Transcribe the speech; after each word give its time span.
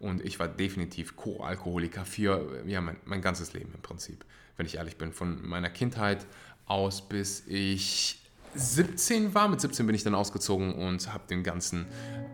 und 0.00 0.24
ich 0.24 0.38
war 0.38 0.48
definitiv 0.48 1.16
Co-Alkoholiker 1.16 2.04
für 2.04 2.62
ja, 2.66 2.80
mein, 2.80 2.96
mein 3.04 3.20
ganzes 3.20 3.52
Leben 3.52 3.72
im 3.74 3.82
Prinzip, 3.82 4.24
wenn 4.56 4.66
ich 4.66 4.76
ehrlich 4.76 4.96
bin. 4.96 5.12
Von 5.12 5.46
meiner 5.46 5.70
Kindheit 5.70 6.26
aus 6.66 7.08
bis 7.08 7.44
ich 7.46 8.20
17 8.54 9.34
war. 9.34 9.48
Mit 9.48 9.60
17 9.60 9.86
bin 9.86 9.94
ich 9.94 10.04
dann 10.04 10.14
ausgezogen 10.14 10.74
und 10.74 11.12
habe 11.12 11.26
dem 11.28 11.42
Ganzen 11.42 11.86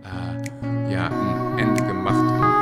äh, 0.04 0.92
ja, 0.92 1.08
ein 1.08 1.58
Ende 1.58 1.82
gemacht. 1.86 2.54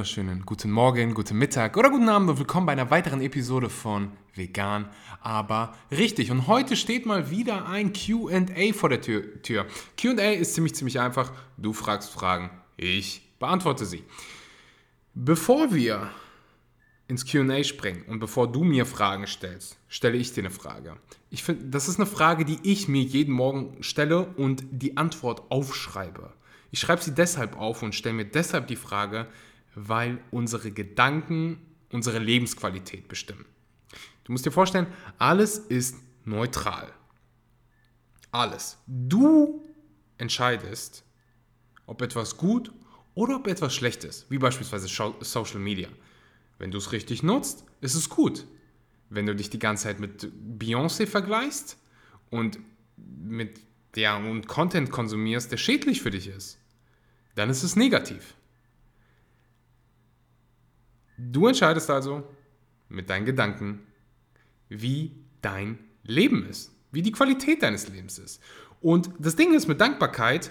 Wunderschönen 0.00 0.46
guten 0.46 0.70
Morgen, 0.70 1.12
guten 1.12 1.36
Mittag 1.36 1.76
oder 1.76 1.90
guten 1.90 2.08
Abend 2.08 2.30
und 2.30 2.38
willkommen 2.38 2.64
bei 2.64 2.72
einer 2.72 2.90
weiteren 2.90 3.20
Episode 3.20 3.68
von 3.68 4.12
Vegan, 4.34 4.88
aber 5.20 5.74
richtig. 5.90 6.30
Und 6.30 6.46
heute 6.46 6.74
steht 6.74 7.04
mal 7.04 7.28
wieder 7.28 7.68
ein 7.68 7.92
QA 7.92 8.72
vor 8.72 8.88
der 8.88 9.02
Tür. 9.02 9.66
QA 9.98 10.30
ist 10.30 10.54
ziemlich, 10.54 10.74
ziemlich 10.74 10.98
einfach. 10.98 11.34
Du 11.58 11.74
fragst 11.74 12.10
Fragen, 12.10 12.48
ich 12.78 13.20
beantworte 13.38 13.84
sie. 13.84 14.02
Bevor 15.12 15.74
wir 15.74 16.08
ins 17.06 17.26
QA 17.26 17.62
springen 17.62 18.04
und 18.06 18.20
bevor 18.20 18.50
du 18.50 18.64
mir 18.64 18.86
Fragen 18.86 19.26
stellst, 19.26 19.76
stelle 19.86 20.16
ich 20.16 20.32
dir 20.32 20.44
eine 20.44 20.50
Frage. 20.50 20.96
Ich 21.28 21.42
finde, 21.42 21.66
das 21.66 21.88
ist 21.88 21.96
eine 21.96 22.06
Frage, 22.06 22.46
die 22.46 22.58
ich 22.62 22.88
mir 22.88 23.02
jeden 23.02 23.34
Morgen 23.34 23.76
stelle 23.82 24.28
und 24.38 24.64
die 24.70 24.96
Antwort 24.96 25.50
aufschreibe. 25.50 26.32
Ich 26.70 26.80
schreibe 26.80 27.02
sie 27.02 27.14
deshalb 27.14 27.58
auf 27.58 27.82
und 27.82 27.94
stelle 27.94 28.14
mir 28.14 28.24
deshalb 28.24 28.66
die 28.68 28.76
Frage, 28.76 29.26
weil 29.74 30.18
unsere 30.30 30.70
Gedanken 30.70 31.58
unsere 31.92 32.18
Lebensqualität 32.18 33.08
bestimmen. 33.08 33.44
Du 34.24 34.32
musst 34.32 34.46
dir 34.46 34.52
vorstellen, 34.52 34.86
alles 35.18 35.58
ist 35.58 35.96
neutral. 36.24 36.92
Alles. 38.30 38.78
Du 38.86 39.64
entscheidest, 40.18 41.04
ob 41.86 42.00
etwas 42.02 42.36
gut 42.36 42.72
oder 43.14 43.36
ob 43.36 43.48
etwas 43.48 43.74
schlecht 43.74 44.04
ist, 44.04 44.30
wie 44.30 44.38
beispielsweise 44.38 44.86
Social 44.86 45.58
Media. 45.58 45.88
Wenn 46.58 46.70
du 46.70 46.78
es 46.78 46.92
richtig 46.92 47.22
nutzt, 47.22 47.64
ist 47.80 47.94
es 47.94 48.08
gut. 48.08 48.46
Wenn 49.08 49.26
du 49.26 49.34
dich 49.34 49.50
die 49.50 49.58
ganze 49.58 49.84
Zeit 49.84 49.98
mit 49.98 50.30
Beyoncé 50.58 51.06
vergleichst 51.06 51.76
und 52.30 52.60
mit 52.96 53.60
ja, 53.96 54.16
und 54.16 54.46
Content 54.46 54.92
konsumierst, 54.92 55.50
der 55.50 55.56
schädlich 55.56 56.00
für 56.00 56.12
dich 56.12 56.28
ist, 56.28 56.58
dann 57.34 57.50
ist 57.50 57.64
es 57.64 57.74
negativ. 57.74 58.34
Du 61.28 61.46
entscheidest 61.46 61.90
also 61.90 62.22
mit 62.88 63.10
deinen 63.10 63.26
Gedanken, 63.26 63.86
wie 64.68 65.12
dein 65.42 65.78
Leben 66.02 66.46
ist, 66.46 66.72
wie 66.92 67.02
die 67.02 67.12
Qualität 67.12 67.62
deines 67.62 67.88
Lebens 67.88 68.18
ist. 68.18 68.42
Und 68.80 69.10
das 69.18 69.36
Ding 69.36 69.52
ist 69.52 69.68
mit 69.68 69.80
Dankbarkeit, 69.80 70.50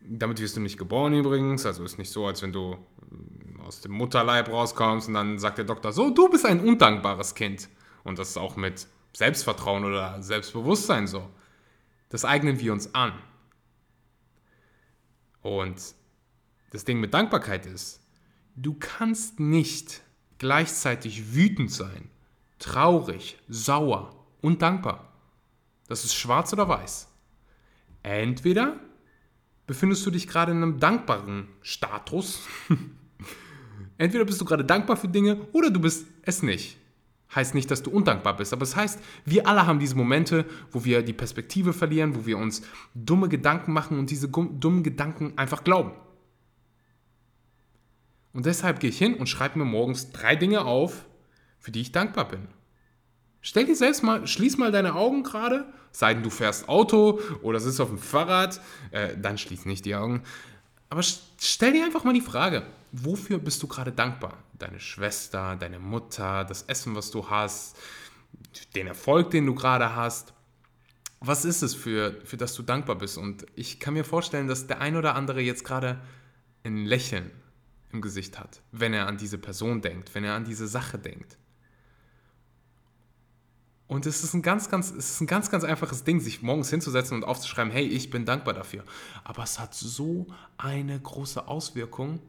damit 0.00 0.40
wirst 0.40 0.56
du 0.56 0.60
nicht 0.60 0.78
geboren 0.78 1.12
übrigens, 1.14 1.66
also 1.66 1.84
ist 1.84 1.98
nicht 1.98 2.12
so, 2.12 2.26
als 2.26 2.42
wenn 2.42 2.52
du 2.52 2.74
äh, 2.74 3.60
aus 3.62 3.80
dem 3.80 3.92
Mutterleib 3.92 4.48
rauskommst 4.48 5.08
und 5.08 5.14
dann 5.14 5.38
sagt 5.38 5.58
der 5.58 5.64
Doktor 5.64 5.92
so, 5.92 6.10
du 6.10 6.28
bist 6.28 6.46
ein 6.46 6.60
undankbares 6.60 7.34
Kind. 7.34 7.68
Und 8.04 8.18
das 8.18 8.30
ist 8.30 8.36
auch 8.36 8.56
mit 8.56 8.86
Selbstvertrauen 9.12 9.84
oder 9.84 10.22
Selbstbewusstsein 10.22 11.08
so. 11.08 11.28
Das 12.08 12.24
eignen 12.24 12.60
wir 12.60 12.72
uns 12.72 12.94
an. 12.94 13.12
Und 15.42 15.94
das 16.70 16.84
Ding 16.84 17.00
mit 17.00 17.12
Dankbarkeit 17.12 17.66
ist, 17.66 17.97
du 18.62 18.74
kannst 18.74 19.40
nicht 19.40 20.02
gleichzeitig 20.38 21.34
wütend 21.34 21.70
sein, 21.70 22.10
traurig, 22.58 23.38
sauer 23.48 24.14
und 24.40 24.62
dankbar. 24.62 25.12
Das 25.86 26.04
ist 26.04 26.14
schwarz 26.14 26.52
oder 26.52 26.68
weiß. 26.68 27.08
Entweder 28.02 28.78
befindest 29.66 30.04
du 30.06 30.10
dich 30.10 30.26
gerade 30.26 30.52
in 30.52 30.62
einem 30.62 30.80
dankbaren 30.80 31.48
Status, 31.62 32.40
entweder 33.98 34.24
bist 34.24 34.40
du 34.40 34.44
gerade 34.44 34.64
dankbar 34.64 34.96
für 34.96 35.08
Dinge 35.08 35.40
oder 35.52 35.70
du 35.70 35.80
bist 35.80 36.06
es 36.22 36.42
nicht. 36.42 36.76
Heißt 37.34 37.54
nicht, 37.54 37.70
dass 37.70 37.82
du 37.82 37.90
undankbar 37.90 38.36
bist, 38.36 38.54
aber 38.54 38.62
es 38.62 38.74
heißt, 38.74 39.00
wir 39.26 39.46
alle 39.46 39.66
haben 39.66 39.78
diese 39.78 39.94
Momente, 39.94 40.46
wo 40.72 40.84
wir 40.84 41.02
die 41.02 41.12
Perspektive 41.12 41.74
verlieren, 41.74 42.16
wo 42.16 42.24
wir 42.24 42.38
uns 42.38 42.62
dumme 42.94 43.28
Gedanken 43.28 43.72
machen 43.72 43.98
und 43.98 44.10
diese 44.10 44.28
dummen 44.28 44.82
Gedanken 44.82 45.34
einfach 45.36 45.62
glauben. 45.62 45.92
Und 48.32 48.46
deshalb 48.46 48.80
gehe 48.80 48.90
ich 48.90 48.98
hin 48.98 49.14
und 49.14 49.28
schreibe 49.28 49.58
mir 49.58 49.64
morgens 49.64 50.10
drei 50.10 50.36
Dinge 50.36 50.64
auf, 50.64 51.06
für 51.58 51.70
die 51.70 51.80
ich 51.80 51.92
dankbar 51.92 52.28
bin. 52.28 52.48
Stell 53.40 53.64
dir 53.64 53.76
selbst 53.76 54.02
mal, 54.02 54.26
schließ 54.26 54.58
mal 54.58 54.72
deine 54.72 54.94
Augen 54.94 55.22
gerade, 55.22 55.66
sei 55.92 56.14
denn 56.14 56.22
du 56.22 56.30
fährst 56.30 56.68
Auto 56.68 57.20
oder 57.42 57.60
sitzt 57.60 57.80
auf 57.80 57.88
dem 57.88 57.98
Fahrrad, 57.98 58.60
äh, 58.90 59.16
dann 59.16 59.38
schließ 59.38 59.64
nicht 59.64 59.84
die 59.84 59.94
Augen. 59.94 60.22
Aber 60.90 61.02
stell 61.02 61.72
dir 61.72 61.84
einfach 61.84 62.04
mal 62.04 62.14
die 62.14 62.20
Frage, 62.20 62.66
wofür 62.92 63.38
bist 63.38 63.62
du 63.62 63.66
gerade 63.66 63.92
dankbar? 63.92 64.38
Deine 64.58 64.80
Schwester, 64.80 65.56
deine 65.56 65.78
Mutter, 65.78 66.44
das 66.44 66.62
Essen, 66.62 66.94
was 66.94 67.10
du 67.10 67.28
hast, 67.28 67.76
den 68.74 68.86
Erfolg, 68.86 69.30
den 69.30 69.46
du 69.46 69.54
gerade 69.54 69.94
hast. 69.94 70.32
Was 71.20 71.44
ist 71.44 71.62
es, 71.62 71.74
für, 71.74 72.20
für 72.24 72.36
das 72.36 72.54
du 72.54 72.62
dankbar 72.62 72.96
bist? 72.96 73.18
Und 73.18 73.46
ich 73.54 73.80
kann 73.80 73.94
mir 73.94 74.04
vorstellen, 74.04 74.46
dass 74.46 74.66
der 74.66 74.80
ein 74.80 74.96
oder 74.96 75.14
andere 75.14 75.40
jetzt 75.40 75.64
gerade 75.64 76.00
ein 76.64 76.86
Lächeln 76.86 77.30
im 77.92 78.00
Gesicht 78.00 78.38
hat, 78.38 78.60
wenn 78.72 78.92
er 78.92 79.06
an 79.06 79.16
diese 79.16 79.38
Person 79.38 79.80
denkt, 79.80 80.14
wenn 80.14 80.24
er 80.24 80.34
an 80.34 80.44
diese 80.44 80.66
Sache 80.66 80.98
denkt. 80.98 81.38
Und 83.86 84.04
es 84.04 84.22
ist 84.22 84.34
ein 84.34 84.42
ganz, 84.42 84.68
ganz, 84.68 84.90
es 84.90 85.10
ist 85.10 85.20
ein 85.22 85.26
ganz, 85.26 85.50
ganz 85.50 85.64
einfaches 85.64 86.04
Ding, 86.04 86.20
sich 86.20 86.42
morgens 86.42 86.68
hinzusetzen 86.68 87.16
und 87.16 87.24
aufzuschreiben, 87.24 87.72
hey, 87.72 87.86
ich 87.86 88.10
bin 88.10 88.26
dankbar 88.26 88.52
dafür. 88.52 88.84
Aber 89.24 89.42
es 89.42 89.58
hat 89.58 89.74
so 89.74 90.26
eine 90.58 91.00
große 91.00 91.48
Auswirkung, 91.48 92.20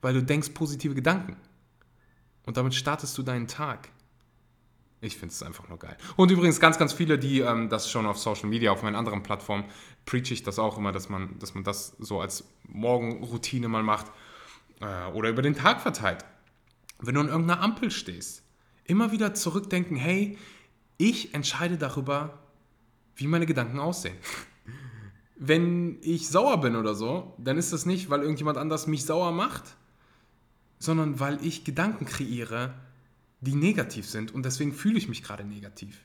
weil 0.00 0.14
du 0.14 0.22
denkst 0.22 0.50
positive 0.50 0.94
Gedanken. 0.94 1.36
Und 2.46 2.56
damit 2.56 2.76
startest 2.76 3.18
du 3.18 3.24
deinen 3.24 3.48
Tag. 3.48 3.90
Ich 5.00 5.16
finde 5.16 5.32
es 5.32 5.42
einfach 5.42 5.68
nur 5.68 5.78
geil. 5.78 5.96
Und 6.16 6.30
übrigens 6.30 6.60
ganz, 6.60 6.78
ganz 6.78 6.92
viele, 6.92 7.18
die 7.18 7.40
ähm, 7.40 7.68
das 7.68 7.90
schon 7.90 8.06
auf 8.06 8.18
Social 8.18 8.48
Media, 8.48 8.70
auf 8.70 8.82
meinen 8.84 8.96
anderen 8.96 9.24
Plattformen, 9.24 9.64
preach 10.06 10.30
ich 10.30 10.44
das 10.44 10.60
auch 10.60 10.78
immer, 10.78 10.92
dass 10.92 11.08
man, 11.08 11.36
dass 11.40 11.54
man 11.54 11.64
das 11.64 11.96
so 11.98 12.20
als 12.20 12.44
Morgenroutine 12.68 13.68
mal 13.68 13.82
macht 13.82 14.06
äh, 14.80 15.06
oder 15.12 15.30
über 15.30 15.42
den 15.42 15.54
Tag 15.54 15.80
verteilt. 15.80 16.24
Wenn 17.00 17.14
du 17.14 17.20
an 17.20 17.28
irgendeiner 17.28 17.60
Ampel 17.60 17.90
stehst, 17.90 18.42
immer 18.84 19.12
wieder 19.12 19.34
zurückdenken, 19.34 19.96
hey, 19.96 20.38
ich 20.96 21.34
entscheide 21.34 21.78
darüber, 21.78 22.38
wie 23.14 23.26
meine 23.26 23.46
Gedanken 23.46 23.78
aussehen. 23.78 24.16
Wenn 25.36 25.98
ich 26.02 26.28
sauer 26.28 26.60
bin 26.60 26.74
oder 26.74 26.94
so, 26.96 27.34
dann 27.38 27.58
ist 27.58 27.72
das 27.72 27.86
nicht, 27.86 28.10
weil 28.10 28.22
irgendjemand 28.22 28.58
anders 28.58 28.88
mich 28.88 29.04
sauer 29.04 29.30
macht, 29.30 29.76
sondern 30.80 31.20
weil 31.20 31.44
ich 31.44 31.62
Gedanken 31.64 32.06
kreiere, 32.06 32.74
die 33.40 33.54
negativ 33.54 34.08
sind 34.08 34.34
und 34.34 34.44
deswegen 34.44 34.72
fühle 34.72 34.98
ich 34.98 35.08
mich 35.08 35.22
gerade 35.22 35.44
negativ. 35.44 36.00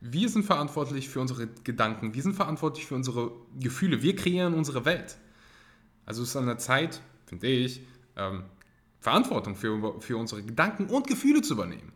Wir 0.00 0.28
sind 0.28 0.44
verantwortlich 0.44 1.08
für 1.08 1.20
unsere 1.20 1.46
Gedanken, 1.64 2.14
wir 2.14 2.22
sind 2.22 2.34
verantwortlich 2.34 2.86
für 2.86 2.94
unsere 2.94 3.32
Gefühle, 3.60 4.02
wir 4.02 4.16
kreieren 4.16 4.54
unsere 4.54 4.84
Welt. 4.84 5.16
Also 6.06 6.22
es 6.22 6.30
ist 6.30 6.36
an 6.36 6.46
der 6.46 6.58
Zeit, 6.58 7.02
finde 7.26 7.46
ich, 7.46 7.82
ähm, 8.16 8.44
Verantwortung 9.00 9.56
für, 9.56 10.00
für 10.00 10.16
unsere 10.16 10.42
Gedanken 10.42 10.86
und 10.86 11.06
Gefühle 11.06 11.42
zu 11.42 11.54
übernehmen. 11.54 11.92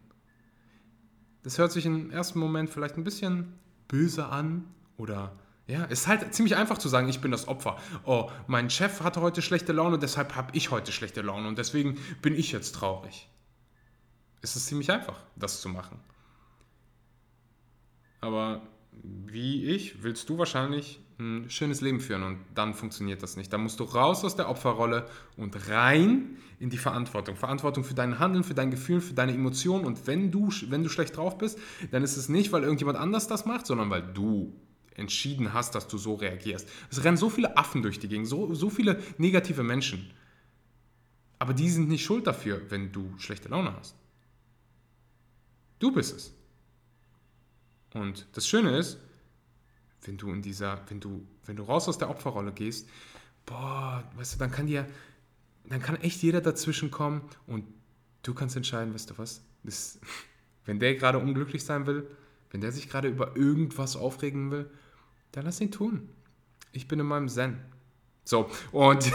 Das 1.43 1.59
hört 1.59 1.71
sich 1.71 1.87
im 1.87 2.11
ersten 2.11 2.39
Moment 2.41 2.71
vielleicht 2.71 2.97
ein 2.97 3.05
bisschen 3.05 3.53
böse 3.87 4.27
an 4.27 4.65
oder 4.97 5.33
ja, 5.69 5.85
es 5.85 6.01
ist 6.01 6.07
halt 6.07 6.33
ziemlich 6.33 6.57
einfach 6.57 6.79
zu 6.79 6.89
sagen, 6.89 7.09
ich 7.09 7.21
bin 7.21 7.33
das 7.33 7.49
Opfer. 7.49 7.77
Oh, 8.05 8.31
mein 8.47 8.71
Chef 8.71 9.01
hatte 9.01 9.21
heute 9.21 9.43
schlechte 9.43 9.73
Laune, 9.73 9.99
deshalb 9.99 10.37
habe 10.37 10.57
ich 10.57 10.71
heute 10.71 10.93
schlechte 10.93 11.23
Laune 11.23 11.49
und 11.49 11.59
deswegen 11.59 11.99
bin 12.23 12.35
ich 12.35 12.53
jetzt 12.53 12.77
traurig. 12.77 13.29
Es 14.43 14.55
ist 14.55 14.67
ziemlich 14.67 14.93
einfach, 14.93 15.19
das 15.35 15.61
zu 15.61 15.69
machen. 15.69 15.99
Aber 18.21 18.63
wie 19.03 19.65
ich 19.67 20.03
willst 20.03 20.29
du 20.29 20.39
wahrscheinlich 20.39 21.01
ein 21.19 21.49
schönes 21.49 21.81
Leben 21.81 22.01
führen 22.01 22.23
und 22.23 22.39
dann 22.55 22.75
funktioniert 22.75 23.23
das 23.23 23.37
nicht. 23.37 23.53
Dann 23.53 23.63
musst 23.63 23.81
du 23.81 23.85
raus 23.85 24.25
aus 24.25 24.37
der 24.37 24.49
Opferrolle 24.51 25.09
und 25.37 25.69
rein 25.69 26.37
in 26.59 26.69
die 26.69 26.77
Verantwortung. 26.79 27.37
Verantwortung 27.37 27.85
für 27.85 27.95
dein 27.95 28.19
Handeln, 28.19 28.45
für 28.45 28.55
dein 28.55 28.71
Gefühl, 28.71 29.01
für 29.01 29.15
deine 29.15 29.33
Emotionen. 29.33 29.85
Und 29.85 30.07
wenn 30.07 30.31
du, 30.31 30.51
wenn 30.69 30.83
du 30.83 30.89
schlecht 30.91 31.17
drauf 31.17 31.39
bist, 31.39 31.59
dann 31.91 32.03
ist 32.03 32.17
es 32.17 32.29
nicht, 32.29 32.53
weil 32.53 32.63
irgendjemand 32.63 32.99
anders 32.99 33.29
das 33.29 33.47
macht, 33.47 33.67
sondern 33.67 33.89
weil 33.89 34.03
du 34.03 34.55
entschieden 34.95 35.53
hast, 35.53 35.75
dass 35.75 35.89
du 35.89 35.99
so 35.99 36.15
reagierst. 36.15 36.69
Es 36.91 37.05
rennen 37.05 37.17
so 37.17 37.31
viele 37.31 37.57
Affen 37.57 37.83
durch 37.83 37.99
die 37.99 38.09
Gegend, 38.09 38.27
so, 38.27 38.55
so 38.55 38.71
viele 38.71 39.03
negative 39.19 39.63
Menschen. 39.63 40.11
Aber 41.39 41.53
die 41.55 41.69
sind 41.69 41.89
nicht 41.89 42.05
schuld 42.05 42.27
dafür, 42.27 42.63
wenn 42.71 42.93
du 42.93 43.13
schlechte 43.19 43.49
Laune 43.49 43.75
hast. 43.75 43.95
Du 45.79 45.93
bist 45.93 46.17
es. 46.17 46.36
Und 47.97 48.27
das 48.33 48.47
Schöne 48.47 48.77
ist, 48.77 48.99
wenn 50.03 50.19
du 50.19 50.31
in 50.31 50.43
dieser, 50.43 50.83
wenn 50.89 51.01
du, 51.01 51.27
wenn 51.47 51.57
du 51.57 51.63
raus 51.63 51.89
aus 51.89 51.97
der 51.97 52.11
Opferrolle 52.11 52.53
gehst, 52.53 52.89
boah, 53.47 54.05
weißt 54.17 54.35
du, 54.35 54.39
dann 54.39 54.51
kann 54.51 54.67
dir, 54.67 54.87
dann 55.65 55.81
kann 55.81 55.97
echt 55.97 56.23
jeder 56.23 56.43
dazwischen 56.43 56.91
kommen 56.91 57.23
und 57.47 57.65
du 58.23 58.35
kannst 58.35 58.55
entscheiden, 58.55 58.93
weißt 58.93 59.11
du 59.11 59.19
was, 59.19 59.43
das, 59.63 59.99
wenn 60.67 60.79
der 60.79 60.95
gerade 60.95 61.19
unglücklich 61.19 61.65
sein 61.65 61.87
will, 61.87 62.07
wenn 62.51 62.61
der 62.61 62.71
sich 62.71 62.89
gerade 62.89 63.09
über 63.09 63.35
irgendwas 63.35 63.97
aufregen 63.97 64.51
will, 64.51 64.71
dann 65.33 65.47
lass 65.47 65.61
ihn 65.61 65.73
tun. 65.73 66.11
Ich 66.73 66.89
bin 66.89 67.01
in 67.01 67.07
meinem 67.07 67.29
Zen. 67.29 67.59
So, 68.25 68.51
und 68.73 69.11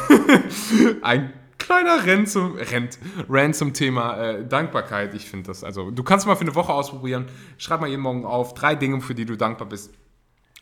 ein 1.04 1.34
kleiner 1.72 2.06
Renn 2.06 2.28
zum, 2.28 2.56
Rent, 2.56 3.00
Rant 3.30 3.56
zum 3.56 3.74
Thema 3.74 4.18
äh, 4.18 4.46
Dankbarkeit. 4.46 5.14
Ich 5.14 5.30
finde 5.30 5.48
das, 5.48 5.64
also 5.64 5.90
du 5.90 6.04
kannst 6.04 6.28
mal 6.28 6.36
für 6.36 6.42
eine 6.42 6.56
Woche 6.56 6.74
ausprobieren. 6.74 7.28
Schreib 7.58 7.80
mal 7.80 7.90
jeden 7.90 8.02
Morgen 8.02 8.26
auf 8.26 8.54
drei 8.54 8.76
Dinge, 8.76 9.00
für 9.00 9.16
die 9.16 9.26
du 9.26 9.38
dankbar 9.38 9.70
bist. 9.70 9.94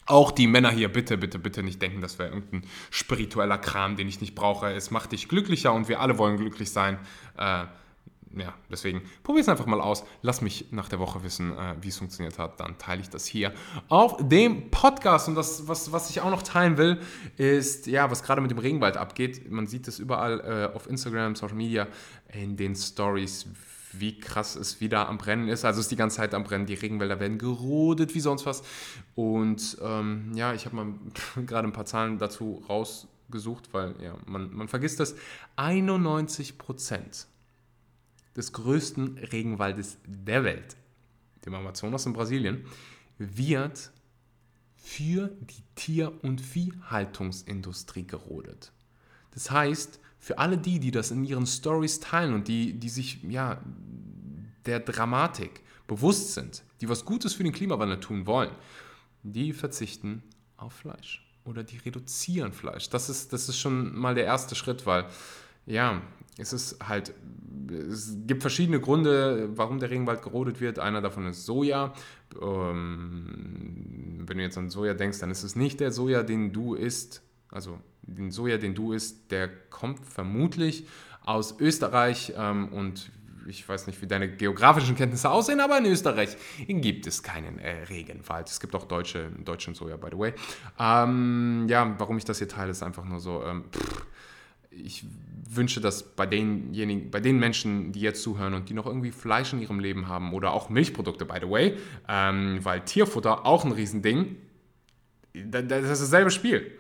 Auch 0.06 0.32
die 0.32 0.46
Männer 0.46 0.70
hier, 0.70 0.88
bitte, 0.88 1.18
bitte, 1.18 1.40
bitte 1.40 1.64
nicht 1.64 1.82
denken, 1.82 2.02
das 2.02 2.20
wäre 2.20 2.30
irgendein 2.30 2.64
spiritueller 2.92 3.58
Kram, 3.58 3.96
den 3.96 4.08
ich 4.08 4.22
nicht 4.22 4.36
brauche. 4.36 4.72
Es 4.72 4.92
macht 4.92 5.12
dich 5.12 5.28
glücklicher 5.28 5.74
und 5.74 5.88
wir 5.88 6.00
alle 6.00 6.20
wollen 6.20 6.38
glücklich 6.38 6.72
sein. 6.72 7.00
Äh, 7.38 7.66
ja, 8.38 8.54
deswegen 8.70 9.02
probier 9.24 9.42
es 9.42 9.50
einfach 9.50 9.66
mal 9.66 9.82
aus. 9.82 10.04
Lass 10.22 10.42
mich 10.42 10.68
nach 10.72 10.88
der 10.88 11.00
Woche 11.00 11.24
wissen, 11.24 11.52
äh, 11.58 11.76
wie 11.82 11.88
es 11.88 11.98
funktioniert 11.98 12.38
hat. 12.38 12.60
Dann 12.60 12.78
teile 12.78 13.02
ich 13.02 13.10
das 13.10 13.26
hier 13.26 13.54
auf 13.88 14.18
dem 14.20 14.70
Podcast. 14.70 15.28
Und 15.28 15.36
das, 15.36 15.68
was, 15.68 15.92
was 15.92 16.10
ich 16.10 16.22
auch 16.22 16.30
noch 16.30 16.44
teilen 16.44 16.78
will, 16.78 17.00
ist, 17.38 17.88
ja, 17.88 18.12
was 18.12 18.22
gerade 18.22 18.42
mit 18.42 18.52
dem 18.52 18.60
Regenwald 18.60 18.98
abgeht. 18.98 19.50
Man 19.50 19.66
sieht 19.66 19.88
es 19.88 19.98
überall 19.98 20.40
äh, 20.42 20.76
auf 20.76 20.88
Instagram, 20.88 21.36
Social 21.36 21.56
Media, 21.56 21.88
in 22.32 22.56
den 22.56 22.76
Stories, 22.76 23.48
wie 23.94 24.20
krass 24.20 24.56
es 24.56 24.80
wieder 24.80 25.10
am 25.10 25.18
Brennen 25.18 25.48
ist. 25.48 25.66
Also 25.66 25.80
es 25.80 25.86
ist 25.86 25.92
die 25.92 25.96
ganze 25.96 26.18
Zeit 26.18 26.36
am 26.36 26.44
Brennen. 26.44 26.68
Die 26.68 26.76
Regenwälder 26.76 27.20
werden 27.20 27.40
gerodet 27.40 28.14
wie 28.14 28.20
sonst 28.20 28.46
was. 28.46 28.62
Und 29.16 29.78
ähm, 29.82 30.34
ja, 30.36 30.54
ich 30.54 30.66
habe 30.66 30.76
mal 30.76 30.94
gerade 31.48 31.68
ein 31.68 31.74
paar 31.74 31.86
Zahlen 31.86 32.20
dazu 32.20 32.64
rausgesucht, 32.70 33.74
weil 33.74 33.96
ja, 34.04 34.14
man, 34.28 34.54
man 34.56 34.68
vergisst 34.68 35.00
das. 35.00 35.16
91 35.56 36.60
Prozent 36.60 37.28
des 38.40 38.54
größten 38.54 39.18
Regenwaldes 39.18 39.98
der 40.06 40.44
Welt, 40.44 40.78
dem 41.46 41.54
Amazonas 41.54 42.06
in 42.06 42.14
Brasilien, 42.14 42.66
wird 43.18 43.92
für 44.78 45.30
die 45.42 45.64
Tier- 45.76 46.14
und 46.24 46.40
Viehhaltungsindustrie 46.40 48.08
gerodet. 48.08 48.72
Das 49.32 49.52
heißt, 49.52 50.00
für 50.18 50.38
alle 50.38 50.58
die, 50.58 50.80
die 50.80 50.92
das 50.92 51.12
in 51.12 51.26
ihren 51.26 51.46
Stories 51.46 52.00
teilen 52.00 52.34
und 52.34 52.48
die, 52.48 52.74
die 52.74 52.90
sich 52.90 53.22
ja, 53.24 53.62
der 54.66 54.80
Dramatik 54.80 55.62
bewusst 55.86 56.34
sind, 56.34 56.64
die 56.80 56.88
was 56.88 57.04
Gutes 57.04 57.34
für 57.34 57.44
den 57.44 57.52
Klimawandel 57.52 58.00
tun 58.00 58.26
wollen, 58.26 58.52
die 59.24 59.52
verzichten 59.52 60.24
auf 60.56 60.74
Fleisch 60.74 61.26
oder 61.44 61.64
die 61.64 61.78
reduzieren 61.78 62.54
Fleisch. 62.54 62.90
Das 62.90 63.10
ist, 63.10 63.34
das 63.34 63.50
ist 63.50 63.60
schon 63.60 63.98
mal 63.98 64.16
der 64.16 64.26
erste 64.26 64.56
Schritt, 64.56 64.86
weil 64.86 65.06
ja, 65.66 66.02
es 66.40 66.54
ist 66.54 66.88
halt, 66.88 67.14
es 67.70 68.18
gibt 68.26 68.42
verschiedene 68.42 68.80
Gründe, 68.80 69.50
warum 69.56 69.80
der 69.80 69.90
Regenwald 69.90 70.22
gerodet 70.22 70.60
wird. 70.62 70.80
Einer 70.80 71.02
davon 71.02 71.28
ist 71.28 71.46
Soja. 71.46 71.94
Ähm, 72.42 74.24
wenn 74.26 74.38
du 74.38 74.44
jetzt 74.44 74.58
an 74.58 74.70
Soja 74.70 74.94
denkst, 74.94 75.20
dann 75.20 75.32
ist 75.32 75.44
es 75.44 75.56
nicht 75.56 75.80
der 75.80 75.92
Soja, 75.92 76.24
den 76.24 76.54
du 76.54 76.74
isst. 76.74 77.22
Also 77.50 77.80
den 78.02 78.32
Soja, 78.32 78.58
den 78.58 78.74
du 78.74 78.94
isst, 78.94 79.32
der 79.32 79.50
kommt 79.70 80.06
vermutlich 80.06 80.88
aus 81.24 81.60
Österreich 81.60 82.34
ähm, 82.38 82.70
und 82.70 83.12
ich 83.48 83.68
weiß 83.68 83.88
nicht, 83.88 84.02
wie 84.02 84.08
deine 84.08 84.30
geografischen 84.30 84.96
Kenntnisse 84.96 85.30
aussehen, 85.30 85.60
aber 85.60 85.80
in 85.80 85.86
Österreich 85.86 86.38
gibt 86.68 87.08
es 87.08 87.24
keinen 87.24 87.58
äh, 87.58 87.84
Regenwald. 87.84 88.48
Es 88.48 88.60
gibt 88.60 88.76
auch 88.76 88.86
deutsche, 88.86 89.32
deutschen 89.44 89.74
Soja, 89.74 89.98
by 89.98 90.10
the 90.12 90.18
way. 90.18 90.34
Ähm, 90.80 91.66
ja, 91.68 91.96
warum 91.98 92.18
ich 92.18 92.26
das 92.26 92.38
hier 92.38 92.48
teile, 92.48 92.72
ist 92.72 92.84
einfach 92.84 93.06
nur 93.06 93.20
so, 93.20 93.44
ähm, 93.44 93.66
pff, 93.72 94.06
ich 94.72 95.04
wünsche, 95.50 95.82
dass 95.82 96.04
bei 96.04 96.26
denjenigen, 96.26 97.10
bei 97.10 97.20
den 97.20 97.40
Menschen, 97.40 97.92
die 97.92 98.02
jetzt 98.02 98.22
zuhören 98.22 98.54
und 98.54 98.70
die 98.70 98.74
noch 98.74 98.86
irgendwie 98.86 99.12
Fleisch 99.12 99.52
in 99.54 99.62
ihrem 99.62 99.80
Leben 99.80 100.08
haben 100.08 100.34
oder 100.34 100.54
auch 100.54 100.70
Milchprodukte, 100.70 101.26
by 101.26 101.40
the 101.42 101.50
way, 101.50 101.78
ähm, 102.08 102.60
weil 102.64 102.82
Tierfutter 102.82 103.46
auch 103.46 103.66
ein 103.66 103.72
Riesending, 103.72 104.36
das 105.34 105.64
ist 105.64 106.02
dasselbe 106.02 106.32
Spiel. 106.32 106.72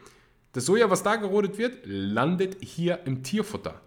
Das 0.53 0.65
Soja, 0.65 0.89
was 0.89 1.03
da 1.03 1.15
gerodet 1.15 1.57
wird, 1.57 1.79
landet 1.85 2.57
hier 2.61 3.01
im 3.05 3.23
Tierfutter. 3.23 3.81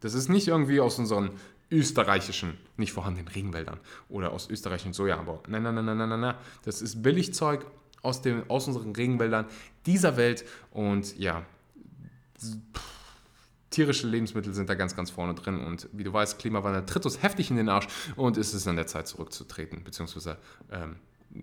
Das 0.00 0.14
ist 0.14 0.28
nicht 0.28 0.48
irgendwie 0.48 0.80
aus 0.80 0.98
unseren 0.98 1.30
österreichischen, 1.70 2.56
nicht 2.76 2.92
vorhandenen 2.92 3.28
Regenwäldern 3.28 3.78
oder 4.08 4.32
aus 4.32 4.48
österreichischen 4.48 4.94
Sojaanbau. 4.94 5.42
Nein, 5.48 5.62
nein, 5.62 5.74
nein, 5.74 5.84
nein, 5.84 6.08
nein, 6.08 6.20
nein. 6.20 6.34
Das 6.64 6.80
ist 6.80 7.02
Billigzeug 7.02 7.66
aus, 8.02 8.22
dem, 8.22 8.48
aus 8.48 8.66
unseren 8.68 8.94
Regenwäldern 8.94 9.46
dieser 9.84 10.16
Welt 10.16 10.44
und 10.70 11.18
ja, 11.18 11.44
pff, 12.38 12.97
tierische 13.70 14.06
Lebensmittel 14.06 14.54
sind 14.54 14.68
da 14.68 14.74
ganz, 14.74 14.96
ganz 14.96 15.10
vorne 15.10 15.34
drin. 15.34 15.60
Und 15.60 15.88
wie 15.92 16.04
du 16.04 16.12
weißt, 16.12 16.38
Klimawandel 16.38 16.86
tritt 16.86 17.04
uns 17.04 17.22
heftig 17.22 17.50
in 17.50 17.56
den 17.56 17.68
Arsch 17.68 17.86
und 18.16 18.36
ist 18.36 18.54
es 18.54 18.66
an 18.66 18.76
der 18.76 18.86
Zeit 18.86 19.06
zurückzutreten, 19.06 19.84
beziehungsweise 19.84 20.38
ähm, 20.70 20.96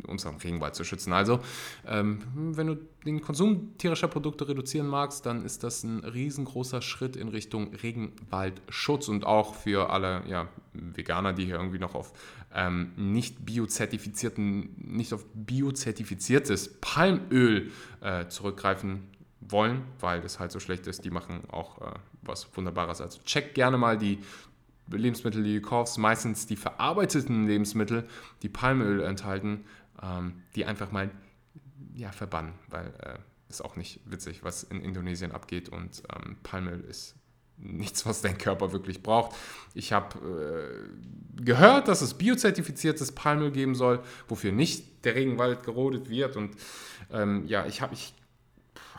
unseren 0.08 0.38
Regenwald 0.38 0.76
zu 0.76 0.84
schützen. 0.84 1.14
Also, 1.14 1.40
ähm, 1.86 2.20
wenn 2.34 2.68
du 2.68 2.78
den 3.06 3.22
Konsum 3.22 3.78
tierischer 3.78 4.08
Produkte 4.08 4.48
reduzieren 4.48 4.88
magst, 4.88 5.26
dann 5.26 5.46
ist 5.46 5.64
das 5.64 5.84
ein 5.84 6.00
riesengroßer 6.00 6.82
Schritt 6.82 7.16
in 7.16 7.28
Richtung 7.28 7.74
Regenwaldschutz 7.74 9.08
und 9.08 9.26
auch 9.26 9.56
für 9.56 9.92
alle 9.92 10.24
ja, 10.28 10.48
Veganer, 10.74 11.34
die 11.34 11.46
hier 11.46 11.56
irgendwie 11.56 11.80
noch 11.80 11.96
auf 11.96 12.14
ähm, 12.54 12.94
nicht 12.96 13.46
biozertifizierten, 13.46 14.76
nicht 14.78 15.14
auf 15.14 15.26
biozertifiziertes 15.34 16.80
Palmöl 16.82 17.72
äh, 18.02 18.28
zurückgreifen 18.28 19.04
wollen, 19.50 19.84
weil 20.00 20.22
das 20.22 20.40
halt 20.40 20.52
so 20.52 20.60
schlecht 20.60 20.88
ist. 20.88 21.06
Die 21.06 21.12
machen 21.12 21.44
auch 21.50 21.82
äh, 21.82 21.94
was 22.22 22.48
Wunderbares. 22.56 23.02
Also 23.02 23.20
check 23.24 23.54
gerne 23.54 23.78
mal 23.78 23.98
die 23.98 24.20
Lebensmittel, 24.88 25.44
die 25.44 25.56
du 25.56 25.62
kaufst, 25.62 25.98
meistens 25.98 26.48
die 26.48 26.56
verarbeiteten 26.56 27.48
Lebensmittel, 27.48 28.08
die 28.42 28.50
Palmöl 28.50 29.02
enthalten, 29.04 29.66
ähm, 30.02 30.44
die 30.56 30.66
einfach 30.66 30.92
mal 30.92 31.10
ja, 31.96 32.12
verbannen, 32.12 32.54
weil 32.70 32.88
äh, 33.00 33.18
ist 33.50 33.64
auch 33.64 33.76
nicht 33.76 34.00
witzig, 34.06 34.44
was 34.44 34.64
in 34.64 34.82
Indonesien 34.82 35.32
abgeht 35.32 35.70
und 35.70 36.04
ähm, 36.14 36.38
Palmöl 36.44 36.82
ist 36.82 37.16
nichts, 37.58 38.06
was 38.06 38.22
dein 38.22 38.38
Körper 38.38 38.74
wirklich 38.74 39.02
braucht. 39.02 39.36
Ich 39.74 39.94
habe 39.94 40.90
äh, 41.40 41.42
gehört, 41.44 41.88
dass 41.88 42.02
es 42.02 42.14
biozertifiziertes 42.16 43.14
Palmöl 43.14 43.52
geben 43.52 43.76
soll, 43.76 44.02
wofür 44.28 44.52
nicht 44.52 45.06
der 45.06 45.16
Regenwald 45.16 45.64
gerodet 45.64 46.10
wird 46.10 46.36
und 46.36 46.56
ähm, 47.12 47.46
ja, 47.48 47.66
ich 47.66 47.82
habe 47.82 47.94
ich 47.94 48.14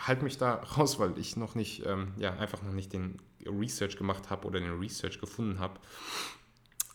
halte 0.07 0.25
mich 0.25 0.39
da 0.39 0.55
raus, 0.77 0.99
weil 0.99 1.19
ich 1.19 1.37
noch 1.37 1.55
nicht, 1.55 1.85
ähm, 1.87 2.13
ja, 2.17 2.35
einfach 2.35 2.63
noch 2.63 2.73
nicht 2.73 2.93
den 2.93 3.21
Research 3.47 3.97
gemacht 3.97 4.31
habe 4.31 4.47
oder 4.47 4.61
den 4.61 4.79
Research 4.79 5.21
gefunden 5.21 5.59
habe, 5.59 5.79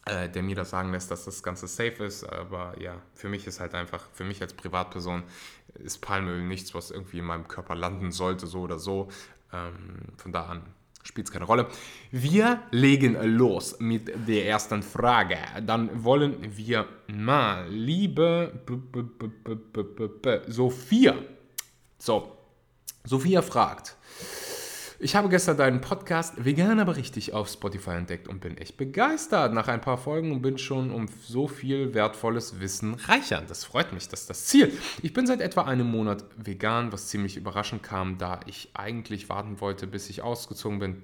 äh, 0.06 0.30
der 0.30 0.44
mir 0.44 0.56
das 0.56 0.72
sagen 0.72 0.92
lässt, 0.92 1.12
dass 1.12 1.26
das 1.26 1.44
Ganze 1.44 1.68
safe 1.68 2.04
ist. 2.04 2.24
Aber 2.24 2.80
ja, 2.80 3.02
für 3.14 3.30
mich 3.30 3.48
ist 3.48 3.60
halt 3.60 3.74
einfach, 3.74 4.08
für 4.14 4.24
mich 4.24 4.42
als 4.42 4.54
Privatperson 4.54 5.24
ist 5.76 6.00
Palmöl 6.00 6.42
nichts, 6.42 6.74
was 6.74 6.92
irgendwie 6.92 7.20
in 7.20 7.26
meinem 7.26 7.48
Körper 7.48 7.76
landen 7.76 8.12
sollte, 8.12 8.48
so 8.48 8.62
oder 8.62 8.80
so. 8.80 9.10
Ähm, 9.54 10.00
von 10.18 10.32
da 10.32 10.46
an 10.46 10.64
spielt 11.04 11.28
es 11.28 11.34
keine 11.34 11.46
Rolle. 11.46 11.68
Wir 12.12 12.62
legen 12.72 13.18
los 13.38 13.80
mit 13.80 14.12
der 14.28 14.46
ersten 14.46 14.84
Frage. 14.84 15.38
Dann 15.66 16.04
wollen 16.04 16.38
wir 16.56 16.88
mal, 17.08 17.68
liebe 17.70 18.62
Sophia. 20.48 21.16
So, 21.98 22.38
Sophia 23.04 23.42
fragt, 23.42 23.98
ich 25.00 25.16
habe 25.16 25.28
gestern 25.30 25.58
deinen 25.58 25.82
Podcast 25.82 26.46
Vegan 26.46 26.80
aber 26.80 26.96
richtig 26.96 27.34
auf 27.34 27.50
Spotify 27.50 27.92
entdeckt 27.92 28.28
und 28.28 28.40
bin 28.42 28.56
echt 28.58 28.78
begeistert 28.78 29.52
nach 29.52 29.68
ein 29.68 29.82
paar 29.82 29.98
Folgen 29.98 30.32
und 30.32 30.44
bin 30.44 30.60
schon 30.60 30.92
um 30.92 31.08
so 31.24 31.48
viel 31.48 31.96
wertvolles 31.96 32.60
Wissen 32.60 32.94
reicher. 32.94 33.42
Das 33.48 33.66
freut 33.66 33.92
mich, 33.94 34.08
das 34.08 34.22
ist 34.22 34.30
das 34.30 34.46
Ziel. 34.46 34.72
Ich 35.02 35.14
bin 35.14 35.26
seit 35.26 35.42
etwa 35.42 35.64
einem 35.64 35.90
Monat 35.90 36.26
vegan, 36.38 36.92
was 36.92 37.08
ziemlich 37.08 37.38
überraschend 37.38 37.82
kam, 37.82 38.20
da 38.20 38.42
ich 38.46 38.70
eigentlich 38.76 39.30
warten 39.30 39.60
wollte, 39.60 39.88
bis 39.88 40.08
ich 40.12 40.22
ausgezogen 40.22 40.78
bin. 40.78 41.02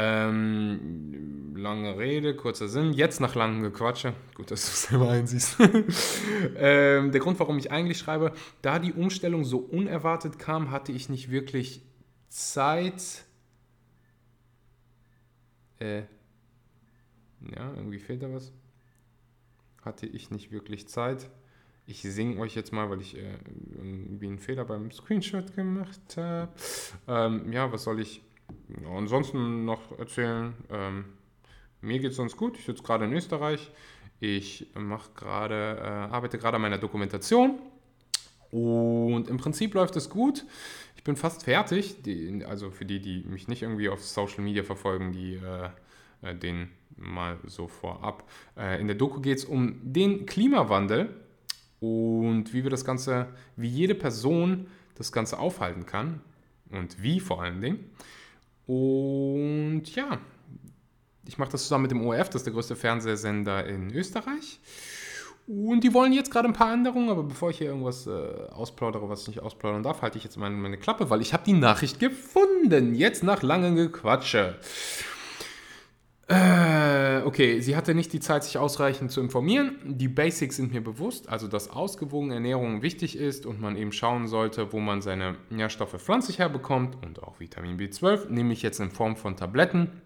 Ähm, 0.00 1.56
lange 1.56 1.98
Rede, 1.98 2.36
kurzer 2.36 2.68
Sinn. 2.68 2.92
Jetzt 2.92 3.20
nach 3.20 3.34
langem 3.34 3.62
Gequatsche. 3.62 4.14
Gut, 4.34 4.52
dass 4.52 4.64
du 4.64 4.70
es 4.70 4.82
selber 4.84 5.10
einsiehst. 5.10 5.56
ähm, 6.56 7.10
der 7.10 7.20
Grund, 7.20 7.40
warum 7.40 7.58
ich 7.58 7.72
eigentlich 7.72 7.98
schreibe, 7.98 8.32
da 8.62 8.78
die 8.78 8.92
Umstellung 8.92 9.44
so 9.44 9.58
unerwartet 9.58 10.38
kam, 10.38 10.70
hatte 10.70 10.92
ich 10.92 11.08
nicht 11.08 11.30
wirklich 11.30 11.82
Zeit. 12.28 13.24
Äh, 15.80 16.02
ja, 17.40 17.72
irgendwie 17.74 17.98
fehlt 17.98 18.22
da 18.22 18.32
was. 18.32 18.52
Hatte 19.82 20.06
ich 20.06 20.30
nicht 20.30 20.52
wirklich 20.52 20.86
Zeit. 20.86 21.28
Ich 21.86 22.02
singe 22.02 22.38
euch 22.40 22.54
jetzt 22.54 22.72
mal, 22.72 22.88
weil 22.88 23.00
ich 23.00 23.16
äh, 23.16 23.38
irgendwie 23.74 24.26
einen 24.26 24.38
Fehler 24.38 24.64
beim 24.64 24.92
Screenshot 24.92 25.56
gemacht 25.56 26.16
habe. 26.16 26.52
Ähm, 27.08 27.52
ja, 27.52 27.72
was 27.72 27.82
soll 27.82 27.98
ich 27.98 28.22
ansonsten 28.96 29.64
noch 29.64 29.98
erzählen, 29.98 30.54
ähm, 30.70 31.04
mir 31.80 31.98
geht 31.98 32.10
es 32.10 32.16
sonst 32.16 32.36
gut. 32.36 32.58
Ich 32.58 32.64
sitze 32.64 32.82
gerade 32.82 33.04
in 33.04 33.12
Österreich. 33.12 33.70
Ich 34.20 34.66
mache 34.74 35.10
gerade, 35.14 35.78
äh, 35.80 36.12
arbeite 36.12 36.38
gerade 36.38 36.56
an 36.56 36.62
meiner 36.62 36.78
Dokumentation 36.78 37.58
Und 38.50 39.28
im 39.28 39.36
Prinzip 39.36 39.74
läuft 39.74 39.94
es 39.96 40.08
gut. 40.08 40.44
Ich 40.96 41.04
bin 41.04 41.16
fast 41.16 41.44
fertig. 41.44 42.02
Die, 42.02 42.44
also 42.44 42.70
für 42.70 42.84
die, 42.84 43.00
die 43.00 43.24
mich 43.24 43.46
nicht 43.46 43.62
irgendwie 43.62 43.88
auf 43.88 44.02
Social 44.02 44.42
Media 44.42 44.62
verfolgen, 44.64 45.12
die 45.12 45.34
äh, 45.34 45.70
äh 46.22 46.34
den 46.34 46.70
mal 46.96 47.38
so 47.46 47.68
vorab. 47.68 48.28
Äh, 48.56 48.80
in 48.80 48.88
der 48.88 48.96
Doku 48.96 49.20
geht 49.20 49.38
es 49.38 49.44
um 49.44 49.78
den 49.82 50.26
Klimawandel 50.26 51.14
und 51.80 52.52
wie 52.52 52.64
wir 52.64 52.70
das 52.70 52.84
Ganze, 52.84 53.28
wie 53.56 53.68
jede 53.68 53.94
Person 53.94 54.66
das 54.96 55.12
Ganze 55.12 55.38
aufhalten 55.38 55.86
kann 55.86 56.20
und 56.70 57.00
wie 57.02 57.20
vor 57.20 57.42
allen 57.42 57.60
Dingen. 57.60 57.90
Und 58.68 59.84
ja, 59.94 60.18
ich 61.26 61.38
mache 61.38 61.50
das 61.50 61.62
zusammen 61.62 61.82
mit 61.82 61.90
dem 61.90 62.06
ORF, 62.06 62.28
das 62.28 62.42
ist 62.42 62.44
der 62.44 62.52
größte 62.52 62.76
Fernsehsender 62.76 63.66
in 63.66 63.90
Österreich. 63.94 64.60
Und 65.46 65.82
die 65.82 65.94
wollen 65.94 66.12
jetzt 66.12 66.30
gerade 66.30 66.48
ein 66.48 66.52
paar 66.52 66.74
Änderungen, 66.74 67.08
aber 67.08 67.22
bevor 67.22 67.48
ich 67.48 67.56
hier 67.56 67.68
irgendwas 67.68 68.06
äh, 68.06 68.10
ausplaudere, 68.50 69.08
was 69.08 69.22
ich 69.22 69.28
nicht 69.28 69.40
ausplaudern 69.40 69.82
darf, 69.82 70.02
halte 70.02 70.18
ich 70.18 70.24
jetzt 70.24 70.36
meine, 70.36 70.54
meine 70.54 70.76
Klappe, 70.76 71.08
weil 71.08 71.22
ich 71.22 71.32
habe 71.32 71.44
die 71.46 71.54
Nachricht 71.54 71.98
gefunden. 71.98 72.94
Jetzt 72.94 73.22
nach 73.22 73.42
langem 73.42 73.74
Gequatsche. 73.74 74.56
Okay, 77.28 77.60
sie 77.60 77.76
hatte 77.76 77.94
nicht 77.94 78.14
die 78.14 78.20
Zeit, 78.20 78.42
sich 78.42 78.56
ausreichend 78.56 79.12
zu 79.12 79.20
informieren. 79.20 79.76
Die 79.84 80.08
Basics 80.08 80.56
sind 80.56 80.72
mir 80.72 80.80
bewusst, 80.80 81.28
also 81.28 81.46
dass 81.46 81.68
ausgewogene 81.68 82.32
Ernährung 82.32 82.80
wichtig 82.80 83.18
ist 83.18 83.44
und 83.44 83.60
man 83.60 83.76
eben 83.76 83.92
schauen 83.92 84.28
sollte, 84.28 84.72
wo 84.72 84.80
man 84.80 85.02
seine 85.02 85.36
Nährstoffe 85.50 86.00
pflanzlich 86.02 86.38
herbekommt 86.38 86.96
und 87.04 87.22
auch 87.22 87.38
Vitamin 87.38 87.78
B12, 87.78 88.30
nehme 88.30 88.54
ich 88.54 88.62
jetzt 88.62 88.80
in 88.80 88.90
Form 88.90 89.14
von 89.14 89.36
Tabletten 89.36 90.00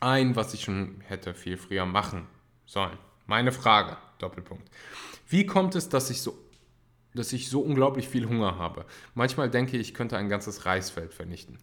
ein, 0.00 0.36
was 0.36 0.54
ich 0.54 0.62
schon 0.62 1.02
hätte 1.02 1.34
viel 1.34 1.58
früher 1.58 1.84
machen 1.84 2.26
sollen. 2.64 2.96
Meine 3.26 3.52
Frage, 3.52 3.98
Doppelpunkt. 4.16 4.70
Wie 5.28 5.44
kommt 5.44 5.74
es, 5.74 5.90
dass 5.90 6.08
ich 6.08 6.22
so 6.22 6.32
dass 7.14 7.32
ich 7.32 7.48
so 7.48 7.60
unglaublich 7.60 8.06
viel 8.06 8.28
Hunger 8.28 8.58
habe. 8.58 8.84
Manchmal 9.14 9.50
denke 9.50 9.76
ich, 9.76 9.88
ich 9.88 9.94
könnte 9.94 10.16
ein 10.16 10.28
ganzes 10.28 10.66
Reisfeld 10.66 11.12
vernichten. 11.12 11.58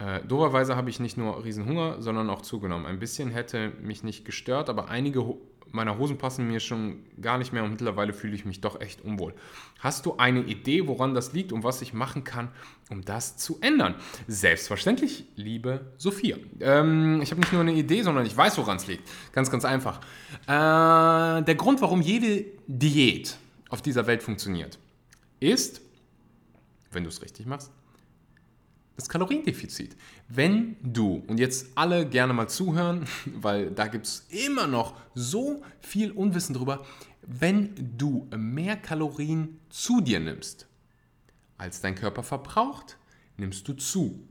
Äh, 0.00 0.20
doberweise 0.26 0.76
habe 0.76 0.88
ich 0.90 0.98
nicht 0.98 1.16
nur 1.16 1.44
Riesenhunger, 1.44 2.00
sondern 2.00 2.30
auch 2.30 2.40
zugenommen. 2.40 2.86
Ein 2.86 2.98
bisschen 2.98 3.30
hätte 3.30 3.72
mich 3.82 4.02
nicht 4.02 4.24
gestört, 4.24 4.68
aber 4.68 4.88
einige 4.88 5.26
Ho 5.26 5.40
meiner 5.72 5.98
Hosen 5.98 6.18
passen 6.18 6.48
mir 6.48 6.58
schon 6.58 7.04
gar 7.20 7.38
nicht 7.38 7.52
mehr 7.52 7.62
und 7.62 7.70
mittlerweile 7.70 8.12
fühle 8.12 8.34
ich 8.34 8.44
mich 8.44 8.60
doch 8.60 8.80
echt 8.80 9.02
unwohl. 9.02 9.34
Hast 9.78 10.04
du 10.04 10.16
eine 10.16 10.40
Idee, 10.40 10.88
woran 10.88 11.14
das 11.14 11.32
liegt 11.32 11.52
und 11.52 11.62
was 11.62 11.80
ich 11.80 11.92
machen 11.92 12.24
kann, 12.24 12.48
um 12.90 13.04
das 13.04 13.36
zu 13.36 13.58
ändern? 13.60 13.94
Selbstverständlich, 14.26 15.26
liebe 15.36 15.92
Sophia. 15.96 16.38
Ähm, 16.58 17.20
ich 17.22 17.30
habe 17.30 17.40
nicht 17.40 17.52
nur 17.52 17.60
eine 17.60 17.72
Idee, 17.72 18.02
sondern 18.02 18.26
ich 18.26 18.36
weiß, 18.36 18.58
woran 18.58 18.78
es 18.78 18.88
liegt. 18.88 19.08
Ganz, 19.32 19.48
ganz 19.48 19.64
einfach. 19.64 20.00
Äh, 20.48 21.44
der 21.44 21.54
Grund, 21.54 21.80
warum 21.80 22.00
jede 22.00 22.46
Diät 22.66 23.36
auf 23.68 23.80
dieser 23.80 24.08
Welt 24.08 24.24
funktioniert, 24.24 24.76
ist, 25.38 25.82
wenn 26.90 27.04
du 27.04 27.10
es 27.10 27.22
richtig 27.22 27.46
machst, 27.46 27.70
das 29.00 29.08
Kaloriendefizit. 29.08 29.96
Wenn 30.28 30.76
du, 30.82 31.24
und 31.26 31.40
jetzt 31.40 31.68
alle 31.74 32.06
gerne 32.06 32.32
mal 32.32 32.48
zuhören, 32.48 33.06
weil 33.26 33.70
da 33.70 33.86
gibt 33.86 34.06
es 34.06 34.26
immer 34.28 34.66
noch 34.66 34.94
so 35.14 35.62
viel 35.80 36.12
Unwissen 36.12 36.54
drüber, 36.54 36.84
wenn 37.22 37.74
du 37.96 38.28
mehr 38.36 38.76
Kalorien 38.76 39.58
zu 39.68 40.00
dir 40.00 40.20
nimmst, 40.20 40.66
als 41.58 41.80
dein 41.80 41.94
Körper 41.94 42.22
verbraucht, 42.22 42.98
nimmst 43.36 43.66
du 43.68 43.74
zu. 43.74 44.26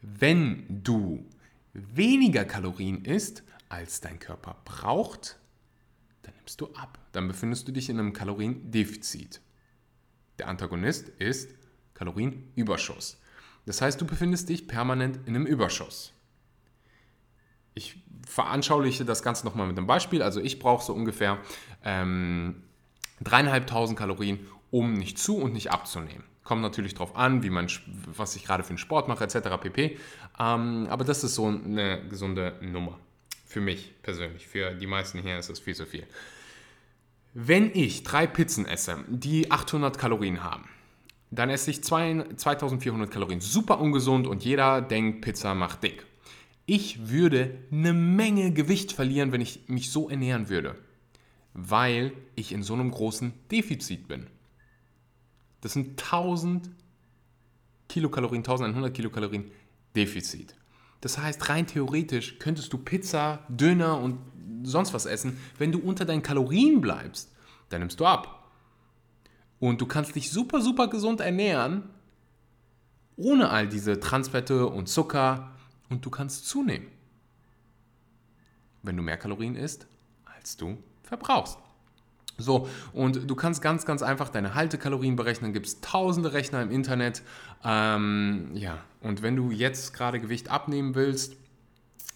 Wenn 0.00 0.82
du 0.82 1.24
weniger 1.72 2.44
Kalorien 2.44 3.04
isst, 3.04 3.42
als 3.68 4.00
dein 4.00 4.18
Körper 4.18 4.56
braucht, 4.64 5.38
dann 6.22 6.34
nimmst 6.36 6.60
du 6.60 6.66
ab. 6.74 6.98
Dann 7.12 7.28
befindest 7.28 7.66
du 7.68 7.72
dich 7.72 7.88
in 7.88 7.98
einem 7.98 8.12
Kaloriendefizit. 8.12 9.40
Der 10.38 10.48
Antagonist 10.48 11.08
ist 11.08 11.50
Kalorienüberschuss. 11.94 13.21
Das 13.66 13.80
heißt, 13.80 14.00
du 14.00 14.06
befindest 14.06 14.48
dich 14.48 14.66
permanent 14.66 15.20
in 15.26 15.36
einem 15.36 15.46
Überschuss. 15.46 16.12
Ich 17.74 18.02
veranschauliche 18.26 19.04
das 19.04 19.22
Ganze 19.22 19.44
nochmal 19.44 19.66
mit 19.66 19.78
einem 19.78 19.86
Beispiel. 19.86 20.22
Also 20.22 20.40
ich 20.40 20.58
brauche 20.58 20.84
so 20.84 20.92
ungefähr 20.92 21.38
ähm, 21.84 22.62
dreieinhalbtausend 23.20 23.98
Kalorien, 23.98 24.40
um 24.70 24.94
nicht 24.94 25.18
zu 25.18 25.36
und 25.36 25.52
nicht 25.52 25.70
abzunehmen. 25.70 26.24
Kommt 26.44 26.62
natürlich 26.62 26.94
darauf 26.94 27.14
an, 27.16 27.42
wie 27.42 27.50
man, 27.50 27.68
was 28.06 28.34
ich 28.34 28.44
gerade 28.44 28.64
für 28.64 28.70
einen 28.70 28.78
Sport 28.78 29.06
mache, 29.06 29.24
etc. 29.24 29.60
pp. 29.60 29.98
Ähm, 30.38 30.86
aber 30.90 31.04
das 31.04 31.22
ist 31.22 31.36
so 31.36 31.46
eine 31.46 32.06
gesunde 32.08 32.58
Nummer. 32.60 32.98
Für 33.46 33.60
mich 33.60 33.94
persönlich. 34.02 34.48
Für 34.48 34.74
die 34.74 34.86
meisten 34.86 35.20
hier 35.20 35.38
ist 35.38 35.50
das 35.50 35.60
viel 35.60 35.74
zu 35.74 35.86
viel. 35.86 36.06
Wenn 37.34 37.70
ich 37.74 38.02
drei 38.02 38.26
Pizzen 38.26 38.66
esse, 38.66 39.04
die 39.08 39.50
800 39.50 39.98
Kalorien 39.98 40.42
haben, 40.42 40.68
dann 41.32 41.48
esse 41.48 41.70
ich 41.70 41.82
2400 41.82 43.10
Kalorien. 43.10 43.40
Super 43.40 43.80
ungesund 43.80 44.26
und 44.26 44.44
jeder 44.44 44.82
denkt, 44.82 45.22
Pizza 45.22 45.54
macht 45.54 45.82
dick. 45.82 46.06
Ich 46.66 47.08
würde 47.08 47.58
eine 47.72 47.94
Menge 47.94 48.52
Gewicht 48.52 48.92
verlieren, 48.92 49.32
wenn 49.32 49.40
ich 49.40 49.66
mich 49.66 49.90
so 49.90 50.10
ernähren 50.10 50.50
würde, 50.50 50.76
weil 51.54 52.12
ich 52.36 52.52
in 52.52 52.62
so 52.62 52.74
einem 52.74 52.90
großen 52.90 53.32
Defizit 53.50 54.08
bin. 54.08 54.26
Das 55.62 55.72
sind 55.72 56.02
1000 56.02 56.70
Kilokalorien, 57.88 58.40
1100 58.40 58.94
Kilokalorien 58.94 59.50
Defizit. 59.96 60.54
Das 61.00 61.18
heißt, 61.18 61.48
rein 61.48 61.66
theoretisch 61.66 62.38
könntest 62.38 62.72
du 62.72 62.78
Pizza, 62.78 63.40
Döner 63.48 63.98
und 63.98 64.18
sonst 64.64 64.92
was 64.92 65.06
essen. 65.06 65.38
Wenn 65.58 65.72
du 65.72 65.78
unter 65.78 66.04
deinen 66.04 66.22
Kalorien 66.22 66.80
bleibst, 66.80 67.32
dann 67.70 67.80
nimmst 67.80 67.98
du 68.00 68.06
ab. 68.06 68.41
Und 69.62 69.80
du 69.80 69.86
kannst 69.86 70.16
dich 70.16 70.28
super, 70.32 70.60
super 70.60 70.88
gesund 70.88 71.20
ernähren, 71.20 71.84
ohne 73.16 73.50
all 73.50 73.68
diese 73.68 74.00
Transfette 74.00 74.66
und 74.66 74.88
Zucker. 74.88 75.52
Und 75.88 76.04
du 76.04 76.10
kannst 76.10 76.48
zunehmen, 76.48 76.88
wenn 78.82 78.96
du 78.96 79.04
mehr 79.04 79.16
Kalorien 79.16 79.54
isst, 79.54 79.86
als 80.24 80.56
du 80.56 80.78
verbrauchst. 81.04 81.58
So, 82.38 82.68
und 82.92 83.30
du 83.30 83.36
kannst 83.36 83.62
ganz, 83.62 83.86
ganz 83.86 84.02
einfach 84.02 84.30
deine 84.30 84.56
Haltekalorien 84.56 85.14
berechnen. 85.14 85.52
Gibt 85.52 85.66
es 85.66 85.80
tausende 85.80 86.32
Rechner 86.32 86.60
im 86.60 86.72
Internet. 86.72 87.22
Ähm, 87.62 88.50
ja, 88.54 88.82
und 89.00 89.22
wenn 89.22 89.36
du 89.36 89.52
jetzt 89.52 89.94
gerade 89.94 90.18
Gewicht 90.18 90.50
abnehmen 90.50 90.96
willst, 90.96 91.36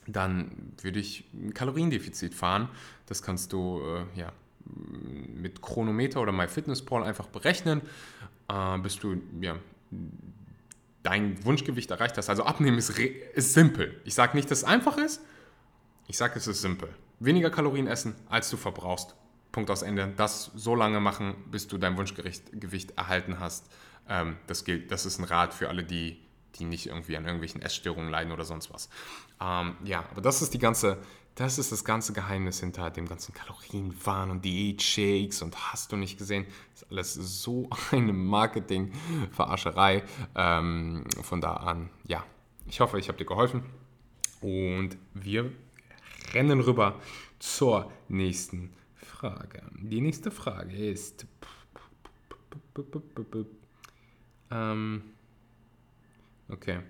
dann 0.09 0.73
würde 0.83 0.99
ich 0.99 1.23
ein 1.33 1.55
Kaloriendefizit 1.55 2.35
fahren. 2.35 2.69
Das 3.07 3.23
kannst 3.23 3.53
du, 3.53 3.83
äh, 3.85 4.19
ja, 4.19 4.33
mit 5.35 5.63
Chronometer 5.63 6.21
oder 6.21 6.33
MyFitnessPal 6.33 7.03
einfach 7.03 7.27
berechnen, 7.27 7.83
äh, 8.49 8.79
bis 8.79 8.99
du 8.99 9.21
ja, 9.41 9.57
dein 11.03 11.45
Wunschgewicht 11.45 11.91
erreicht 11.91 12.19
hast. 12.19 12.29
Also 12.29 12.45
abnehmen 12.45 12.79
ist, 12.79 12.91
ist 12.91 13.55
simpel. 13.55 14.01
Ich 14.05 14.15
sage 14.15 14.37
nicht, 14.37 14.51
dass 14.51 14.59
es 14.59 14.65
einfach 14.65 14.99
ist, 14.99 15.21
ich 16.09 16.17
sage, 16.17 16.35
es 16.37 16.47
ist 16.47 16.63
simpel. 16.63 16.89
Weniger 17.19 17.51
Kalorien 17.51 17.87
essen, 17.87 18.15
als 18.29 18.51
du 18.51 18.57
verbrauchst. 18.57 19.17
Punkt 19.51 19.71
aus 19.71 19.83
Ende. 19.83 20.13
Das 20.17 20.51
so 20.55 20.75
lange 20.75 21.01
machen, 21.01 21.35
bis 21.51 21.67
du 21.67 21.79
dein 21.79 21.97
Wunschgewicht 21.97 22.91
erhalten 22.97 23.41
hast. 23.41 23.71
Ähm, 24.09 24.37
das 24.47 24.65
gilt, 24.65 24.91
das 24.91 25.07
ist 25.07 25.19
ein 25.19 25.25
Rat 25.25 25.55
für 25.55 25.69
alle, 25.69 25.83
die, 25.83 26.21
die 26.57 26.65
nicht 26.65 26.87
irgendwie 26.87 27.17
an 27.17 27.25
irgendwelchen 27.25 27.63
Essstörungen 27.63 28.11
leiden 28.11 28.33
oder 28.33 28.45
sonst 28.45 28.73
was. 28.73 28.89
Ähm, 29.41 29.77
ja, 29.85 30.05
aber 30.11 30.21
das 30.21 30.43
ist 30.43 30.55
die 30.55 30.59
ganze 30.59 30.99
das 31.37 31.59
ist 31.59 31.71
das 31.71 31.85
ganze 31.85 32.15
Geheimnis 32.15 32.61
hinter 32.61 32.91
dem 32.91 33.07
ganzen 33.07 33.35
Kalorienwahn 33.35 34.31
und 34.31 34.45
Diät-Shakes 34.45 35.43
und 35.43 35.55
hast 35.71 35.93
du 35.93 35.97
nicht 35.97 36.17
gesehen. 36.17 36.47
Das 36.73 36.83
ist 36.83 36.91
alles 36.91 37.15
so 37.15 37.69
eine 37.93 38.15
Marketing-Verarscherei. 38.15 40.03
Ähm, 40.35 41.05
von 41.23 41.43
da 41.43 41.53
an, 41.53 41.91
ja, 42.09 42.25
ich 42.67 42.81
hoffe, 42.81 42.99
ich 42.99 43.09
habe 43.09 43.19
dir 43.19 43.27
geholfen. 43.27 43.65
Und 44.41 44.97
wir 45.13 45.53
rennen 46.33 46.61
rüber 46.61 46.99
zur 47.39 47.93
nächsten 48.09 48.73
Frage. 48.95 49.63
Die 49.79 50.01
nächste 50.01 50.31
Frage 50.31 50.75
ist. 50.75 51.27
Ähm, 54.51 55.03
okay. 56.49 56.81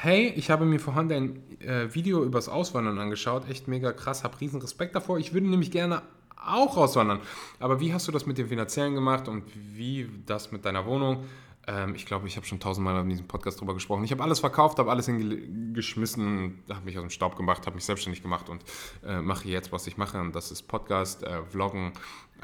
Hey, 0.00 0.32
ich 0.36 0.48
habe 0.48 0.64
mir 0.64 0.78
vorhin 0.78 1.08
dein 1.08 1.60
äh, 1.60 1.92
Video 1.92 2.22
übers 2.22 2.48
Auswandern 2.48 3.00
angeschaut. 3.00 3.48
Echt 3.50 3.66
mega 3.66 3.92
krass, 3.92 4.22
habe 4.22 4.40
riesen 4.40 4.60
Respekt 4.60 4.94
davor. 4.94 5.18
Ich 5.18 5.34
würde 5.34 5.48
nämlich 5.48 5.72
gerne 5.72 6.02
auch 6.36 6.76
auswandern. 6.76 7.18
Aber 7.58 7.80
wie 7.80 7.92
hast 7.92 8.06
du 8.06 8.12
das 8.12 8.24
mit 8.24 8.38
dem 8.38 8.46
Finanziellen 8.46 8.94
gemacht 8.94 9.26
und 9.26 9.42
wie 9.74 10.08
das 10.24 10.52
mit 10.52 10.64
deiner 10.64 10.86
Wohnung? 10.86 11.24
Ähm, 11.66 11.96
ich 11.96 12.06
glaube, 12.06 12.28
ich 12.28 12.36
habe 12.36 12.46
schon 12.46 12.60
tausendmal 12.60 13.02
in 13.02 13.08
diesem 13.08 13.26
Podcast 13.26 13.60
drüber 13.60 13.74
gesprochen. 13.74 14.04
Ich 14.04 14.12
habe 14.12 14.22
alles 14.22 14.38
verkauft, 14.38 14.78
habe 14.78 14.88
alles 14.88 15.06
hingeschmissen, 15.06 16.62
habe 16.70 16.84
mich 16.84 16.96
aus 16.96 17.02
dem 17.02 17.10
Staub 17.10 17.34
gemacht, 17.34 17.66
habe 17.66 17.74
mich 17.74 17.84
selbstständig 17.84 18.22
gemacht 18.22 18.48
und 18.48 18.62
äh, 19.04 19.20
mache 19.20 19.48
jetzt, 19.48 19.72
was 19.72 19.88
ich 19.88 19.96
mache. 19.96 20.20
Und 20.20 20.32
das 20.32 20.52
ist 20.52 20.68
Podcast, 20.68 21.24
äh, 21.24 21.42
Vloggen, 21.50 21.90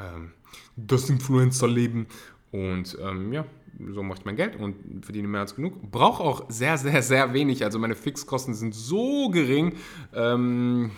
ähm, 0.00 0.32
das 0.74 1.08
Influencer-Leben. 1.08 2.08
Und 2.50 2.98
ähm, 3.00 3.32
ja, 3.32 3.44
so 3.92 4.02
mache 4.02 4.20
ich 4.20 4.24
mein 4.24 4.36
Geld 4.36 4.56
und 4.56 5.04
verdiene 5.04 5.28
mehr 5.28 5.40
als 5.40 5.56
genug. 5.56 5.90
Brauche 5.90 6.22
auch 6.22 6.44
sehr, 6.48 6.78
sehr, 6.78 7.02
sehr 7.02 7.32
wenig. 7.32 7.64
Also 7.64 7.78
meine 7.78 7.94
Fixkosten 7.94 8.54
sind 8.54 8.74
so 8.74 9.30
gering. 9.30 9.74
Ähm, 10.14 10.90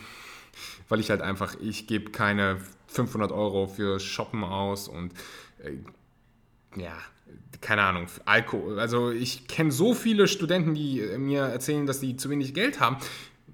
weil 0.88 1.00
ich 1.00 1.10
halt 1.10 1.22
einfach, 1.22 1.56
ich 1.60 1.86
gebe 1.86 2.10
keine 2.10 2.58
500 2.88 3.32
Euro 3.32 3.66
für 3.66 4.00
Shoppen 4.00 4.44
aus 4.44 4.88
und 4.88 5.12
äh, 5.58 5.72
ja, 6.80 6.96
keine 7.60 7.82
Ahnung, 7.82 8.06
Alkohol. 8.24 8.78
Also 8.78 9.10
ich 9.10 9.48
kenne 9.48 9.72
so 9.72 9.94
viele 9.94 10.28
Studenten, 10.28 10.74
die 10.74 11.02
mir 11.18 11.42
erzählen, 11.42 11.86
dass 11.86 12.00
sie 12.00 12.16
zu 12.16 12.30
wenig 12.30 12.54
Geld 12.54 12.80
haben 12.80 12.98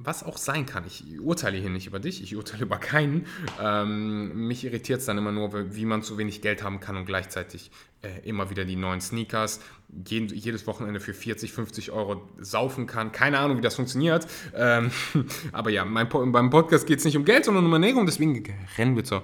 was 0.05 0.23
auch 0.23 0.37
sein 0.37 0.67
kann. 0.67 0.85
Ich 0.87 1.21
urteile 1.21 1.59
hier 1.59 1.71
nicht 1.71 1.87
über 1.87 2.01
dich, 2.01 2.23
ich 2.23 2.37
urteile 2.37 2.65
über 2.65 2.79
keinen. 2.79 3.27
Ähm, 3.61 4.47
mich 4.47 4.65
irritiert 4.65 5.01
es 5.01 5.07
dann 5.07 5.19
immer 5.19 5.33
nur, 5.33 5.75
wie 5.75 5.85
man 5.85 6.03
zu 6.03 6.19
wenig 6.19 6.43
Geld 6.43 6.63
haben 6.63 6.81
kann 6.81 6.97
und 6.97 7.07
gleichzeitig 7.07 7.71
äh, 8.03 8.29
immer 8.29 8.51
wieder 8.51 8.65
die 8.65 8.77
neuen 8.77 9.01
Sneakers 9.01 9.61
jeden, 10.07 10.29
jedes 10.29 10.67
Wochenende 10.67 11.01
für 11.01 11.15
40, 11.15 11.53
50 11.53 11.93
Euro 11.93 12.29
saufen 12.39 12.87
kann. 12.87 13.13
Keine 13.13 13.39
Ahnung, 13.39 13.59
wie 13.59 13.63
das 13.63 13.77
funktioniert. 13.77 14.27
Ähm, 14.55 14.91
aber 15.53 15.71
ja, 15.71 15.85
mein, 15.85 16.09
beim 16.09 16.51
Podcast 16.51 16.87
geht 16.87 16.99
es 16.99 17.05
nicht 17.05 17.17
um 17.17 17.25
Geld, 17.25 17.45
sondern 17.45 17.67
um 17.67 17.73
Ernährung. 17.73 18.07
Deswegen 18.07 18.43
rennen 18.79 18.97
wir 18.97 19.05
zur 19.05 19.23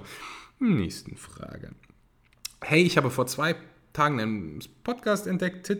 nächsten 0.59 1.17
Frage. 1.17 1.71
Hey, 2.61 2.83
ich 2.83 2.97
habe 2.97 3.09
vor 3.09 3.25
zwei 3.27 3.55
Tagen 3.93 4.19
einen 4.19 4.59
Podcast 4.83 5.25
entdeckt. 5.25 5.73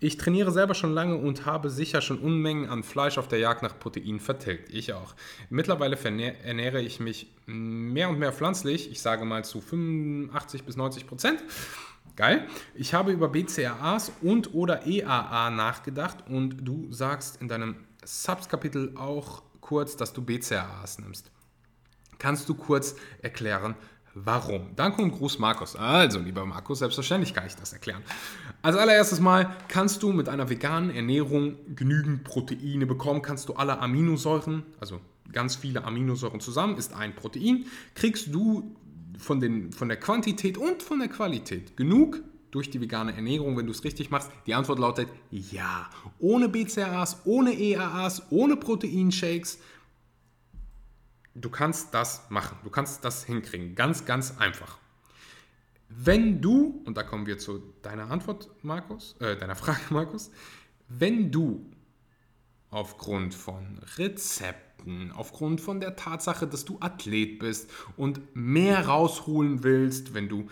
Ich 0.00 0.16
trainiere 0.16 0.50
selber 0.50 0.74
schon 0.74 0.92
lange 0.92 1.16
und 1.16 1.46
habe 1.46 1.70
sicher 1.70 2.00
schon 2.00 2.18
Unmengen 2.18 2.68
an 2.68 2.82
Fleisch 2.82 3.18
auf 3.18 3.28
der 3.28 3.38
Jagd 3.38 3.62
nach 3.62 3.78
Protein 3.78 4.18
vertilgt. 4.18 4.72
Ich 4.72 4.92
auch. 4.92 5.14
Mittlerweile 5.48 5.96
ernähre 5.96 6.80
ich 6.82 6.98
mich 6.98 7.32
mehr 7.46 8.08
und 8.08 8.18
mehr 8.18 8.32
pflanzlich. 8.32 8.90
Ich 8.90 9.00
sage 9.00 9.24
mal 9.24 9.44
zu 9.44 9.60
85 9.60 10.64
bis 10.64 10.76
90 10.76 11.06
Prozent. 11.06 11.42
Geil. 12.16 12.48
Ich 12.74 12.94
habe 12.94 13.12
über 13.12 13.28
BCAAs 13.28 14.10
und 14.20 14.52
oder 14.54 14.86
EAA 14.86 15.50
nachgedacht 15.50 16.24
und 16.28 16.66
du 16.66 16.90
sagst 16.90 17.40
in 17.40 17.46
deinem 17.46 17.76
Subs-Kapitel 18.04 18.96
auch 18.96 19.42
kurz, 19.60 19.96
dass 19.96 20.12
du 20.14 20.22
BCAAs 20.22 20.98
nimmst. 20.98 21.30
Kannst 22.18 22.48
du 22.48 22.54
kurz 22.56 22.96
erklären, 23.22 23.76
Warum? 24.24 24.74
Danke 24.74 25.02
und 25.02 25.12
Gruß 25.12 25.38
Markus. 25.38 25.76
Also, 25.76 26.18
lieber 26.18 26.44
Markus, 26.44 26.80
selbstverständlich 26.80 27.34
kann 27.34 27.46
ich 27.46 27.54
das 27.54 27.72
erklären. 27.72 28.02
Als 28.62 28.76
allererstes 28.76 29.20
Mal 29.20 29.56
kannst 29.68 30.02
du 30.02 30.12
mit 30.12 30.28
einer 30.28 30.50
veganen 30.50 30.90
Ernährung 30.90 31.56
genügend 31.74 32.24
Proteine 32.24 32.86
bekommen, 32.86 33.22
kannst 33.22 33.48
du 33.48 33.54
alle 33.54 33.78
Aminosäuren, 33.78 34.64
also 34.80 35.00
ganz 35.32 35.56
viele 35.56 35.84
Aminosäuren 35.84 36.40
zusammen, 36.40 36.76
ist 36.76 36.94
ein 36.94 37.14
Protein, 37.14 37.66
kriegst 37.94 38.34
du 38.34 38.74
von, 39.18 39.40
den, 39.40 39.72
von 39.72 39.88
der 39.88 39.98
Quantität 39.98 40.58
und 40.58 40.82
von 40.82 40.98
der 40.98 41.08
Qualität 41.08 41.76
genug 41.76 42.20
durch 42.50 42.70
die 42.70 42.80
vegane 42.80 43.14
Ernährung, 43.14 43.56
wenn 43.56 43.66
du 43.66 43.72
es 43.72 43.84
richtig 43.84 44.10
machst? 44.10 44.30
Die 44.46 44.54
Antwort 44.54 44.78
lautet 44.78 45.08
ja. 45.30 45.88
Ohne 46.18 46.48
BCAAs, 46.48 47.22
ohne 47.24 47.52
EAAs, 47.52 48.22
ohne 48.30 48.56
Proteinshakes 48.56 49.58
Du 51.40 51.50
kannst 51.50 51.94
das 51.94 52.28
machen. 52.30 52.58
Du 52.64 52.70
kannst 52.70 53.04
das 53.04 53.24
hinkriegen. 53.24 53.74
Ganz, 53.74 54.04
ganz 54.04 54.38
einfach. 54.38 54.78
Wenn 55.88 56.40
du, 56.40 56.82
und 56.84 56.96
da 56.96 57.02
kommen 57.02 57.26
wir 57.26 57.38
zu 57.38 57.62
deiner 57.82 58.10
Antwort, 58.10 58.50
Markus, 58.62 59.16
äh, 59.20 59.36
deiner 59.36 59.56
Frage, 59.56 59.80
Markus, 59.90 60.30
wenn 60.88 61.30
du 61.30 61.64
aufgrund 62.70 63.34
von 63.34 63.80
Rezepten, 63.96 65.12
aufgrund 65.12 65.60
von 65.60 65.80
der 65.80 65.96
Tatsache, 65.96 66.46
dass 66.46 66.64
du 66.64 66.78
Athlet 66.80 67.38
bist 67.38 67.70
und 67.96 68.20
mehr 68.34 68.86
rausholen 68.86 69.62
willst, 69.62 70.14
wenn 70.14 70.28
du 70.28 70.48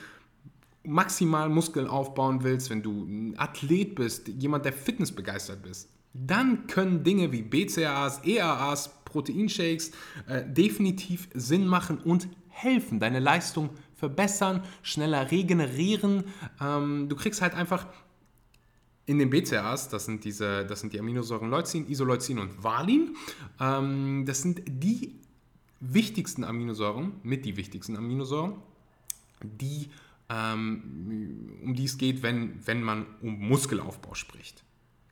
maximal 0.83 1.49
Muskeln 1.49 1.87
aufbauen 1.87 2.43
willst, 2.43 2.71
wenn 2.71 2.83
du 2.83 3.05
ein 3.05 3.38
Athlet 3.38 3.95
bist, 3.95 4.28
jemand, 4.28 4.64
der 4.64 4.73
Fitness 4.73 5.12
begeistert 5.12 5.62
bist, 5.62 5.90
dann 6.14 6.66
können 6.66 7.05
Dinge 7.05 7.33
wie 7.33 7.43
BCAAs, 7.43 8.25
EAAs, 8.25 8.90
Proteinshakes 9.17 9.93
äh, 10.29 10.45
definitiv 10.47 11.29
Sinn 11.33 11.67
machen 11.67 11.99
und 11.99 12.29
helfen, 12.51 13.01
deine 13.01 13.19
Leistung 13.19 13.71
verbessern, 13.95 14.63
schneller 14.83 15.31
regenerieren. 15.31 16.25
Ähm, 16.61 17.09
du 17.09 17.17
kriegst 17.17 17.41
halt 17.41 17.55
einfach 17.55 17.87
in 19.07 19.19
den 19.19 19.31
BCAAs, 19.31 19.89
das 19.89 20.05
sind, 20.05 20.25
diese, 20.25 20.67
das 20.67 20.81
sind 20.81 20.93
die 20.93 21.00
Aminosäuren 21.00 21.49
Leucin, 21.49 21.89
Isoleucin 21.89 22.39
und 22.39 22.63
Valin, 22.63 23.17
ähm, 23.59 24.25
das 24.26 24.43
sind 24.43 24.63
die 24.67 25.15
wichtigsten 25.81 26.45
Aminosäuren, 26.45 27.13
mit 27.23 27.47
die 27.47 27.57
wichtigsten 27.57 27.97
Aminosäuren, 27.97 28.55
die, 29.43 29.89
ähm, 30.29 31.61
um 31.63 31.75
die 31.75 31.85
es 31.85 31.97
geht, 31.97 32.23
wenn, 32.23 32.67
wenn 32.67 32.83
man 32.83 33.07
um 33.23 33.39
Muskelaufbau 33.49 34.15
spricht. 34.15 34.65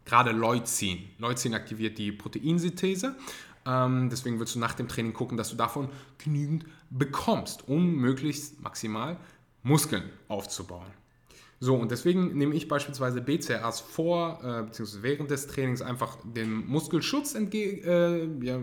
Gerade 0.05 0.33
Leucin. 0.33 0.99
Leucin 1.19 1.55
aktiviert 1.55 1.97
die 1.97 2.13
Proteinsynthese 2.13 3.17
ähm, 3.67 4.09
deswegen 4.11 4.39
willst 4.39 4.55
du 4.55 4.59
nach 4.59 4.75
dem 4.75 4.89
Training 4.89 5.13
gucken, 5.13 5.37
dass 5.37 5.51
du 5.51 5.57
davon 5.57 5.89
genügend 6.19 6.67
bekommst, 6.91 7.69
um 7.69 7.97
möglichst 7.97 8.63
maximal 8.63 9.17
Muskeln 9.63 10.05
aufzubauen. 10.29 10.91
So, 11.61 11.77
und 11.77 11.91
deswegen 11.91 12.37
nehme 12.37 12.55
ich 12.55 12.69
beispielsweise 12.69 13.23
BCRs 13.23 13.81
vor, 13.81 14.41
äh, 14.43 14.63
beziehungsweise 14.65 15.03
während 15.03 15.31
des 15.31 15.47
Trainings 15.47 15.81
einfach 15.81 16.19
dem 16.25 16.67
Muskelschutz 16.67 17.35
entgegen, 17.35 17.83
äh, 17.85 18.45
ja, 18.45 18.59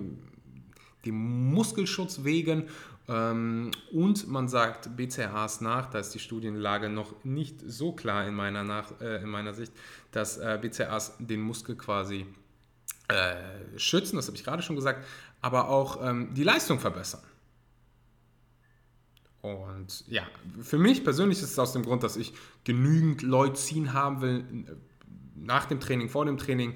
dem 1.05 1.51
Muskelschutz 1.51 2.23
wegen 2.23 2.67
ähm, 3.07 3.71
und 3.91 4.27
man 4.27 4.47
sagt 4.47 4.95
BCAAs 4.95 5.61
nach, 5.61 5.89
da 5.89 5.99
ist 5.99 6.11
die 6.11 6.19
Studienlage 6.19 6.89
noch 6.89 7.13
nicht 7.23 7.59
so 7.65 7.91
klar 7.91 8.27
in 8.27 8.35
meiner, 8.35 8.63
nach, 8.63 9.01
äh, 9.01 9.21
in 9.23 9.29
meiner 9.29 9.53
Sicht, 9.53 9.73
dass 10.11 10.37
äh, 10.37 10.59
BCAAs 10.61 11.17
den 11.19 11.41
Muskel 11.41 11.75
quasi 11.75 12.25
äh, 13.11 13.79
schützen, 13.79 14.15
das 14.15 14.27
habe 14.27 14.37
ich 14.37 14.43
gerade 14.43 14.63
schon 14.63 14.75
gesagt, 14.75 15.05
aber 15.41 15.69
auch 15.69 15.99
ähm, 16.03 16.33
die 16.33 16.43
Leistung 16.43 16.79
verbessern. 16.79 17.21
Und 19.41 20.07
ja, 20.07 20.23
für 20.61 20.77
mich 20.77 21.03
persönlich 21.03 21.39
ist 21.41 21.51
es 21.51 21.59
aus 21.59 21.73
dem 21.73 21.83
Grund, 21.83 22.03
dass 22.03 22.15
ich 22.15 22.33
genügend 22.63 23.23
Leucin 23.23 23.93
haben 23.93 24.21
will 24.21 24.39
äh, 24.39 24.75
nach 25.35 25.65
dem 25.65 25.79
Training, 25.79 26.09
vor 26.09 26.25
dem 26.25 26.37
Training, 26.37 26.75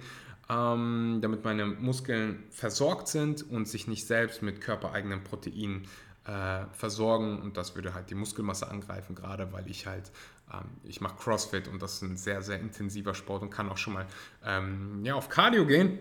ähm, 0.50 1.20
damit 1.22 1.44
meine 1.44 1.66
Muskeln 1.66 2.44
versorgt 2.50 3.08
sind 3.08 3.50
und 3.50 3.68
sich 3.68 3.88
nicht 3.88 4.08
selbst 4.08 4.42
mit 4.42 4.62
körpereigenen 4.62 5.24
Proteinen 5.24 5.88
äh, 6.26 6.66
versorgen. 6.74 7.40
Und 7.40 7.58
das 7.58 7.76
würde 7.76 7.94
halt 7.94 8.10
die 8.10 8.16
Muskelmasse 8.16 8.70
angreifen, 8.70 9.16
gerade 9.16 9.54
weil 9.54 9.70
ich 9.70 9.86
halt 9.86 10.12
ähm, 10.52 10.70
ich 10.84 11.02
mache 11.02 11.18
CrossFit 11.18 11.68
und 11.68 11.82
das 11.82 11.96
ist 11.96 12.02
ein 12.02 12.18
sehr, 12.18 12.42
sehr 12.42 12.60
intensiver 12.60 13.14
Sport 13.14 13.44
und 13.44 13.50
kann 13.52 13.70
auch 13.70 13.78
schon 13.78 13.94
mal 13.94 14.08
ähm, 14.44 15.02
ja, 15.04 15.16
auf 15.16 15.30
Cardio 15.30 15.66
gehen 15.68 16.00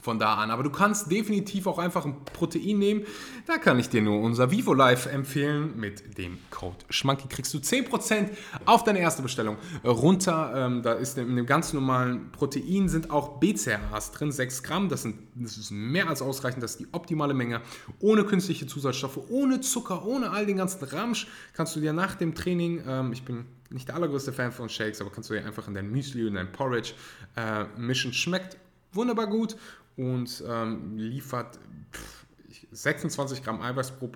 von 0.00 0.18
da 0.18 0.34
an. 0.34 0.50
Aber 0.50 0.62
du 0.62 0.70
kannst 0.70 1.10
definitiv 1.10 1.66
auch 1.66 1.78
einfach 1.78 2.04
ein 2.04 2.24
Protein 2.24 2.78
nehmen. 2.78 3.04
Da 3.46 3.58
kann 3.58 3.78
ich 3.78 3.88
dir 3.88 4.02
nur 4.02 4.20
unser 4.20 4.50
Vivo 4.50 4.74
Life 4.74 5.08
empfehlen. 5.08 5.78
Mit 5.78 6.18
dem 6.18 6.38
Code 6.50 6.76
Schmanky 6.90 7.28
kriegst 7.28 7.52
du 7.54 7.58
10% 7.58 8.28
auf 8.64 8.84
deine 8.84 9.00
erste 9.00 9.22
Bestellung 9.22 9.56
runter. 9.84 10.52
Ähm, 10.54 10.82
da 10.82 10.92
ist 10.92 11.18
in 11.18 11.36
dem 11.36 11.46
ganz 11.46 11.72
normalen 11.72 12.30
Protein 12.32 12.88
sind 12.88 13.10
auch 13.10 13.38
BCAAs 13.40 14.12
drin, 14.12 14.32
6 14.32 14.62
Gramm. 14.62 14.88
Das, 14.88 15.02
sind, 15.02 15.16
das 15.34 15.56
ist 15.56 15.70
mehr 15.70 16.08
als 16.08 16.22
ausreichend. 16.22 16.62
Das 16.62 16.72
ist 16.72 16.80
die 16.80 16.88
optimale 16.92 17.34
Menge. 17.34 17.60
Ohne 18.00 18.24
künstliche 18.24 18.66
Zusatzstoffe, 18.66 19.18
ohne 19.28 19.60
Zucker, 19.60 20.04
ohne 20.06 20.30
all 20.30 20.46
den 20.46 20.56
ganzen 20.56 20.84
Ramsch 20.84 21.26
kannst 21.52 21.74
du 21.76 21.80
dir 21.80 21.92
nach 21.92 22.14
dem 22.14 22.34
Training, 22.34 22.82
ähm, 22.86 23.12
ich 23.12 23.24
bin 23.24 23.46
nicht 23.70 23.88
der 23.88 23.96
allergrößte 23.96 24.32
Fan 24.32 24.52
von 24.52 24.68
Shakes, 24.68 25.00
aber 25.00 25.10
kannst 25.10 25.30
du 25.30 25.34
dir 25.34 25.44
einfach 25.44 25.68
in 25.68 25.74
dein 25.74 25.90
Müsli 25.90 26.26
und 26.26 26.34
dein 26.34 26.50
Porridge 26.50 26.94
äh, 27.36 27.64
mischen. 27.76 28.12
Schmeckt 28.12 28.56
wunderbar 28.92 29.26
gut 29.26 29.56
und 29.98 30.42
ähm, 30.46 30.96
liefert 30.96 31.58
pff, 31.92 32.26
26 32.70 33.42
Gramm 33.42 33.60
Eiweiß 33.60 33.98
pro 33.98 34.06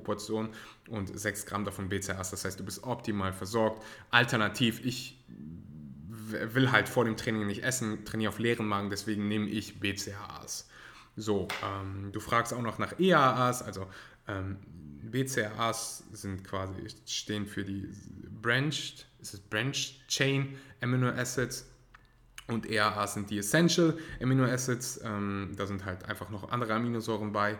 Portion 0.00 0.50
und 0.88 1.18
6 1.18 1.46
Gramm 1.46 1.64
davon 1.64 1.88
BCAAs. 1.88 2.30
Das 2.30 2.44
heißt, 2.44 2.58
du 2.58 2.64
bist 2.64 2.82
optimal 2.82 3.32
versorgt. 3.32 3.82
Alternativ, 4.10 4.84
ich 4.84 5.22
will 5.28 6.72
halt 6.72 6.88
vor 6.88 7.04
dem 7.04 7.16
Training 7.16 7.46
nicht 7.46 7.62
essen, 7.62 8.04
trainiere 8.04 8.30
auf 8.30 8.38
leeren 8.38 8.66
Magen, 8.66 8.90
deswegen 8.90 9.28
nehme 9.28 9.48
ich 9.48 9.80
BCAAs. 9.80 10.68
So, 11.16 11.48
ähm, 11.64 12.10
du 12.12 12.20
fragst 12.20 12.52
auch 12.52 12.62
noch 12.62 12.78
nach 12.78 12.98
EAAs, 12.98 13.62
also 13.62 13.86
ähm, 14.26 14.58
BCAAs 15.02 16.04
sind 16.12 16.44
quasi, 16.44 16.74
stehen 17.06 17.46
für 17.46 17.64
die 17.64 17.88
Branched, 18.42 19.06
ist 19.20 19.34
es 19.34 19.40
Branched 19.40 20.06
Chain 20.08 20.56
Amino 20.80 21.08
Acids 21.08 21.69
und 22.50 22.68
EAA 22.68 23.06
sind 23.06 23.30
die 23.30 23.38
Essential 23.38 23.96
Amino 24.20 24.44
Acids. 24.44 25.00
Ähm, 25.02 25.52
da 25.56 25.66
sind 25.66 25.84
halt 25.84 26.04
einfach 26.06 26.30
noch 26.30 26.50
andere 26.50 26.74
Aminosäuren 26.74 27.32
bei, 27.32 27.52
ähm, 27.52 27.58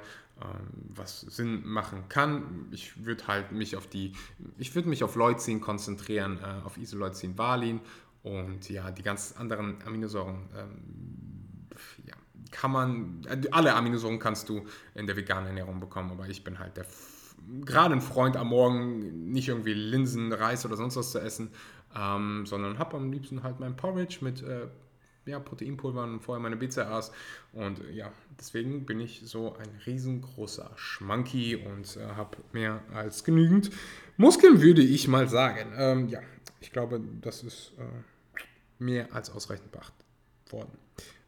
was 0.95 1.21
Sinn 1.21 1.67
machen 1.67 2.09
kann. 2.09 2.67
Ich 2.71 3.05
würde 3.05 3.27
halt 3.27 3.53
mich 3.53 3.77
auf 3.77 3.87
die, 3.87 4.13
ich 4.59 4.75
würde 4.75 4.89
mich 4.89 5.05
auf 5.05 5.15
Leucin 5.15 5.61
konzentrieren, 5.61 6.39
äh, 6.43 6.65
auf 6.65 6.77
Isoleucin, 6.77 7.39
Valin 7.39 7.81
und 8.23 8.69
ja, 8.69 8.91
die 8.91 9.03
ganz 9.03 9.35
anderen 9.39 9.83
Aminosäuren. 9.87 10.49
Ähm, 10.57 11.69
ja, 12.07 12.15
kann 12.51 12.73
man, 12.73 13.23
äh, 13.29 13.49
alle 13.51 13.75
Aminosäuren 13.75 14.19
kannst 14.19 14.49
du 14.49 14.67
in 14.95 15.07
der 15.07 15.17
veganen 15.17 15.47
Ernährung 15.49 15.81
bekommen, 15.81 16.11
aber 16.11 16.29
ich 16.29 16.45
bin 16.45 16.59
halt 16.59 16.77
der 16.77 16.87
gerade 17.65 17.95
ein 17.95 18.01
Freund 18.01 18.37
am 18.37 18.49
Morgen 18.49 19.31
nicht 19.33 19.49
irgendwie 19.49 19.75
Linsen, 19.75 20.33
Reis 20.33 20.65
oder 20.65 20.77
sonst 20.77 20.97
was 20.97 21.13
zu 21.13 21.21
essen, 21.21 21.51
ähm, 21.97 22.47
sondern 22.47 22.79
habe 22.79 22.97
am 22.97 23.13
liebsten 23.13 23.43
halt 23.43 23.61
mein 23.61 23.77
Porridge 23.77 24.19
mit 24.21 24.43
äh, 24.43 24.69
ja, 25.27 25.39
Proteinpulver 25.39 26.03
und 26.03 26.21
vorher 26.21 26.43
meine 26.43 26.57
BCAAs. 26.57 27.13
Und 27.53 27.81
äh, 27.81 27.93
ja, 27.93 28.13
deswegen 28.39 28.87
bin 28.87 29.01
ich 29.01 29.23
so 29.25 29.55
ein 29.57 29.69
riesengroßer 29.87 30.71
Schmanky 30.77 31.57
und 31.57 31.97
äh, 31.97 32.07
habe 32.17 32.39
mehr 32.53 32.83
als 32.93 33.25
genügend 33.25 33.71
Muskeln, 34.17 34.61
würde 34.61 34.83
ich 34.83 35.09
mal 35.09 35.29
sagen. 35.29 35.73
Ähm, 35.77 36.09
ja, 36.09 36.21
ich 36.61 36.73
glaube, 36.73 37.01
das 37.21 37.43
ist 37.43 37.73
äh, 37.79 38.43
mehr 38.79 39.15
als 39.15 39.31
ausreichend 39.31 39.71
beachtet 39.73 40.05
worden. 40.51 40.77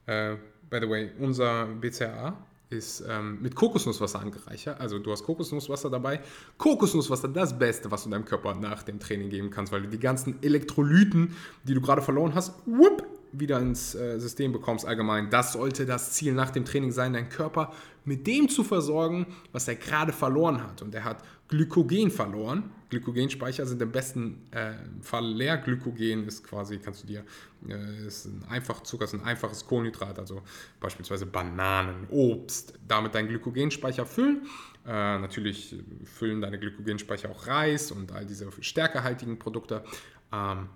Äh, 0.07 0.37
by 0.69 0.79
the 0.81 0.89
way, 0.89 1.11
unser 1.19 1.67
BCAA 1.67 2.37
ist 2.73 3.05
ähm, 3.09 3.41
mit 3.41 3.55
Kokosnusswasser 3.55 4.21
angereichert. 4.21 4.81
Also 4.81 4.99
du 4.99 5.13
hast 5.13 5.25
Kokosnusswasser 5.25 5.91
dabei. 5.91 6.21
Kokosnusswasser, 6.59 7.29
das 7.29 7.59
Beste, 7.59 7.91
was 7.91 8.05
du 8.05 8.11
deinem 8.11 8.25
Körper 8.25 8.55
nach 8.55 8.83
dem 8.83 8.99
Training 8.99 9.31
geben 9.31 9.51
kannst, 9.51 9.73
weil 9.73 9.83
du 9.83 9.89
die 9.89 10.01
ganzen 10.01 10.43
Elektrolyten, 10.43 11.37
die 11.65 11.75
du 11.75 11.81
gerade 11.81 12.03
verloren 12.03 12.35
hast, 12.35 12.55
whoop, 12.67 13.07
wieder 13.33 13.59
ins 13.61 13.95
äh, 13.95 14.19
System 14.19 14.53
bekommst 14.53 14.85
allgemein. 14.87 15.31
Das 15.31 15.55
sollte 15.55 15.87
das 15.87 16.13
Ziel 16.13 16.35
nach 16.35 16.51
dem 16.51 16.65
Training 16.65 16.93
sein, 16.93 17.13
deinen 17.13 17.29
Körper 17.29 17.73
mit 18.05 18.27
dem 18.27 18.49
zu 18.49 18.65
versorgen, 18.65 19.27
was 19.53 19.69
er 19.69 19.77
gerade 19.77 20.13
verloren 20.13 20.63
hat. 20.63 20.83
Und 20.83 20.95
er 20.95 21.05
hat 21.05 21.23
Glykogen 21.49 22.11
verloren. 22.11 22.71
Glykogenspeicher 22.93 23.65
sind 23.65 23.81
im 23.81 23.91
besten 23.91 24.43
äh, 24.51 24.75
Fall 25.01 25.27
leer. 25.27 25.57
Glykogen 25.57 26.27
ist 26.27 26.45
quasi, 26.45 26.77
kannst 26.77 27.03
du 27.03 27.07
dir, 27.07 27.25
äh, 27.67 28.07
ist 28.07 28.27
ein 28.27 28.45
einfach 28.51 28.83
Zucker, 28.83 29.05
ist 29.05 29.15
ein 29.15 29.25
einfaches 29.25 29.67
Kohlenhydrat, 29.67 30.19
also 30.19 30.43
beispielsweise 30.79 31.25
Bananen, 31.25 32.07
Obst, 32.11 32.75
damit 32.87 33.15
deinen 33.15 33.29
Glykogenspeicher 33.29 34.05
füllen. 34.05 34.43
Äh, 34.87 35.19
natürlich 35.19 35.75
füllen 36.05 36.43
deine 36.43 36.59
Glykogenspeicher 36.59 37.31
auch 37.31 37.47
Reis 37.47 37.93
und 37.93 38.13
all 38.13 38.27
diese 38.27 38.51
stärkehaltigen 38.61 39.39
Produkte. 39.39 39.83
Ähm, 40.31 40.69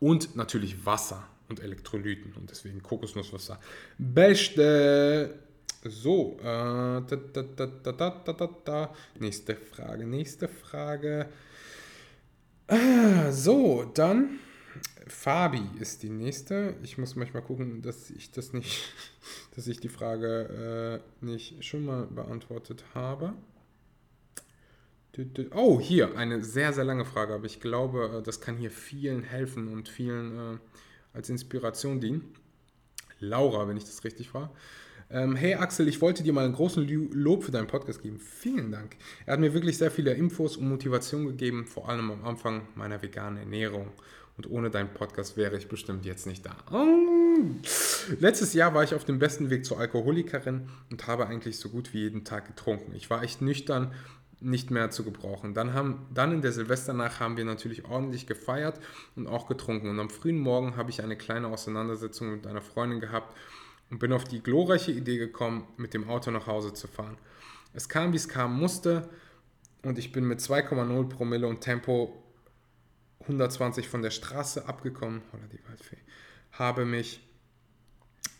und 0.00 0.36
natürlich 0.36 0.86
Wasser 0.86 1.28
und 1.50 1.60
Elektrolyten 1.60 2.32
und 2.32 2.48
deswegen 2.48 2.82
Kokosnusswasser. 2.82 3.60
Beste. 3.98 5.38
So, 5.90 6.36
äh, 6.40 6.44
da, 6.44 7.02
da, 7.06 8.50
da, 8.64 8.94
nächste 9.18 9.56
Frage, 9.56 10.06
nächste 10.06 10.48
Frage. 10.48 11.28
Ah, 12.68 13.30
so, 13.30 13.84
dann 13.94 14.40
Fabi 15.06 15.62
ist 15.78 16.02
die 16.02 16.10
nächste. 16.10 16.74
Ich 16.82 16.98
muss 16.98 17.14
manchmal 17.14 17.42
gucken, 17.42 17.82
dass 17.82 18.10
ich 18.10 18.32
das 18.32 18.52
nicht, 18.52 18.92
dass 19.56 19.66
ich 19.66 19.80
die 19.80 19.88
Frage 19.88 21.02
äh, 21.22 21.24
nicht 21.24 21.64
schon 21.64 21.84
mal 21.84 22.06
beantwortet 22.06 22.84
habe. 22.94 23.34
Oh, 25.54 25.80
hier 25.80 26.18
eine 26.18 26.44
sehr, 26.44 26.74
sehr 26.74 26.84
lange 26.84 27.06
Frage, 27.06 27.34
aber 27.34 27.46
ich 27.46 27.60
glaube, 27.60 28.18
äh, 28.18 28.22
das 28.22 28.40
kann 28.40 28.56
hier 28.56 28.70
vielen 28.70 29.22
helfen 29.22 29.68
und 29.68 29.88
vielen 29.88 30.56
äh, 30.56 30.58
als 31.14 31.30
Inspiration 31.30 32.00
dienen. 32.00 32.34
Laura, 33.18 33.66
wenn 33.66 33.76
ich 33.76 33.84
das 33.84 34.04
richtig 34.04 34.34
war. 34.34 34.52
Ähm, 35.08 35.36
hey 35.36 35.54
Axel, 35.54 35.86
ich 35.86 36.00
wollte 36.00 36.22
dir 36.22 36.32
mal 36.32 36.44
einen 36.44 36.54
großen 36.54 36.86
Lob 37.12 37.44
für 37.44 37.52
deinen 37.52 37.68
Podcast 37.68 38.02
geben. 38.02 38.18
Vielen 38.18 38.72
Dank. 38.72 38.96
Er 39.24 39.34
hat 39.34 39.40
mir 39.40 39.54
wirklich 39.54 39.78
sehr 39.78 39.90
viele 39.90 40.12
Infos 40.14 40.56
und 40.56 40.68
Motivation 40.68 41.26
gegeben, 41.26 41.64
vor 41.64 41.88
allem 41.88 42.10
am 42.10 42.24
Anfang 42.24 42.62
meiner 42.74 43.00
veganen 43.00 43.38
Ernährung. 43.38 43.88
Und 44.36 44.50
ohne 44.50 44.68
deinen 44.68 44.92
Podcast 44.92 45.36
wäre 45.36 45.56
ich 45.56 45.68
bestimmt 45.68 46.04
jetzt 46.04 46.26
nicht 46.26 46.44
da. 46.44 46.56
Oh. 46.70 47.38
Letztes 48.18 48.52
Jahr 48.52 48.74
war 48.74 48.82
ich 48.82 48.94
auf 48.94 49.04
dem 49.04 49.18
besten 49.18 49.48
Weg 49.48 49.64
zur 49.64 49.78
Alkoholikerin 49.78 50.68
und 50.90 51.06
habe 51.06 51.26
eigentlich 51.26 51.58
so 51.58 51.70
gut 51.70 51.94
wie 51.94 52.00
jeden 52.00 52.24
Tag 52.24 52.46
getrunken. 52.46 52.94
Ich 52.94 53.08
war 53.08 53.22
echt 53.22 53.40
nüchtern 53.40 53.92
nicht 54.40 54.70
mehr 54.70 54.90
zu 54.90 55.04
gebrauchen. 55.04 55.54
Dann, 55.54 55.72
haben, 55.72 56.06
dann 56.12 56.32
in 56.32 56.42
der 56.42 56.52
Silvesternacht 56.52 57.20
haben 57.20 57.38
wir 57.38 57.46
natürlich 57.46 57.86
ordentlich 57.86 58.26
gefeiert 58.26 58.78
und 59.14 59.26
auch 59.26 59.46
getrunken. 59.46 59.88
Und 59.88 59.98
am 59.98 60.10
frühen 60.10 60.38
Morgen 60.38 60.76
habe 60.76 60.90
ich 60.90 61.02
eine 61.02 61.16
kleine 61.16 61.46
Auseinandersetzung 61.46 62.32
mit 62.32 62.46
einer 62.46 62.60
Freundin 62.60 63.00
gehabt 63.00 63.34
und 63.90 63.98
bin 63.98 64.12
auf 64.12 64.24
die 64.24 64.42
glorreiche 64.42 64.92
Idee 64.92 65.18
gekommen, 65.18 65.66
mit 65.76 65.94
dem 65.94 66.08
Auto 66.08 66.30
nach 66.30 66.46
Hause 66.46 66.74
zu 66.74 66.88
fahren. 66.88 67.18
Es 67.72 67.88
kam, 67.88 68.12
wie 68.12 68.16
es 68.16 68.28
kam 68.28 68.58
musste 68.58 69.08
und 69.82 69.98
ich 69.98 70.12
bin 70.12 70.26
mit 70.26 70.40
2,0 70.40 71.08
Promille 71.08 71.46
und 71.46 71.60
Tempo 71.60 72.22
120 73.20 73.88
von 73.88 74.02
der 74.02 74.10
Straße 74.10 74.68
abgekommen, 74.68 75.22
oder 75.32 75.46
die 75.48 75.60
Waldfee, 75.68 75.98
habe 76.52 76.84
mich 76.84 77.20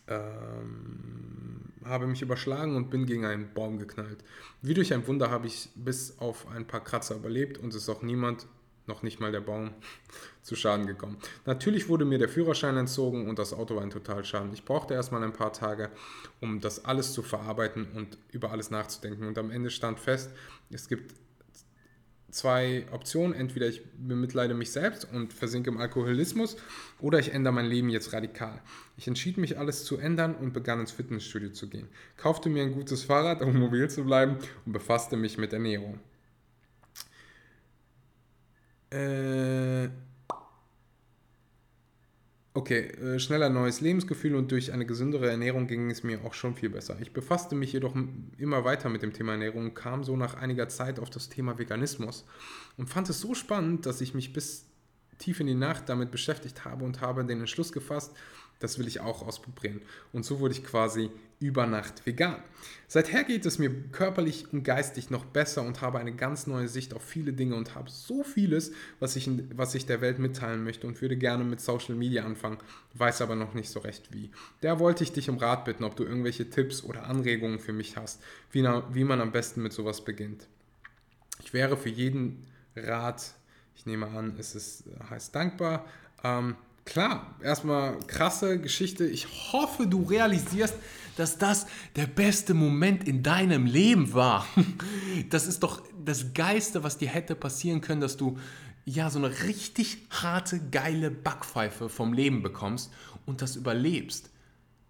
ähm, 0.08 1.72
habe 1.84 2.06
mich 2.06 2.22
überschlagen 2.22 2.76
und 2.76 2.90
bin 2.90 3.06
gegen 3.06 3.24
einen 3.24 3.52
Baum 3.54 3.78
geknallt. 3.78 4.24
Wie 4.62 4.74
durch 4.74 4.92
ein 4.92 5.06
Wunder 5.06 5.30
habe 5.30 5.46
ich 5.46 5.70
bis 5.74 6.18
auf 6.18 6.48
ein 6.48 6.66
paar 6.66 6.82
Kratzer 6.82 7.16
überlebt 7.16 7.58
und 7.58 7.70
es 7.70 7.82
ist 7.82 7.88
auch 7.88 8.02
niemand, 8.02 8.46
noch 8.86 9.02
nicht 9.02 9.20
mal 9.20 9.32
der 9.32 9.40
Baum, 9.40 9.70
zu 10.42 10.54
Schaden 10.54 10.86
gekommen. 10.86 11.18
Natürlich 11.44 11.88
wurde 11.88 12.04
mir 12.04 12.18
der 12.18 12.28
Führerschein 12.28 12.76
entzogen 12.76 13.28
und 13.28 13.38
das 13.38 13.52
Auto 13.52 13.76
war 13.76 13.82
ein 13.82 13.90
Totalschaden. 13.90 14.52
Ich 14.52 14.64
brauchte 14.64 14.94
erstmal 14.94 15.24
ein 15.24 15.32
paar 15.32 15.52
Tage, 15.52 15.90
um 16.40 16.60
das 16.60 16.84
alles 16.84 17.12
zu 17.12 17.22
verarbeiten 17.22 17.88
und 17.94 18.16
über 18.30 18.52
alles 18.52 18.70
nachzudenken. 18.70 19.26
Und 19.26 19.38
am 19.38 19.50
Ende 19.50 19.70
stand 19.70 19.98
fest, 19.98 20.30
es 20.70 20.88
gibt 20.88 21.14
zwei 22.30 22.86
Optionen. 22.92 23.34
Entweder 23.34 23.66
ich 23.66 23.82
bemitleide 23.96 24.54
mich 24.54 24.70
selbst 24.70 25.08
und 25.12 25.32
versinke 25.32 25.70
im 25.70 25.78
Alkoholismus 25.78 26.56
oder 27.00 27.18
ich 27.18 27.32
ändere 27.32 27.54
mein 27.54 27.66
Leben 27.66 27.88
jetzt 27.88 28.12
radikal. 28.12 28.60
Ich 28.96 29.08
entschied 29.08 29.38
mich, 29.38 29.58
alles 29.58 29.84
zu 29.84 29.96
ändern 29.96 30.34
und 30.36 30.52
begann 30.52 30.80
ins 30.80 30.92
Fitnessstudio 30.92 31.50
zu 31.50 31.68
gehen. 31.68 31.88
Kaufte 32.16 32.48
mir 32.48 32.62
ein 32.62 32.72
gutes 32.72 33.04
Fahrrad, 33.04 33.42
um 33.42 33.58
mobil 33.58 33.88
zu 33.90 34.04
bleiben 34.04 34.36
und 34.64 34.72
befasste 34.72 35.16
mich 35.16 35.38
mit 35.38 35.52
Ernährung. 35.52 35.98
Äh, 38.90 39.88
Okay, 42.56 42.86
äh, 42.86 43.18
schneller 43.18 43.50
neues 43.50 43.82
Lebensgefühl 43.82 44.34
und 44.34 44.50
durch 44.50 44.72
eine 44.72 44.86
gesündere 44.86 45.28
Ernährung 45.28 45.66
ging 45.66 45.90
es 45.90 46.02
mir 46.02 46.24
auch 46.24 46.32
schon 46.32 46.54
viel 46.54 46.70
besser. 46.70 46.96
Ich 47.02 47.12
befasste 47.12 47.54
mich 47.54 47.70
jedoch 47.70 47.94
immer 48.38 48.64
weiter 48.64 48.88
mit 48.88 49.02
dem 49.02 49.12
Thema 49.12 49.32
Ernährung 49.32 49.66
und 49.66 49.74
kam 49.74 50.04
so 50.04 50.16
nach 50.16 50.36
einiger 50.36 50.66
Zeit 50.70 50.98
auf 50.98 51.10
das 51.10 51.28
Thema 51.28 51.58
Veganismus 51.58 52.24
und 52.78 52.88
fand 52.88 53.10
es 53.10 53.20
so 53.20 53.34
spannend, 53.34 53.84
dass 53.84 54.00
ich 54.00 54.14
mich 54.14 54.32
bis 54.32 54.64
tief 55.18 55.38
in 55.40 55.48
die 55.48 55.54
Nacht 55.54 55.90
damit 55.90 56.10
beschäftigt 56.10 56.64
habe 56.64 56.82
und 56.86 57.02
habe 57.02 57.26
den 57.26 57.40
Entschluss 57.40 57.72
gefasst, 57.72 58.16
das 58.58 58.78
will 58.78 58.86
ich 58.86 59.00
auch 59.00 59.26
ausprobieren. 59.26 59.80
Und 60.12 60.24
so 60.24 60.40
wurde 60.40 60.54
ich 60.54 60.64
quasi 60.64 61.10
über 61.38 61.66
Nacht 61.66 62.06
vegan. 62.06 62.36
Seither 62.88 63.24
geht 63.24 63.44
es 63.44 63.58
mir 63.58 63.70
körperlich 63.92 64.52
und 64.52 64.62
geistig 64.62 65.10
noch 65.10 65.26
besser 65.26 65.62
und 65.62 65.82
habe 65.82 65.98
eine 65.98 66.14
ganz 66.14 66.46
neue 66.46 66.68
Sicht 66.68 66.94
auf 66.94 67.02
viele 67.02 67.32
Dinge 67.34 67.56
und 67.56 67.74
habe 67.74 67.90
so 67.90 68.22
vieles, 68.22 68.72
was 69.00 69.16
ich, 69.16 69.28
was 69.54 69.74
ich 69.74 69.84
der 69.84 70.00
Welt 70.00 70.18
mitteilen 70.18 70.64
möchte 70.64 70.86
und 70.86 71.00
würde 71.02 71.16
gerne 71.16 71.44
mit 71.44 71.60
Social 71.60 71.94
Media 71.94 72.24
anfangen, 72.24 72.58
weiß 72.94 73.20
aber 73.20 73.34
noch 73.34 73.52
nicht 73.52 73.68
so 73.68 73.80
recht 73.80 74.12
wie. 74.12 74.30
Da 74.62 74.78
wollte 74.78 75.04
ich 75.04 75.12
dich 75.12 75.28
um 75.28 75.36
Rat 75.36 75.66
bitten, 75.66 75.84
ob 75.84 75.96
du 75.96 76.04
irgendwelche 76.04 76.48
Tipps 76.48 76.82
oder 76.82 77.04
Anregungen 77.04 77.58
für 77.58 77.74
mich 77.74 77.96
hast, 77.96 78.22
wie, 78.50 78.62
wie 78.62 79.04
man 79.04 79.20
am 79.20 79.32
besten 79.32 79.62
mit 79.62 79.74
sowas 79.74 80.02
beginnt. 80.04 80.46
Ich 81.42 81.52
wäre 81.52 81.76
für 81.76 81.90
jeden 81.90 82.46
Rat, 82.74 83.34
ich 83.74 83.84
nehme 83.84 84.06
an, 84.06 84.36
es 84.38 84.54
ist, 84.54 84.84
heißt 85.10 85.34
dankbar. 85.34 85.84
Ähm, 86.24 86.56
klar, 86.86 87.34
erstmal 87.42 87.98
krasse 88.06 88.58
Geschichte. 88.58 89.04
Ich 89.04 89.26
hoffe, 89.52 89.86
du 89.86 90.04
realisierst, 90.04 90.74
dass 91.16 91.36
das 91.36 91.66
der 91.96 92.06
beste 92.06 92.54
Moment 92.54 93.06
in 93.06 93.22
deinem 93.22 93.66
Leben 93.66 94.14
war. 94.14 94.46
Das 95.30 95.46
ist 95.46 95.62
doch 95.62 95.82
das 96.04 96.34
Geiste, 96.34 96.84
was 96.84 96.98
dir 96.98 97.08
hätte 97.08 97.34
passieren 97.34 97.80
können, 97.80 98.02
dass 98.02 98.18
du 98.18 98.38
ja 98.84 99.10
so 99.10 99.18
eine 99.18 99.42
richtig 99.44 99.98
harte, 100.10 100.60
geile 100.70 101.10
Backpfeife 101.10 101.88
vom 101.88 102.12
Leben 102.12 102.42
bekommst 102.42 102.92
und 103.24 103.42
das 103.42 103.56
überlebst. 103.56 104.30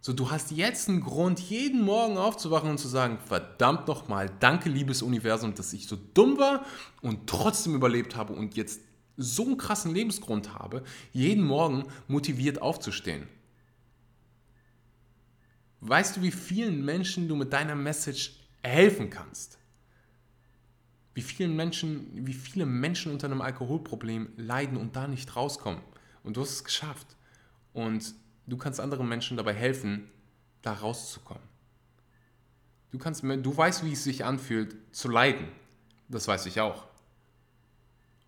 So, 0.00 0.12
du 0.12 0.30
hast 0.30 0.50
jetzt 0.50 0.88
einen 0.88 1.00
Grund, 1.00 1.40
jeden 1.40 1.82
Morgen 1.82 2.18
aufzuwachen 2.18 2.70
und 2.70 2.78
zu 2.78 2.88
sagen, 2.88 3.18
verdammt 3.24 3.88
nochmal, 3.88 4.30
danke 4.40 4.68
liebes 4.68 5.02
Universum, 5.02 5.54
dass 5.54 5.72
ich 5.72 5.86
so 5.86 5.96
dumm 6.14 6.38
war 6.38 6.64
und 7.02 7.28
trotzdem 7.28 7.74
überlebt 7.74 8.16
habe 8.16 8.32
und 8.32 8.56
jetzt 8.56 8.80
so 9.16 9.44
einen 9.44 9.56
krassen 9.56 9.94
Lebensgrund 9.94 10.54
habe, 10.54 10.82
jeden 11.12 11.44
Morgen 11.44 11.84
motiviert 12.08 12.60
aufzustehen. 12.60 13.26
Weißt 15.80 16.16
du, 16.16 16.22
wie 16.22 16.32
vielen 16.32 16.84
Menschen 16.84 17.28
du 17.28 17.36
mit 17.36 17.52
deiner 17.52 17.74
Message 17.74 18.32
helfen 18.62 19.10
kannst? 19.10 19.58
Wie 21.14 21.22
vielen 21.22 21.56
Menschen, 21.56 22.26
wie 22.26 22.34
viele 22.34 22.66
Menschen 22.66 23.12
unter 23.12 23.26
einem 23.26 23.40
Alkoholproblem 23.40 24.30
leiden 24.36 24.76
und 24.76 24.96
da 24.96 25.06
nicht 25.06 25.34
rauskommen? 25.34 25.80
Und 26.22 26.36
du 26.36 26.42
hast 26.42 26.50
es 26.50 26.64
geschafft. 26.64 27.06
Und 27.72 28.14
du 28.46 28.56
kannst 28.56 28.80
anderen 28.80 29.08
Menschen 29.08 29.36
dabei 29.36 29.54
helfen, 29.54 30.10
da 30.62 30.72
rauszukommen. 30.72 31.42
Du, 32.90 32.98
kannst, 32.98 33.22
du 33.22 33.56
weißt, 33.56 33.84
wie 33.84 33.92
es 33.92 34.04
sich 34.04 34.24
anfühlt, 34.24 34.76
zu 34.92 35.08
leiden. 35.08 35.48
Das 36.08 36.28
weiß 36.28 36.46
ich 36.46 36.60
auch. 36.60 36.86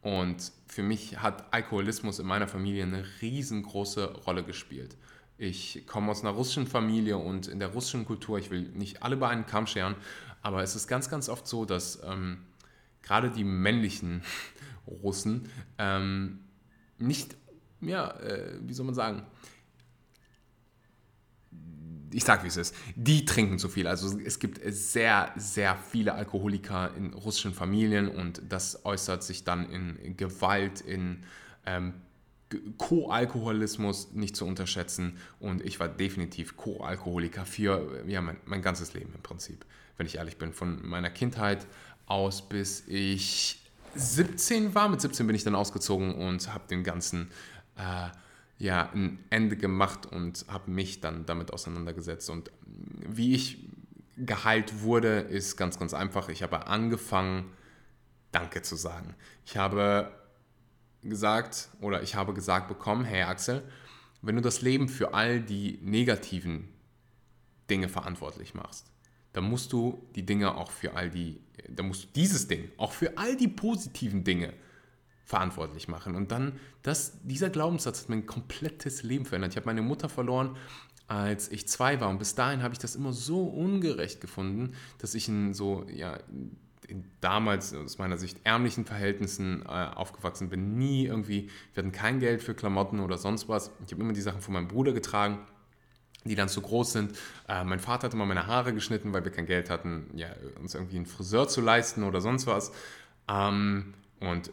Und 0.00 0.52
für 0.66 0.82
mich 0.82 1.18
hat 1.20 1.52
Alkoholismus 1.52 2.18
in 2.18 2.26
meiner 2.26 2.48
Familie 2.48 2.84
eine 2.84 3.04
riesengroße 3.20 4.22
Rolle 4.26 4.44
gespielt. 4.44 4.96
Ich 5.38 5.86
komme 5.86 6.10
aus 6.10 6.22
einer 6.22 6.30
russischen 6.30 6.66
Familie 6.66 7.16
und 7.16 7.46
in 7.46 7.58
der 7.58 7.68
russischen 7.68 8.04
Kultur, 8.04 8.38
ich 8.38 8.50
will 8.50 8.62
nicht 8.74 9.02
alle 9.02 9.16
bei 9.16 9.28
einem 9.28 9.46
Kamm 9.46 9.66
scheren, 9.66 9.94
aber 10.42 10.62
es 10.62 10.74
ist 10.74 10.88
ganz, 10.88 11.08
ganz 11.08 11.28
oft 11.28 11.46
so, 11.46 11.64
dass 11.64 12.00
ähm, 12.04 12.38
gerade 13.02 13.30
die 13.30 13.44
männlichen 13.44 14.22
Russen 14.86 15.48
ähm, 15.78 16.40
nicht, 16.98 17.36
ja, 17.80 18.10
äh, 18.18 18.58
wie 18.62 18.72
soll 18.72 18.86
man 18.86 18.94
sagen, 18.94 19.22
ich 22.12 22.24
sag 22.24 22.44
wie 22.44 22.48
es 22.48 22.56
ist, 22.56 22.74
die 22.94 23.24
trinken 23.24 23.58
zu 23.58 23.68
viel. 23.68 23.86
Also 23.86 24.18
es 24.18 24.38
gibt 24.38 24.60
sehr, 24.64 25.32
sehr 25.36 25.76
viele 25.76 26.14
Alkoholiker 26.14 26.94
in 26.96 27.12
russischen 27.12 27.54
Familien 27.54 28.08
und 28.08 28.42
das 28.48 28.84
äußert 28.84 29.22
sich 29.22 29.44
dann 29.44 29.70
in 29.70 30.16
Gewalt, 30.16 30.80
in 30.80 31.24
ähm, 31.66 31.94
Co-Alkoholismus 32.78 34.12
nicht 34.12 34.36
zu 34.36 34.46
unterschätzen. 34.46 35.18
Und 35.38 35.64
ich 35.64 35.80
war 35.80 35.88
definitiv 35.88 36.56
Co-Alkoholiker 36.56 37.44
für 37.44 38.04
ja, 38.06 38.20
mein, 38.22 38.38
mein 38.46 38.62
ganzes 38.62 38.94
Leben 38.94 39.12
im 39.14 39.22
Prinzip, 39.22 39.64
wenn 39.96 40.06
ich 40.06 40.16
ehrlich 40.16 40.38
bin. 40.38 40.52
Von 40.52 40.86
meiner 40.86 41.10
Kindheit 41.10 41.66
aus 42.06 42.48
bis 42.48 42.84
ich 42.86 43.60
17 43.94 44.74
war. 44.74 44.88
Mit 44.88 45.00
17 45.00 45.26
bin 45.26 45.36
ich 45.36 45.44
dann 45.44 45.54
ausgezogen 45.54 46.14
und 46.14 46.52
habe 46.52 46.66
den 46.68 46.84
ganzen 46.84 47.30
äh, 47.76 48.08
ja, 48.58 48.90
ein 48.92 49.24
Ende 49.30 49.56
gemacht 49.56 50.06
und 50.06 50.44
habe 50.48 50.70
mich 50.70 51.00
dann 51.00 51.26
damit 51.26 51.52
auseinandergesetzt. 51.52 52.28
Und 52.30 52.50
wie 53.06 53.34
ich 53.34 53.68
geheilt 54.16 54.82
wurde, 54.82 55.20
ist 55.20 55.56
ganz, 55.56 55.78
ganz 55.78 55.94
einfach. 55.94 56.28
Ich 56.28 56.42
habe 56.42 56.66
angefangen, 56.66 57.52
Danke 58.30 58.60
zu 58.60 58.76
sagen. 58.76 59.14
Ich 59.46 59.56
habe 59.56 60.12
gesagt 61.02 61.70
oder 61.80 62.02
ich 62.02 62.14
habe 62.14 62.34
gesagt 62.34 62.68
bekommen, 62.68 63.04
hey 63.04 63.22
Axel, 63.22 63.62
wenn 64.20 64.36
du 64.36 64.42
das 64.42 64.60
Leben 64.60 64.88
für 64.88 65.14
all 65.14 65.40
die 65.40 65.78
negativen 65.82 66.68
Dinge 67.70 67.88
verantwortlich 67.88 68.54
machst, 68.54 68.90
dann 69.32 69.44
musst 69.44 69.72
du 69.72 70.06
die 70.14 70.26
Dinge 70.26 70.56
auch 70.56 70.70
für 70.70 70.94
all 70.94 71.10
die, 71.10 71.40
dann 71.68 71.88
musst 71.88 72.04
du 72.04 72.08
dieses 72.16 72.48
Ding 72.48 72.70
auch 72.76 72.92
für 72.92 73.16
all 73.16 73.36
die 73.36 73.48
positiven 73.48 74.24
Dinge 74.24 74.52
verantwortlich 74.52 74.67
machen. 75.88 76.14
Und 76.14 76.30
dann, 76.32 76.58
das, 76.82 77.18
dieser 77.22 77.50
Glaubenssatz 77.50 78.02
hat 78.02 78.08
mein 78.08 78.26
komplettes 78.26 79.02
Leben 79.02 79.24
verändert. 79.24 79.52
Ich 79.52 79.56
habe 79.56 79.66
meine 79.66 79.82
Mutter 79.82 80.08
verloren, 80.08 80.56
als 81.06 81.50
ich 81.50 81.68
zwei 81.68 82.00
war. 82.00 82.08
Und 82.08 82.18
bis 82.18 82.34
dahin 82.34 82.62
habe 82.62 82.74
ich 82.74 82.78
das 82.78 82.96
immer 82.96 83.12
so 83.12 83.44
ungerecht 83.44 84.20
gefunden, 84.20 84.74
dass 84.98 85.14
ich 85.14 85.28
in 85.28 85.54
so, 85.54 85.86
ja, 85.90 86.18
damals 87.20 87.74
aus 87.74 87.98
meiner 87.98 88.16
Sicht 88.16 88.38
ärmlichen 88.44 88.84
Verhältnissen 88.84 89.62
äh, 89.62 89.68
aufgewachsen 89.68 90.48
bin. 90.48 90.76
Nie 90.78 91.06
irgendwie, 91.06 91.50
wir 91.74 91.82
hatten 91.82 91.92
kein 91.92 92.20
Geld 92.20 92.42
für 92.42 92.54
Klamotten 92.54 93.00
oder 93.00 93.18
sonst 93.18 93.48
was. 93.48 93.70
Ich 93.86 93.92
habe 93.92 94.02
immer 94.02 94.12
die 94.12 94.20
Sachen 94.20 94.40
von 94.40 94.54
meinem 94.54 94.68
Bruder 94.68 94.92
getragen 94.92 95.38
die 96.24 96.34
dann 96.34 96.48
zu 96.48 96.60
groß 96.60 96.92
sind. 96.92 97.12
Äh, 97.48 97.64
mein 97.64 97.80
Vater 97.80 98.06
hat 98.06 98.14
immer 98.14 98.26
meine 98.26 98.46
Haare 98.46 98.74
geschnitten, 98.74 99.12
weil 99.12 99.24
wir 99.24 99.32
kein 99.32 99.46
Geld 99.46 99.70
hatten, 99.70 100.10
ja, 100.14 100.28
uns 100.60 100.74
irgendwie 100.74 100.96
einen 100.96 101.06
Friseur 101.06 101.48
zu 101.48 101.60
leisten 101.60 102.02
oder 102.02 102.20
sonst 102.20 102.46
was. 102.46 102.72
Ähm, 103.28 103.94
und 104.20 104.50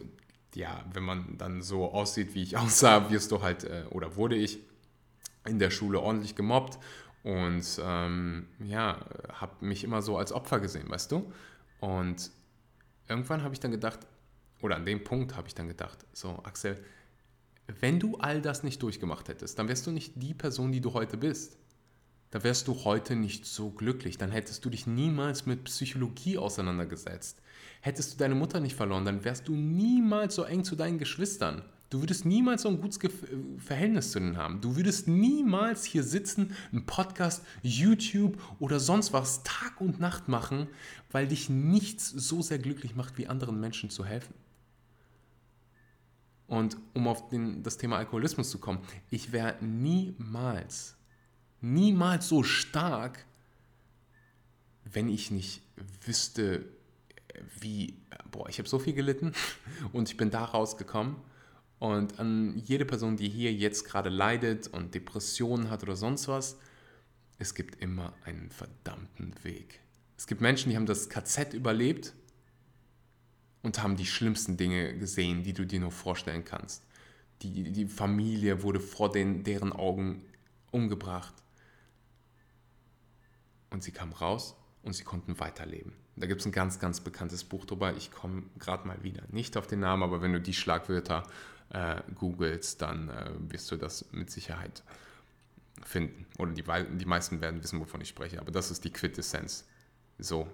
ja, 0.56 0.84
wenn 0.92 1.04
man 1.04 1.38
dann 1.38 1.62
so 1.62 1.92
aussieht, 1.92 2.34
wie 2.34 2.42
ich 2.42 2.56
aussah, 2.56 3.10
wirst 3.10 3.30
du 3.30 3.42
halt, 3.42 3.64
äh, 3.64 3.84
oder 3.90 4.16
wurde 4.16 4.36
ich 4.36 4.58
in 5.46 5.58
der 5.58 5.70
Schule 5.70 6.00
ordentlich 6.00 6.34
gemobbt 6.34 6.78
und 7.22 7.64
ähm, 7.82 8.48
ja, 8.58 9.04
habe 9.32 9.64
mich 9.64 9.84
immer 9.84 10.02
so 10.02 10.18
als 10.18 10.32
Opfer 10.32 10.60
gesehen, 10.60 10.88
weißt 10.88 11.12
du? 11.12 11.32
Und 11.80 12.30
irgendwann 13.08 13.42
habe 13.42 13.54
ich 13.54 13.60
dann 13.60 13.70
gedacht, 13.70 14.00
oder 14.60 14.76
an 14.76 14.86
dem 14.86 15.04
Punkt 15.04 15.36
habe 15.36 15.46
ich 15.46 15.54
dann 15.54 15.68
gedacht, 15.68 16.04
so 16.12 16.40
Axel, 16.44 16.82
wenn 17.80 18.00
du 18.00 18.16
all 18.16 18.40
das 18.40 18.62
nicht 18.62 18.82
durchgemacht 18.82 19.28
hättest, 19.28 19.58
dann 19.58 19.68
wärst 19.68 19.86
du 19.86 19.90
nicht 19.90 20.14
die 20.16 20.34
Person, 20.34 20.72
die 20.72 20.80
du 20.80 20.94
heute 20.94 21.16
bist. 21.16 21.58
Da 22.30 22.42
wärst 22.42 22.68
du 22.68 22.84
heute 22.84 23.16
nicht 23.16 23.44
so 23.44 23.70
glücklich. 23.70 24.18
Dann 24.18 24.30
hättest 24.30 24.64
du 24.64 24.70
dich 24.70 24.86
niemals 24.86 25.46
mit 25.46 25.64
Psychologie 25.64 26.38
auseinandergesetzt. 26.38 27.40
Hättest 27.86 28.14
du 28.14 28.18
deine 28.18 28.34
Mutter 28.34 28.58
nicht 28.58 28.74
verloren, 28.74 29.04
dann 29.04 29.24
wärst 29.24 29.46
du 29.46 29.54
niemals 29.54 30.34
so 30.34 30.42
eng 30.42 30.64
zu 30.64 30.74
deinen 30.74 30.98
Geschwistern. 30.98 31.62
Du 31.88 32.00
würdest 32.00 32.26
niemals 32.26 32.62
so 32.62 32.68
ein 32.68 32.80
gutes 32.80 32.98
Verhältnis 33.58 34.10
zu 34.10 34.18
denen 34.18 34.36
haben. 34.36 34.60
Du 34.60 34.74
würdest 34.74 35.06
niemals 35.06 35.84
hier 35.84 36.02
sitzen, 36.02 36.56
einen 36.72 36.84
Podcast, 36.84 37.44
YouTube 37.62 38.42
oder 38.58 38.80
sonst 38.80 39.12
was 39.12 39.44
Tag 39.44 39.80
und 39.80 40.00
Nacht 40.00 40.26
machen, 40.26 40.66
weil 41.12 41.28
dich 41.28 41.48
nichts 41.48 42.10
so 42.10 42.42
sehr 42.42 42.58
glücklich 42.58 42.96
macht, 42.96 43.18
wie 43.18 43.28
anderen 43.28 43.60
Menschen 43.60 43.88
zu 43.88 44.04
helfen. 44.04 44.34
Und 46.48 46.76
um 46.92 47.06
auf 47.06 47.28
den, 47.28 47.62
das 47.62 47.78
Thema 47.78 47.98
Alkoholismus 47.98 48.50
zu 48.50 48.58
kommen, 48.58 48.80
ich 49.10 49.30
wäre 49.30 49.54
niemals, 49.60 50.96
niemals 51.60 52.26
so 52.26 52.42
stark, 52.42 53.26
wenn 54.82 55.08
ich 55.08 55.30
nicht 55.30 55.62
wüsste, 56.04 56.64
wie, 57.60 57.96
boah, 58.30 58.48
ich 58.48 58.58
habe 58.58 58.68
so 58.68 58.78
viel 58.78 58.94
gelitten 58.94 59.32
und 59.92 60.08
ich 60.08 60.16
bin 60.16 60.30
da 60.30 60.44
rausgekommen. 60.44 61.16
Und 61.78 62.18
an 62.18 62.56
jede 62.56 62.86
Person, 62.86 63.16
die 63.16 63.28
hier 63.28 63.52
jetzt 63.52 63.84
gerade 63.84 64.08
leidet 64.08 64.68
und 64.68 64.94
Depressionen 64.94 65.68
hat 65.68 65.82
oder 65.82 65.96
sonst 65.96 66.26
was, 66.26 66.58
es 67.38 67.54
gibt 67.54 67.82
immer 67.82 68.14
einen 68.24 68.50
verdammten 68.50 69.34
Weg. 69.42 69.80
Es 70.16 70.26
gibt 70.26 70.40
Menschen, 70.40 70.70
die 70.70 70.76
haben 70.76 70.86
das 70.86 71.10
KZ 71.10 71.52
überlebt 71.52 72.14
und 73.62 73.82
haben 73.82 73.96
die 73.96 74.06
schlimmsten 74.06 74.56
Dinge 74.56 74.96
gesehen, 74.96 75.42
die 75.42 75.52
du 75.52 75.66
dir 75.66 75.80
nur 75.80 75.90
vorstellen 75.90 76.44
kannst. 76.44 76.82
Die, 77.42 77.70
die 77.70 77.86
Familie 77.86 78.62
wurde 78.62 78.80
vor 78.80 79.12
den, 79.12 79.44
deren 79.44 79.72
Augen 79.72 80.24
umgebracht. 80.70 81.34
Und 83.70 83.82
sie 83.82 83.90
kamen 83.90 84.14
raus 84.14 84.56
und 84.82 84.94
sie 84.94 85.04
konnten 85.04 85.38
weiterleben. 85.38 85.92
Da 86.16 86.26
gibt 86.26 86.40
es 86.40 86.46
ein 86.46 86.52
ganz, 86.52 86.78
ganz 86.78 87.00
bekanntes 87.00 87.44
Buch 87.44 87.66
drüber. 87.66 87.94
Ich 87.94 88.10
komme 88.10 88.44
gerade 88.58 88.88
mal 88.88 89.02
wieder 89.02 89.22
nicht 89.28 89.56
auf 89.56 89.66
den 89.66 89.80
Namen, 89.80 90.02
aber 90.02 90.22
wenn 90.22 90.32
du 90.32 90.40
die 90.40 90.54
Schlagwörter 90.54 91.24
äh, 91.70 92.00
googelst, 92.14 92.80
dann 92.80 93.10
äh, 93.10 93.30
wirst 93.50 93.70
du 93.70 93.76
das 93.76 94.10
mit 94.12 94.30
Sicherheit 94.30 94.82
finden. 95.84 96.26
Oder 96.38 96.52
die, 96.52 96.64
die 96.96 97.04
meisten 97.04 97.40
werden 97.40 97.62
wissen, 97.62 97.80
wovon 97.80 98.00
ich 98.00 98.08
spreche. 98.08 98.40
Aber 98.40 98.50
das 98.50 98.70
ist 98.70 98.84
die 98.84 98.92
Quintessenz. 98.92 99.66
So, 100.18 100.48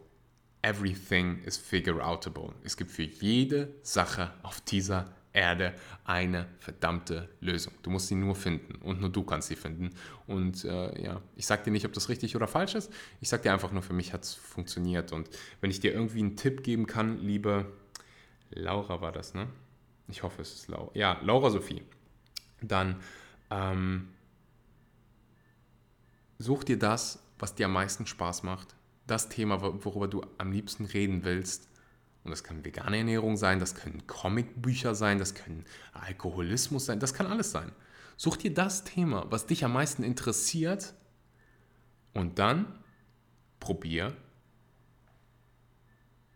everything 0.62 1.38
is 1.44 1.56
figure 1.56 2.04
outable. 2.04 2.54
Es 2.64 2.76
gibt 2.76 2.90
für 2.90 3.02
jede 3.02 3.72
Sache 3.82 4.32
auf 4.42 4.60
dieser 4.62 5.14
Erde 5.32 5.74
eine 6.04 6.46
verdammte 6.58 7.28
Lösung. 7.40 7.72
Du 7.82 7.90
musst 7.90 8.08
sie 8.08 8.14
nur 8.14 8.34
finden 8.34 8.74
und 8.82 9.00
nur 9.00 9.10
du 9.10 9.22
kannst 9.22 9.48
sie 9.48 9.56
finden. 9.56 9.90
Und 10.26 10.64
äh, 10.64 11.02
ja, 11.02 11.22
ich 11.36 11.46
sage 11.46 11.64
dir 11.64 11.70
nicht, 11.70 11.86
ob 11.86 11.92
das 11.92 12.08
richtig 12.08 12.36
oder 12.36 12.46
falsch 12.46 12.74
ist. 12.74 12.92
Ich 13.20 13.28
sage 13.28 13.44
dir 13.44 13.52
einfach 13.52 13.72
nur, 13.72 13.82
für 13.82 13.94
mich 13.94 14.12
hat 14.12 14.24
es 14.24 14.34
funktioniert. 14.34 15.12
Und 15.12 15.30
wenn 15.60 15.70
ich 15.70 15.80
dir 15.80 15.92
irgendwie 15.92 16.20
einen 16.20 16.36
Tipp 16.36 16.62
geben 16.62 16.86
kann, 16.86 17.18
liebe 17.18 17.66
Laura 18.50 19.00
war 19.00 19.12
das, 19.12 19.32
ne? 19.32 19.48
Ich 20.08 20.22
hoffe, 20.22 20.42
es 20.42 20.52
ist 20.52 20.68
Laura. 20.68 20.90
Ja, 20.94 21.18
Laura 21.22 21.48
Sophie. 21.48 21.82
Dann 22.60 23.00
ähm, 23.50 24.08
such 26.38 26.64
dir 26.64 26.78
das, 26.78 27.22
was 27.38 27.54
dir 27.54 27.66
am 27.66 27.72
meisten 27.72 28.06
Spaß 28.06 28.42
macht. 28.42 28.74
Das 29.06 29.30
Thema, 29.30 29.62
worüber 29.62 30.08
du 30.08 30.22
am 30.36 30.52
liebsten 30.52 30.84
reden 30.84 31.24
willst 31.24 31.71
und 32.24 32.30
das 32.30 32.44
kann 32.44 32.64
vegane 32.64 32.98
Ernährung 32.98 33.36
sein, 33.36 33.58
das 33.58 33.74
können 33.74 34.06
Comicbücher 34.06 34.94
sein, 34.94 35.18
das 35.18 35.34
können 35.34 35.64
Alkoholismus 35.92 36.86
sein, 36.86 37.00
das 37.00 37.14
kann 37.14 37.26
alles 37.26 37.50
sein. 37.50 37.72
Such 38.16 38.36
dir 38.36 38.54
das 38.54 38.84
Thema, 38.84 39.26
was 39.30 39.46
dich 39.46 39.64
am 39.64 39.72
meisten 39.72 40.04
interessiert 40.04 40.94
und 42.14 42.38
dann 42.38 42.66
probier 43.58 44.16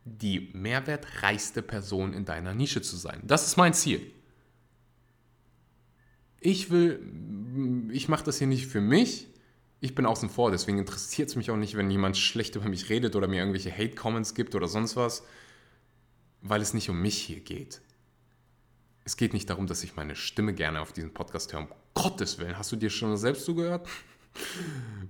die 0.05 0.51
mehrwertreichste 0.53 1.63
Person 1.63 2.13
in 2.13 2.25
deiner 2.25 2.55
Nische 2.55 2.83
zu 2.83 2.97
sein. 2.97 3.21
Das 3.25 3.47
ist 3.47 3.57
mein 3.57 3.75
Ziel. 3.75 4.13
Ich 6.41 6.71
will, 6.71 7.01
ich 7.93 8.09
mache 8.09 8.25
das 8.25 8.39
hier 8.39 8.47
nicht 8.47 8.67
für 8.67 8.81
mich. 8.81 9.27
Ich 9.81 9.95
bin 9.95 10.07
außen 10.07 10.31
vor, 10.31 10.51
deswegen 10.51 10.79
interessiert 10.79 11.29
es 11.29 11.37
mich 11.37 11.51
auch 11.51 11.57
nicht, 11.57 11.77
wenn 11.77 11.91
jemand 11.91 12.17
schlecht 12.17 12.57
über 12.57 12.69
mich 12.69 12.89
redet 12.89 13.15
oder 13.15 13.29
mir 13.29 13.41
irgendwelche 13.41 13.71
Hate-Comments 13.71 14.35
gibt 14.35 14.55
oder 14.55 14.69
sonst 14.69 14.97
was 14.97 15.25
weil 16.43 16.61
es 16.61 16.75
nicht 16.75 16.91
um 16.91 17.01
mich 17.01 17.19
hier 17.19 17.41
geht. 17.41 17.81
Es 19.05 19.17
geht 19.17 19.33
nicht 19.33 19.49
darum, 19.49 19.67
dass 19.67 19.85
ich 19.85 19.97
meine 19.97 20.17
Stimme 20.17 20.53
gerne 20.53 20.81
auf 20.81 20.93
diesem 20.93 21.15
Podcast 21.15 21.53
höre. 21.53 21.61
Um 21.61 21.69
Gottes 21.95 22.39
Willen, 22.39 22.59
hast 22.59 22.73
du 22.73 22.77
dir 22.77 22.91
schon 22.91 23.17
selbst 23.17 23.45
zugehört? 23.45 23.89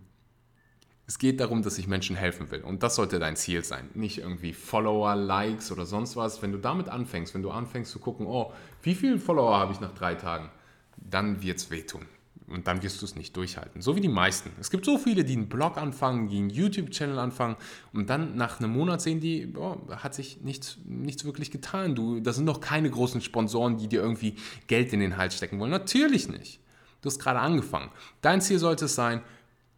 Es 1.09 1.19
geht 1.21 1.39
darum, 1.39 1.63
dass 1.63 1.79
ich 1.79 1.87
Menschen 1.87 2.17
helfen 2.17 2.51
will. 2.51 2.63
Und 2.63 2.83
das 2.83 2.97
sollte 2.97 3.21
dein 3.21 3.37
Ziel 3.37 3.63
sein. 3.63 3.91
Nicht 3.95 4.19
irgendwie 4.19 4.53
Follower, 4.53 5.15
Likes 5.15 5.71
oder 5.71 5.87
sonst 5.87 6.17
was. 6.17 6.43
Wenn 6.43 6.51
du 6.51 6.59
damit 6.59 6.89
anfängst, 6.89 7.33
wenn 7.33 7.43
du 7.43 7.53
anfängst 7.53 7.93
zu 7.93 8.01
gucken, 8.01 8.27
oh, 8.27 8.53
wie 8.83 8.97
viele 8.97 9.19
Follower 9.19 9.57
habe 9.57 9.73
ich 9.73 9.79
nach 9.79 9.95
drei 9.95 10.17
Tagen, 10.17 10.51
dann 10.97 11.43
wird 11.43 11.59
es 11.59 11.71
wehtun. 11.71 12.07
Und 12.49 12.69
dann 12.69 12.83
wirst 12.83 13.03
du 13.03 13.07
es 13.07 13.17
nicht 13.17 13.37
durchhalten. 13.37 13.83
So 13.83 13.97
wie 13.97 14.01
die 14.01 14.09
meisten. 14.09 14.53
Es 14.61 14.71
gibt 14.71 14.85
so 14.85 14.99
viele, 14.99 15.25
die 15.25 15.33
einen 15.33 15.49
Blog 15.49 15.77
anfangen, 15.79 16.29
die 16.29 16.39
einen 16.39 16.51
YouTube-Channel 16.51 17.19
anfangen 17.19 17.57
und 17.93 18.09
dann 18.09 18.37
nach 18.37 18.61
einem 18.61 18.71
Monat 18.71 19.01
sehen 19.01 19.19
die, 19.21 19.53
oh, 19.57 19.81
hat 19.91 20.15
sich 20.15 20.41
nichts, 20.43 20.79
nichts 20.85 21.25
wirklich 21.25 21.51
getan. 21.51 21.97
Du, 21.97 22.21
das 22.21 22.37
sind 22.37 22.45
noch 22.45 22.61
keine 22.61 22.89
großen 22.89 23.21
Sponsoren, 23.21 23.79
die 23.79 23.89
dir 23.89 24.01
irgendwie 24.01 24.37
Geld 24.69 24.93
in 24.93 25.01
den 25.01 25.17
Hals 25.17 25.37
stecken 25.37 25.59
wollen. 25.59 25.73
Natürlich 25.73 26.29
nicht. 26.29 26.61
Du 27.01 27.09
hast 27.09 27.19
gerade 27.19 27.41
angefangen. 27.41 27.91
Dein 28.21 28.41
Ziel 28.41 28.61
sollte 28.61 28.85
es 28.85 28.95
sein, 28.95 29.23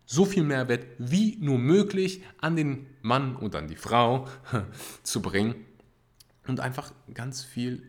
so 0.05 0.25
viel 0.25 0.43
Mehrwert 0.43 0.87
wie 0.99 1.37
nur 1.41 1.59
möglich 1.59 2.23
an 2.41 2.57
den 2.57 2.87
Mann 3.03 3.37
und 3.37 3.55
an 3.55 3.69
die 3.69 3.77
Frau 3.77 4.27
zu 5.03 5.23
bringen 5.23 5.55
und 6.47 6.61
einfach 6.61 6.93
ganz 7.13 7.45
viel 7.45 7.83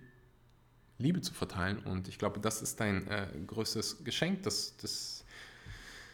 Liebe 0.99 1.21
zu 1.21 1.33
verteilen. 1.33 1.79
Und 1.79 2.07
ich 2.07 2.19
glaube, 2.19 2.39
das 2.39 2.61
ist 2.61 2.79
dein 2.79 3.07
äh, 3.07 3.27
größtes 3.47 4.03
Geschenk, 4.03 4.43
das, 4.43 4.75
das, 4.77 5.25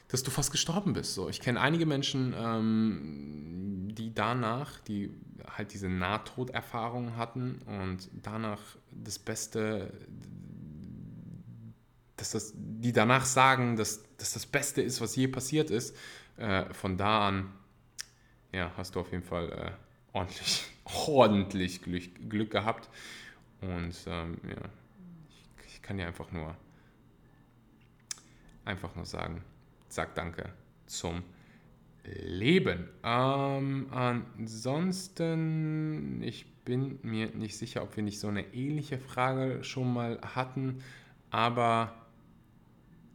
dass 0.08 0.24
du 0.24 0.32
fast 0.32 0.52
gestorben 0.52 0.93
bist. 0.93 1.15
So, 1.15 1.28
ich 1.28 1.41
kenne 1.41 1.60
einige 1.60 1.86
Menschen, 1.86 2.34
ähm, 2.38 3.89
die 3.91 4.13
danach, 4.13 4.80
die 4.82 5.12
halt 5.58 5.74
diese 5.74 5.89
Nahtoderfahrung 5.89 7.17
hatten 7.17 7.60
und 7.65 8.10
danach 8.21 8.62
das 8.91 9.19
Beste, 9.19 9.91
dass 12.15 12.32
das, 12.32 12.54
die 12.56 12.93
danach 12.93 13.26
sagen, 13.26 13.76
dass, 13.76 14.04
dass 14.17 14.34
das 14.34 14.45
Beste 14.45 14.82
ist, 14.82 15.02
was 15.02 15.15
je 15.15 15.28
passiert 15.28 15.71
ist. 15.71 15.95
Äh, 16.38 16.71
von 16.74 16.98
da 16.98 17.28
an, 17.28 17.52
ja, 18.52 18.71
hast 18.78 18.95
du 18.95 19.00
auf 19.00 19.12
jeden 19.12 19.24
Fall 19.24 19.52
äh, 19.52 19.71
ordentlich, 20.13 20.63
ordentlich 21.08 21.82
Glück, 21.82 22.30
Glück 22.30 22.52
gehabt. 22.52 22.89
Und 23.62 23.96
ähm, 24.08 24.38
ja, 24.48 24.70
ich, 25.30 25.50
ich 25.68 25.82
kann 25.82 25.98
dir 25.98 26.08
einfach 26.08 26.32
nur, 26.32 26.56
einfach 28.63 28.96
nur 28.96 29.06
sagen, 29.06 29.41
sag 29.88 30.15
Danke 30.15 30.54
zum 30.86 31.24
Leben. 32.04 32.89
Ähm, 33.04 33.88
ansonsten, 33.91 35.41
ich 36.22 36.46
bin 36.65 37.00
mir 37.02 37.30
nicht 37.30 37.58
sicher, 37.58 37.84
ob 37.84 37.96
wir 37.96 38.04
nicht 38.04 38.20
so 38.20 38.28
eine 38.28 38.54
ähnliche 38.54 39.00
Frage 39.00 39.63
schon 39.63 39.94
mal 39.94 40.20
hatten, 40.36 40.84
aber 41.30 41.94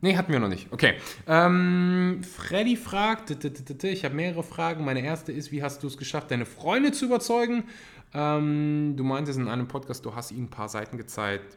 Nee, 0.03 0.16
hatten 0.16 0.33
wir 0.33 0.40
noch 0.40 0.48
nicht. 0.48 0.72
Okay. 0.72 0.94
Ähm, 1.26 2.22
Freddy 2.24 2.76
fragt, 2.76 3.44
ich 3.85 4.05
habe 4.05 4.14
mehrere 4.14 4.42
Fragen. 4.42 4.83
Meine 4.83 5.03
erste 5.03 5.31
ist, 5.31 5.53
wie 5.53 5.62
hast 5.62 5.83
du 5.83 5.88
es 5.88 5.98
geschafft, 5.98 6.31
deine 6.31 6.46
Freunde 6.46 6.92
zu 6.92 7.05
überzeugen? 7.05 7.64
Ähm, 8.12 8.94
du 8.96 9.04
meintest 9.04 9.38
in 9.38 9.48
einem 9.48 9.68
Podcast, 9.68 10.04
du 10.04 10.14
hast 10.14 10.32
ihnen 10.32 10.44
ein 10.44 10.50
paar 10.50 10.68
Seiten 10.68 10.96
gezeigt. 10.96 11.56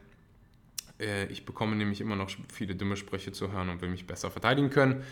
Äh, 0.99 1.25
ich 1.25 1.45
bekomme 1.45 1.75
nämlich 1.75 2.01
immer 2.01 2.15
noch 2.15 2.29
viele 2.51 2.75
dumme 2.75 2.95
Sprüche 2.95 3.31
zu 3.31 3.51
hören 3.51 3.69
und 3.69 3.81
will 3.81 3.89
mich 3.89 4.07
besser 4.07 4.29
verteidigen 4.31 4.69
können. 4.69 5.03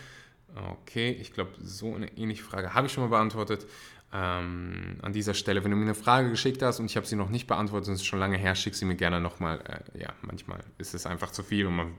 Okay, 0.56 1.12
ich 1.12 1.34
glaube, 1.34 1.52
so 1.62 1.96
eine 1.96 2.18
ähnliche 2.18 2.44
Frage 2.44 2.74
habe 2.74 2.88
ich 2.88 2.94
schon 2.94 3.04
mal 3.04 3.10
beantwortet. 3.10 3.66
Ähm, 4.14 4.98
an 5.02 5.14
dieser 5.14 5.34
Stelle, 5.34 5.64
wenn 5.64 5.72
du 5.72 5.78
mir 5.78 5.84
eine 5.84 5.96
Frage 5.96 6.30
geschickt 6.30 6.62
hast 6.62 6.82
und 6.82 6.86
ich 6.86 6.98
habe 6.98 7.06
sie 7.06 7.16
noch 7.16 7.30
nicht 7.30 7.48
beantwortet 7.48 7.88
und 7.88 7.94
es 7.94 8.02
ist 8.02 8.08
schon 8.08 8.20
lange 8.20 8.38
her, 8.38 8.56
schick 8.56 8.76
sie 8.76 8.84
mir 8.84 8.96
gerne 8.96 9.22
nochmal. 9.22 9.62
Äh, 9.96 10.02
ja, 10.02 10.10
manchmal 10.22 10.60
ist 10.78 10.94
es 10.94 11.06
einfach 11.06 11.32
zu 11.32 11.44
viel 11.44 11.66
und 11.66 11.78
man 11.78 11.94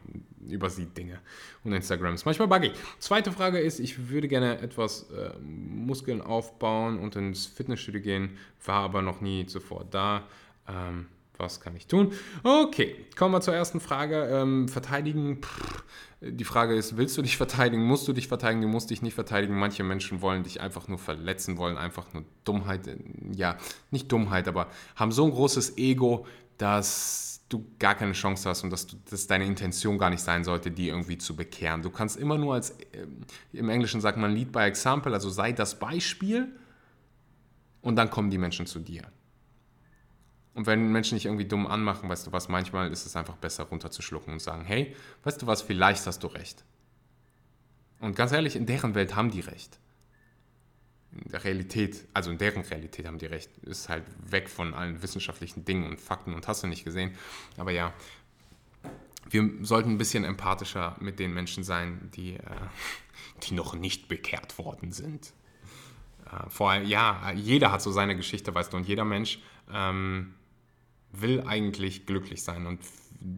übersieht 0.47 0.97
Dinge. 0.97 1.21
Und 1.65 1.73
Instagram 1.73 2.15
ist 2.15 2.27
manchmal 2.27 2.49
buggy. 2.49 2.73
Zweite 2.99 3.33
Frage 3.33 3.61
ist, 3.61 3.81
ich 3.81 4.11
würde 4.11 4.29
gerne 4.29 4.59
etwas 4.61 5.09
äh, 5.11 5.31
Muskeln 5.41 6.21
aufbauen 6.21 6.99
und 6.99 7.17
ins 7.17 7.47
Fitnessstudio 7.47 8.03
gehen, 8.03 8.37
war 8.65 8.83
aber 8.83 9.01
noch 9.01 9.23
nie 9.23 9.47
zuvor 9.47 9.87
da. 9.91 10.25
Ähm, 10.69 11.07
was 11.39 11.63
kann 11.63 11.75
ich 11.77 11.87
tun? 11.87 12.13
Okay, 12.43 13.07
kommen 13.17 13.35
wir 13.35 13.41
zur 13.41 13.55
ersten 13.55 13.81
Frage. 13.81 14.29
Ähm, 14.31 14.69
verteidigen. 14.69 15.41
Pff, 15.43 15.83
die 16.25 16.45
Frage 16.45 16.75
ist, 16.75 16.97
willst 16.97 17.19
du 17.19 17.23
dich 17.23 17.37
verteidigen? 17.37 17.83
Musst 17.83 18.07
du 18.07 18.13
dich 18.13 18.29
verteidigen? 18.29 18.63
Du 18.63 18.69
musst 18.69 18.91
dich 18.91 19.03
nicht 19.03 19.15
verteidigen. 19.15 19.59
Manche 19.59 19.83
Menschen 19.83 20.23
wollen 20.23 20.45
dich 20.45 20.61
einfach 20.61 20.87
nur 20.87 20.99
verletzen, 20.99 21.59
wollen 21.59 21.77
einfach 21.77 22.13
nur 22.13 22.25
Dummheit, 22.45 22.87
äh, 22.87 22.97
ja, 23.35 23.57
nicht 23.91 24.11
Dummheit, 24.11 24.47
aber 24.47 24.69
haben 24.95 25.11
so 25.11 25.25
ein 25.25 25.33
großes 25.33 25.77
Ego, 25.79 26.27
dass 26.59 27.41
du 27.49 27.67
gar 27.79 27.97
keine 27.97 28.13
Chance 28.13 28.49
hast 28.49 28.63
und 28.63 28.71
dass 28.71 28.87
du, 28.87 28.97
dass 29.11 29.27
deine 29.27 29.45
Intention 29.45 29.99
gar 29.99 30.11
nicht 30.11 30.23
sein 30.23 30.45
sollte, 30.45 30.71
die 30.71 30.89
irgendwie 30.89 31.19
zu 31.19 31.35
bekehren. 31.35 31.83
Du 31.83 31.91
kannst 31.91 32.17
immer 32.17 32.39
nur 32.39 32.55
als, 32.55 32.71
äh, 32.71 33.07
im 33.53 33.69
Englischen 33.69 34.01
sagt 34.01 34.17
man 34.17 34.33
Lead 34.33 34.53
by 34.53 34.61
Example, 34.61 35.13
also 35.13 35.29
sei 35.29 35.53
das 35.53 35.79
Beispiel 35.79 36.49
und 37.81 37.97
dann 37.97 38.11
kommen 38.11 38.31
die 38.31 38.39
Menschen 38.39 38.67
zu 38.67 38.79
dir. 38.79 39.03
Und 40.55 40.67
wenn 40.67 40.93
Menschen 40.93 41.17
dich 41.17 41.25
irgendwie 41.25 41.47
dumm 41.47 41.67
anmachen, 41.67 42.09
weißt 42.09 42.27
du 42.27 42.33
was, 42.33 42.49
manchmal 42.49 42.91
ist 42.91 43.07
es 43.07 43.17
einfach 43.17 43.37
besser 43.37 43.65
runterzuschlucken 43.65 44.35
und 44.35 44.41
sagen, 44.41 44.65
hey, 44.65 44.95
weißt 45.23 45.41
du 45.41 45.47
was, 45.47 45.63
vielleicht 45.63 46.07
hast 46.07 46.23
du 46.23 46.27
recht. 46.27 46.65
Und 48.01 48.17
ganz 48.17 48.33
ehrlich, 48.33 48.57
in 48.57 48.67
deren 48.67 48.95
Welt 48.95 49.17
haben 49.17 49.31
die 49.31 49.41
recht. 49.41 49.79
In 51.13 51.31
der 51.31 51.45
Realität, 51.45 52.05
also 52.13 52.31
in 52.31 52.39
deren 52.39 52.63
Realität 52.63 53.07
haben 53.07 53.19
die 53.19 53.27
recht. 53.27 53.51
Ist 53.59 53.89
halt 53.89 54.05
weg 54.31 54.51
von 54.51 54.75
allen 54.75 55.03
wissenschaftlichen 55.03 55.65
Dingen 55.65 55.89
und 55.89 56.01
Fakten 56.01 56.35
und 56.35 56.49
hast 56.49 56.63
du 56.63 56.67
nicht 56.67 56.85
gesehen. 56.85 57.15
Aber 57.57 57.71
ja, 57.71 57.95
wir 59.31 59.49
sollten 59.63 59.91
ein 59.91 59.99
bisschen 59.99 60.25
empathischer 60.25 60.97
mit 61.01 61.19
den 61.19 61.33
Menschen 61.33 61.65
sein, 61.65 62.11
die, 62.15 62.35
äh, 62.35 62.41
die 63.45 63.55
noch 63.55 63.75
nicht 63.75 64.09
bekehrt 64.09 64.59
worden 64.59 64.93
sind. 64.93 65.33
Äh, 66.27 66.49
vor 66.51 66.71
allem, 66.71 66.87
ja, 66.87 67.33
jeder 67.33 67.73
hat 67.73 67.83
so 67.83 67.93
seine 67.93 68.17
Geschichte, 68.17 68.55
weißt 68.55 68.73
du, 68.73 68.77
und 68.77 68.89
jeder 68.89 69.05
Mensch 69.05 69.39
ähm, 69.73 70.35
will 71.13 71.43
eigentlich 71.43 72.07
glücklich 72.07 72.43
sein. 72.43 72.67
Und 72.67 72.81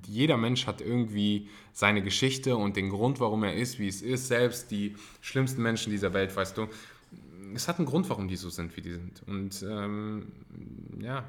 jeder 0.07 0.37
Mensch 0.37 0.67
hat 0.67 0.81
irgendwie 0.81 1.49
seine 1.73 2.03
Geschichte 2.03 2.57
und 2.57 2.77
den 2.77 2.91
Grund, 2.91 3.21
warum 3.21 3.43
er 3.43 3.55
ist, 3.55 3.79
wie 3.79 3.89
es 3.89 4.03
ist. 4.03 4.29
Selbst 4.29 4.71
die 4.71 4.97
schlimmsten 5.21 5.63
Menschen 5.63 5.91
dieser 5.91 6.13
Welt, 6.13 6.35
weißt 6.35 6.57
du, 6.57 6.69
es 7.55 7.69
hat 7.69 7.79
einen 7.79 7.87
Grund, 7.87 8.09
warum 8.09 8.29
die 8.29 8.37
so 8.37 8.51
sind, 8.51 8.77
wie 8.77 8.81
die 8.81 8.93
sind. 8.93 9.23
Und 9.27 9.65
ähm, 9.69 10.33
ja, 11.01 11.25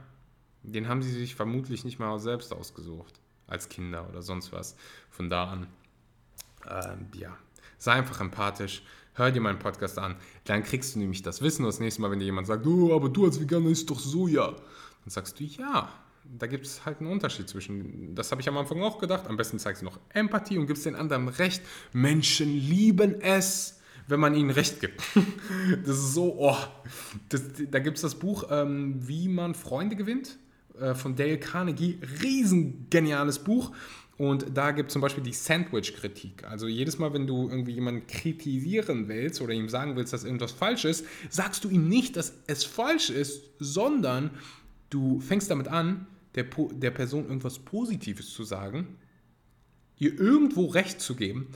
den 0.64 0.88
haben 0.88 1.02
sie 1.02 1.12
sich 1.12 1.36
vermutlich 1.36 1.84
nicht 1.84 2.00
mal 2.00 2.18
selbst 2.20 2.54
ausgesucht, 2.54 3.20
als 3.48 3.70
Kinder 3.70 4.08
oder 4.10 4.22
sonst 4.22 4.52
was. 4.52 4.76
Von 5.10 5.30
da 5.30 5.46
an, 5.46 5.68
ähm, 6.70 7.08
ja, 7.16 7.38
sei 7.78 7.94
einfach 7.94 8.22
empathisch. 8.22 8.84
Hör 9.14 9.32
dir 9.32 9.40
meinen 9.40 9.60
Podcast 9.60 9.98
an, 9.98 10.18
dann 10.44 10.64
kriegst 10.64 10.96
du 10.96 11.00
nämlich 11.00 11.22
das 11.22 11.42
Wissen. 11.42 11.64
Das 11.64 11.80
nächste 11.80 12.02
Mal, 12.02 12.12
wenn 12.12 12.20
dir 12.20 12.26
jemand 12.26 12.48
sagt, 12.48 12.66
oh, 12.66 12.94
aber 12.94 13.08
du 13.08 13.26
als 13.26 13.40
Veganer 13.40 13.70
isst 13.70 13.90
doch 13.90 14.00
Soja, 14.00 14.52
dann 14.52 15.10
sagst 15.10 15.40
du, 15.40 15.44
ja, 15.46 15.90
da 16.38 16.48
gibt 16.48 16.66
es 16.66 16.86
halt 16.86 17.00
einen 17.00 17.10
Unterschied 17.10 17.48
zwischen, 17.48 18.16
das 18.16 18.32
habe 18.32 18.42
ich 18.42 18.50
am 18.50 18.58
Anfang 18.58 18.82
auch 18.82 19.00
gedacht, 19.00 19.28
am 19.28 19.38
besten 19.38 19.60
zeigst 19.60 19.82
du 19.82 19.86
noch 19.86 20.00
Empathie 20.14 20.58
und 20.58 20.68
gibst 20.68 20.86
den 20.86 20.96
anderen 20.96 21.28
Recht. 21.28 21.62
Menschen 21.94 22.52
lieben 22.52 23.22
es, 23.22 23.80
wenn 24.08 24.20
man 24.20 24.36
ihnen 24.36 24.50
Recht 24.50 24.80
gibt. 24.80 25.02
das 25.86 25.98
ist 25.98 26.14
so, 26.14 26.36
oh, 26.38 26.58
das, 27.30 27.44
da 27.70 27.80
gibt 27.80 27.98
es 27.98 28.02
das 28.02 28.16
Buch, 28.16 28.46
ähm, 28.50 28.96
Wie 29.08 29.28
man 29.28 29.56
Freunde 29.56 29.96
gewinnt, 29.96 30.38
äh, 30.80 30.94
von 30.94 31.16
Dale 31.16 31.40
Carnegie, 31.40 32.00
riesengeniales 32.22 33.40
Buch. 33.40 33.72
Und 34.18 34.46
da 34.54 34.72
gibt 34.72 34.90
es 34.90 34.94
zum 34.94 35.02
Beispiel 35.02 35.24
die 35.24 35.34
Sandwich-Kritik. 35.34 36.46
Also 36.46 36.68
jedes 36.68 36.98
Mal, 37.00 37.14
wenn 37.14 37.28
du 37.28 37.50
irgendwie 37.50 37.74
jemanden 37.74 38.08
kritisieren 38.08 39.10
willst 39.10 39.42
oder 39.42 39.54
ihm 39.54 39.68
sagen 39.68 39.98
willst, 39.98 40.14
dass 40.14 40.24
irgendwas 40.24 40.54
falsch 40.54 40.86
ist, 40.86 41.06
sagst 41.30 41.66
du 41.66 41.70
ihm 41.70 41.90
nicht, 41.90 42.16
dass 42.16 42.34
es 42.48 42.64
falsch 42.64 43.10
ist, 43.10 43.44
sondern 43.60 44.32
du 44.90 45.20
fängst 45.20 45.52
damit 45.52 45.68
an, 45.68 46.08
der, 46.36 46.46
der 46.72 46.92
Person 46.92 47.26
irgendwas 47.26 47.60
Positives 47.60 48.34
zu 48.34 48.44
sagen, 48.44 48.98
ihr 49.98 50.20
irgendwo 50.20 50.66
Recht 50.66 51.02
zu 51.02 51.16
geben 51.16 51.48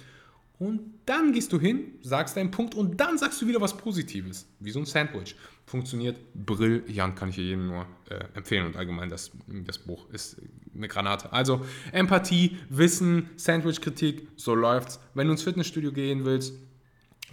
und 0.60 0.82
dann 1.06 1.32
gehst 1.32 1.54
du 1.54 1.60
hin, 1.60 1.94
sagst 2.02 2.36
deinen 2.36 2.52
Punkt 2.52 2.76
und 2.76 3.00
dann 3.00 3.18
sagst 3.18 3.42
du 3.42 3.48
wieder 3.48 3.62
was 3.62 3.78
Positives, 3.78 4.46
wie 4.60 4.72
so 4.72 4.80
ein 4.80 4.86
Sandwich. 4.86 5.36
Funktioniert 5.66 6.18
brillant, 6.34 7.16
kann 7.16 7.30
ich 7.30 7.38
jedem 7.38 7.68
nur 7.68 7.86
äh, 8.10 8.26
empfehlen 8.34 8.66
und 8.66 8.76
allgemein 8.76 9.10
das, 9.10 9.32
das 9.48 9.78
Buch 9.78 10.10
ist 10.10 10.42
eine 10.76 10.90
Granate. 10.90 11.32
Also 11.32 11.66
Empathie, 11.94 12.58
Wissen, 12.68 13.30
Sandwich-Kritik, 13.38 14.28
so 14.36 14.54
läuft's. 14.54 15.00
Wenn 15.14 15.28
du 15.28 15.32
ins 15.32 15.44
Fitnessstudio 15.44 15.94
gehen 15.94 16.26
willst, 16.26 16.56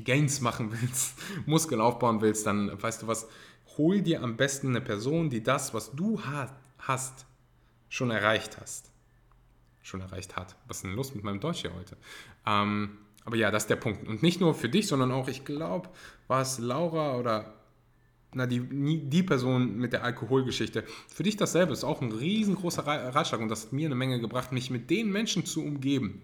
Gains 0.05 0.41
machen 0.41 0.71
willst, 0.71 1.19
Muskeln 1.47 1.81
aufbauen 1.81 2.21
willst, 2.21 2.47
dann 2.47 2.81
weißt 2.81 3.03
du 3.03 3.07
was, 3.09 3.27
hol 3.77 4.03
dir 4.03 4.23
am 4.23 4.37
besten 4.37 4.69
eine 4.69 4.81
Person, 4.81 5.31
die 5.31 5.43
das, 5.43 5.75
was 5.75 5.91
du 5.93 6.21
hast, 6.79 7.27
schon 7.88 8.11
erreicht 8.11 8.59
hast. 8.61 8.90
Schon 9.83 10.01
erreicht 10.01 10.37
hat. 10.37 10.57
Was 10.66 10.79
ist 10.79 10.85
denn 10.85 10.94
los 10.94 11.14
mit 11.14 11.25
meinem 11.25 11.40
Deutsch 11.40 11.61
hier 11.62 11.75
heute? 11.75 11.96
Ähm, 12.46 12.99
aber 13.25 13.37
ja, 13.37 13.51
das 13.51 13.64
ist 13.64 13.70
der 13.70 13.77
Punkt. 13.77 14.07
Und 14.07 14.22
nicht 14.22 14.40
nur 14.40 14.55
für 14.55 14.68
dich, 14.68 14.87
sondern 14.87 15.12
auch, 15.12 15.29
ich 15.29 15.44
glaube, 15.44 15.88
war 16.29 16.40
es 16.40 16.59
Laura 16.59 17.16
oder 17.16 17.55
na, 18.33 18.46
die, 18.46 18.61
die 19.09 19.22
Person 19.22 19.79
mit 19.79 19.92
der 19.92 20.05
Alkoholgeschichte. 20.05 20.85
Für 21.09 21.22
dich 21.22 21.37
dasselbe 21.37 21.72
ist 21.72 21.85
auch 21.85 22.03
ein 22.03 22.12
riesengroßer 22.12 22.87
Ratschlag 22.87 23.40
und 23.40 23.49
das 23.49 23.66
hat 23.66 23.72
mir 23.72 23.87
eine 23.87 23.94
Menge 23.94 24.20
gebracht, 24.20 24.53
mich 24.53 24.70
mit 24.70 24.90
den 24.90 25.11
Menschen 25.11 25.46
zu 25.46 25.64
umgeben, 25.64 26.22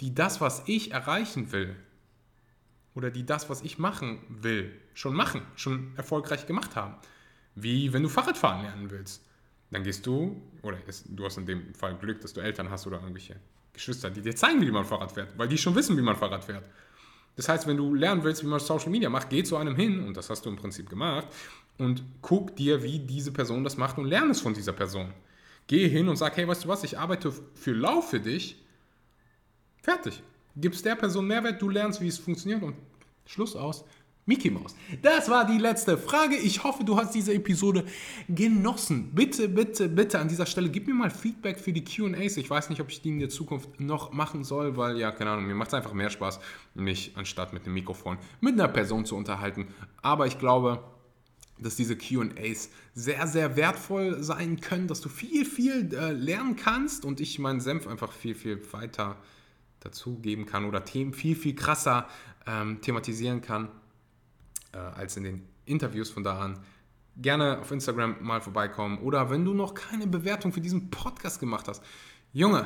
die 0.00 0.14
das, 0.14 0.40
was 0.40 0.62
ich 0.66 0.92
erreichen 0.92 1.52
will, 1.52 1.76
oder 2.94 3.10
die 3.10 3.24
das, 3.24 3.48
was 3.48 3.62
ich 3.62 3.78
machen 3.78 4.18
will, 4.28 4.72
schon 4.94 5.14
machen, 5.14 5.42
schon 5.54 5.92
erfolgreich 5.96 6.46
gemacht 6.46 6.76
haben. 6.76 6.94
Wie 7.54 7.92
wenn 7.92 8.02
du 8.02 8.08
Fahrradfahren 8.08 8.62
lernen 8.62 8.90
willst. 8.90 9.22
Dann 9.72 9.82
gehst 9.82 10.06
du, 10.06 10.40
oder 10.62 10.76
du 11.06 11.24
hast 11.24 11.38
in 11.38 11.46
dem 11.46 11.74
Fall 11.74 11.96
Glück, 11.96 12.20
dass 12.20 12.34
du 12.34 12.40
Eltern 12.40 12.70
hast 12.70 12.86
oder 12.86 12.98
irgendwelche 12.98 13.36
Geschwister, 13.72 14.10
die 14.10 14.20
dir 14.20 14.36
zeigen, 14.36 14.60
wie 14.60 14.70
man 14.70 14.84
Fahrrad 14.84 15.12
fährt, 15.12 15.36
weil 15.38 15.48
die 15.48 15.56
schon 15.56 15.74
wissen, 15.74 15.96
wie 15.96 16.02
man 16.02 16.14
Fahrrad 16.14 16.44
fährt. 16.44 16.64
Das 17.36 17.48
heißt, 17.48 17.66
wenn 17.66 17.78
du 17.78 17.94
lernen 17.94 18.22
willst, 18.22 18.42
wie 18.44 18.46
man 18.46 18.60
Social 18.60 18.90
Media 18.90 19.08
macht, 19.08 19.30
geh 19.30 19.42
zu 19.42 19.56
einem 19.56 19.74
hin, 19.74 20.06
und 20.06 20.14
das 20.14 20.28
hast 20.28 20.44
du 20.44 20.50
im 20.50 20.56
Prinzip 20.56 20.90
gemacht, 20.90 21.26
und 21.78 22.04
guck 22.20 22.54
dir, 22.54 22.82
wie 22.82 22.98
diese 22.98 23.32
Person 23.32 23.64
das 23.64 23.78
macht 23.78 23.96
und 23.96 24.04
lerne 24.04 24.32
es 24.32 24.42
von 24.42 24.52
dieser 24.52 24.74
Person. 24.74 25.10
Geh 25.66 25.88
hin 25.88 26.06
und 26.08 26.16
sag, 26.16 26.36
hey, 26.36 26.46
weißt 26.46 26.64
du 26.64 26.68
was, 26.68 26.84
ich 26.84 26.98
arbeite 26.98 27.32
für 27.54 27.72
Lauf 27.72 28.10
für 28.10 28.20
dich. 28.20 28.62
Fertig. 29.80 30.22
Gibst 30.54 30.84
der 30.84 30.96
Person 30.96 31.26
Mehrwert, 31.26 31.62
du 31.62 31.70
lernst, 31.70 32.02
wie 32.02 32.08
es 32.08 32.18
funktioniert 32.18 32.62
und 32.62 32.76
Schluss 33.24 33.56
aus. 33.56 33.84
Mickey 34.24 34.50
Mouse. 34.50 34.76
Das 35.02 35.28
war 35.28 35.44
die 35.44 35.58
letzte 35.58 35.98
Frage. 35.98 36.36
Ich 36.36 36.62
hoffe, 36.62 36.84
du 36.84 36.96
hast 36.96 37.12
diese 37.12 37.34
Episode 37.34 37.84
genossen. 38.28 39.10
Bitte, 39.12 39.48
bitte, 39.48 39.88
bitte 39.88 40.20
an 40.20 40.28
dieser 40.28 40.46
Stelle 40.46 40.68
gib 40.68 40.86
mir 40.86 40.94
mal 40.94 41.10
Feedback 41.10 41.58
für 41.58 41.72
die 41.72 41.82
QAs. 41.82 42.36
Ich 42.36 42.48
weiß 42.48 42.70
nicht, 42.70 42.80
ob 42.80 42.88
ich 42.88 43.02
die 43.02 43.08
in 43.08 43.18
der 43.18 43.30
Zukunft 43.30 43.80
noch 43.80 44.12
machen 44.12 44.44
soll, 44.44 44.76
weil, 44.76 44.96
ja, 44.96 45.10
keine 45.10 45.30
Ahnung, 45.30 45.46
mir 45.46 45.56
macht 45.56 45.68
es 45.68 45.74
einfach 45.74 45.92
mehr 45.92 46.08
Spaß, 46.08 46.38
mich 46.74 47.12
anstatt 47.16 47.52
mit 47.52 47.66
dem 47.66 47.74
Mikrofon 47.74 48.16
mit 48.40 48.54
einer 48.54 48.68
Person 48.68 49.04
zu 49.04 49.16
unterhalten. 49.16 49.66
Aber 50.02 50.28
ich 50.28 50.38
glaube, 50.38 50.84
dass 51.58 51.74
diese 51.74 51.96
QAs 51.96 52.70
sehr, 52.94 53.26
sehr 53.26 53.56
wertvoll 53.56 54.22
sein 54.22 54.60
können, 54.60 54.86
dass 54.86 55.00
du 55.00 55.08
viel, 55.08 55.44
viel 55.44 55.92
äh, 55.94 56.12
lernen 56.12 56.54
kannst 56.54 57.04
und 57.04 57.20
ich 57.20 57.40
meinen 57.40 57.60
Senf 57.60 57.88
einfach 57.88 58.12
viel, 58.12 58.36
viel 58.36 58.60
weiter 58.72 59.16
dazugeben 59.80 60.46
kann 60.46 60.64
oder 60.64 60.84
Themen 60.84 61.12
viel, 61.12 61.34
viel 61.34 61.56
krasser 61.56 62.06
ähm, 62.46 62.80
thematisieren 62.80 63.40
kann 63.40 63.68
äh, 64.72 64.78
als 64.78 65.16
in 65.16 65.24
den 65.24 65.48
Interviews. 65.64 66.10
Von 66.10 66.24
da 66.24 66.38
an 66.38 66.58
gerne 67.16 67.58
auf 67.58 67.70
Instagram 67.70 68.16
mal 68.20 68.40
vorbeikommen 68.40 68.98
oder 68.98 69.30
wenn 69.30 69.44
du 69.44 69.54
noch 69.54 69.74
keine 69.74 70.06
Bewertung 70.06 70.52
für 70.52 70.60
diesen 70.60 70.90
Podcast 70.90 71.40
gemacht 71.40 71.68
hast. 71.68 71.82
Junge, 72.34 72.64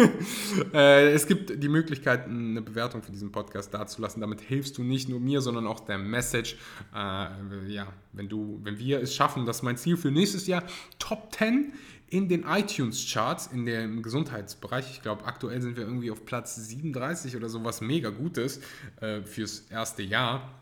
äh, 0.74 1.12
es 1.12 1.26
gibt 1.26 1.62
die 1.62 1.68
Möglichkeit, 1.70 2.26
eine 2.26 2.60
Bewertung 2.60 3.02
für 3.02 3.10
diesen 3.10 3.32
Podcast 3.32 3.72
dazulassen. 3.72 4.20
Damit 4.20 4.42
hilfst 4.42 4.76
du 4.76 4.84
nicht 4.84 5.08
nur 5.08 5.18
mir, 5.18 5.40
sondern 5.40 5.66
auch 5.66 5.80
der 5.80 5.96
Message. 5.96 6.58
Äh, 6.94 7.68
ja, 7.68 7.86
wenn, 8.12 8.28
du, 8.28 8.60
wenn 8.62 8.78
wir 8.78 9.00
es 9.00 9.14
schaffen, 9.14 9.46
das 9.46 9.56
ist 9.56 9.62
mein 9.62 9.78
Ziel 9.78 9.96
für 9.96 10.10
nächstes 10.10 10.46
Jahr, 10.46 10.62
Top 10.98 11.34
10 11.34 11.72
in 12.10 12.28
den 12.28 12.44
iTunes-Charts, 12.44 13.46
in 13.46 13.64
dem 13.64 14.02
Gesundheitsbereich. 14.02 14.90
Ich 14.90 15.00
glaube, 15.00 15.24
aktuell 15.24 15.62
sind 15.62 15.78
wir 15.78 15.84
irgendwie 15.84 16.10
auf 16.10 16.26
Platz 16.26 16.56
37 16.56 17.34
oder 17.34 17.48
so, 17.48 17.64
was 17.64 17.80
mega 17.80 18.10
gut 18.10 18.36
ist 18.36 18.62
äh, 19.00 19.22
fürs 19.22 19.60
erste 19.70 20.02
Jahr. 20.02 20.61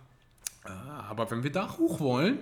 Ah, 0.70 1.06
aber 1.10 1.30
wenn 1.30 1.42
wir 1.42 1.50
da 1.50 1.76
hoch 1.76 2.00
wollen 2.00 2.38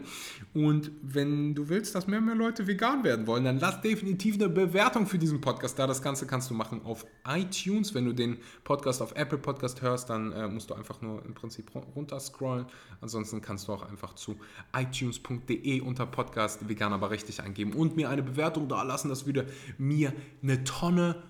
und 0.54 0.90
wenn 1.02 1.54
du 1.54 1.68
willst, 1.68 1.94
dass 1.94 2.06
mehr 2.06 2.18
und 2.18 2.26
mehr 2.26 2.34
Leute 2.34 2.66
vegan 2.66 3.04
werden 3.04 3.26
wollen, 3.26 3.44
dann 3.44 3.58
lass 3.58 3.80
definitiv 3.80 4.34
eine 4.34 4.48
Bewertung 4.48 5.06
für 5.06 5.18
diesen 5.18 5.40
Podcast 5.40 5.78
da. 5.78 5.86
Das 5.86 6.02
Ganze 6.02 6.26
kannst 6.26 6.50
du 6.50 6.54
machen 6.54 6.82
auf 6.84 7.06
iTunes. 7.26 7.94
Wenn 7.94 8.04
du 8.04 8.12
den 8.12 8.38
Podcast 8.64 9.00
auf 9.00 9.12
Apple 9.16 9.38
Podcast 9.38 9.82
hörst, 9.82 10.10
dann 10.10 10.32
äh, 10.32 10.48
musst 10.48 10.70
du 10.70 10.74
einfach 10.74 11.00
nur 11.00 11.24
im 11.24 11.34
Prinzip 11.34 11.70
runterscrollen. 11.96 12.66
Ansonsten 13.00 13.40
kannst 13.40 13.68
du 13.68 13.72
auch 13.72 13.88
einfach 13.88 14.14
zu 14.14 14.36
itunes.de 14.76 15.80
unter 15.80 16.06
Podcast 16.06 16.68
vegan 16.68 16.92
aber 16.92 17.10
richtig 17.10 17.42
eingeben 17.42 17.72
und 17.72 17.96
mir 17.96 18.10
eine 18.10 18.22
Bewertung 18.22 18.68
da 18.68 18.82
lassen. 18.82 19.08
Das 19.08 19.26
würde 19.26 19.46
mir 19.78 20.12
eine 20.42 20.64
Tonne, 20.64 21.22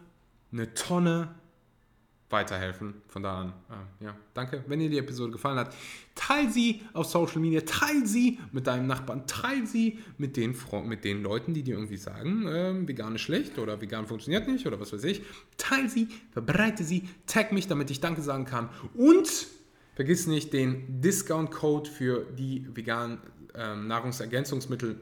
eine 0.52 0.74
Tonne 0.74 1.34
weiterhelfen. 2.30 2.94
Von 3.08 3.22
da 3.22 3.40
an, 3.40 3.52
äh, 3.70 4.04
ja, 4.04 4.16
danke. 4.34 4.62
Wenn 4.66 4.80
dir 4.80 4.90
die 4.90 4.98
Episode 4.98 5.32
gefallen 5.32 5.58
hat, 5.58 5.74
teil 6.14 6.50
sie 6.50 6.82
auf 6.92 7.06
Social 7.06 7.40
Media, 7.40 7.60
teil 7.62 8.06
sie 8.06 8.38
mit 8.52 8.66
deinem 8.66 8.86
Nachbarn, 8.86 9.26
teil 9.26 9.66
sie 9.66 9.98
mit 10.18 10.36
den, 10.36 10.54
mit 10.84 11.04
den 11.04 11.22
Leuten, 11.22 11.54
die 11.54 11.62
dir 11.62 11.76
irgendwie 11.76 11.96
sagen, 11.96 12.46
äh, 12.46 12.86
vegan 12.86 13.14
ist 13.14 13.22
schlecht 13.22 13.58
oder 13.58 13.80
vegan 13.80 14.06
funktioniert 14.06 14.46
nicht 14.46 14.66
oder 14.66 14.78
was 14.78 14.92
weiß 14.92 15.04
ich. 15.04 15.22
Teil 15.56 15.88
sie, 15.88 16.08
verbreite 16.30 16.84
sie, 16.84 17.08
tag 17.26 17.52
mich, 17.52 17.66
damit 17.66 17.90
ich 17.90 18.00
Danke 18.00 18.22
sagen 18.22 18.44
kann 18.44 18.68
und 18.94 19.46
vergiss 19.94 20.26
nicht 20.26 20.52
den 20.52 21.00
Discount-Code 21.00 21.90
für 21.90 22.24
die 22.24 22.66
veganen 22.74 23.18
äh, 23.54 23.74
Nahrungsergänzungsmittel 23.74 25.00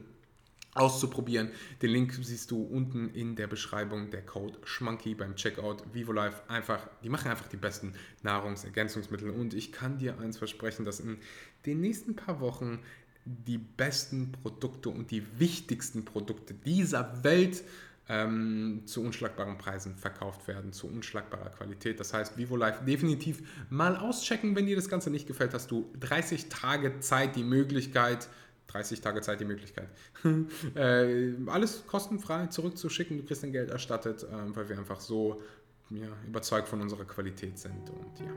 auszuprobieren. 0.79 1.49
Den 1.81 1.91
Link 1.91 2.13
siehst 2.21 2.51
du 2.51 2.61
unten 2.61 3.09
in 3.09 3.35
der 3.35 3.47
Beschreibung, 3.47 4.09
der 4.09 4.25
Code 4.25 4.57
Schmanky 4.63 5.15
beim 5.15 5.35
Checkout. 5.35 5.83
VivoLife 5.93 6.49
einfach, 6.49 6.87
die 7.03 7.09
machen 7.09 7.31
einfach 7.31 7.47
die 7.47 7.57
besten 7.57 7.93
Nahrungsergänzungsmittel 8.23 9.29
und 9.29 9.53
ich 9.53 9.71
kann 9.71 9.97
dir 9.97 10.19
eins 10.19 10.37
versprechen, 10.37 10.85
dass 10.85 10.99
in 10.99 11.17
den 11.65 11.81
nächsten 11.81 12.15
paar 12.15 12.39
Wochen 12.39 12.79
die 13.25 13.57
besten 13.57 14.31
Produkte 14.31 14.89
und 14.89 15.11
die 15.11 15.23
wichtigsten 15.37 16.05
Produkte 16.05 16.53
dieser 16.53 17.23
Welt 17.23 17.63
ähm, 18.09 18.83
zu 18.85 19.01
unschlagbaren 19.01 19.57
Preisen 19.57 19.95
verkauft 19.95 20.47
werden, 20.47 20.71
zu 20.71 20.87
unschlagbarer 20.87 21.49
Qualität. 21.49 21.99
Das 21.99 22.13
heißt, 22.13 22.37
VivoLife 22.37 22.85
definitiv 22.85 23.41
mal 23.69 23.97
auschecken, 23.97 24.55
wenn 24.55 24.65
dir 24.65 24.75
das 24.75 24.89
Ganze 24.89 25.09
nicht 25.09 25.27
gefällt, 25.27 25.53
hast 25.53 25.71
du 25.71 25.91
30 25.99 26.47
Tage 26.47 26.99
Zeit, 26.99 27.35
die 27.35 27.43
Möglichkeit, 27.43 28.29
30 28.67 29.01
Tage 29.01 29.21
Zeit 29.21 29.39
die 29.39 29.45
Möglichkeit. 29.45 29.89
äh, 30.75 31.33
alles 31.47 31.85
kostenfrei 31.87 32.47
zurückzuschicken, 32.47 33.17
du 33.17 33.23
kriegst 33.23 33.43
dein 33.43 33.51
Geld 33.51 33.71
erstattet, 33.71 34.23
äh, 34.23 34.55
weil 34.55 34.69
wir 34.69 34.77
einfach 34.77 34.99
so 34.99 35.41
ja, 35.89 36.07
überzeugt 36.27 36.67
von 36.67 36.81
unserer 36.81 37.05
Qualität 37.05 37.57
sind. 37.57 37.89
Und 37.89 38.19
ja, 38.19 38.31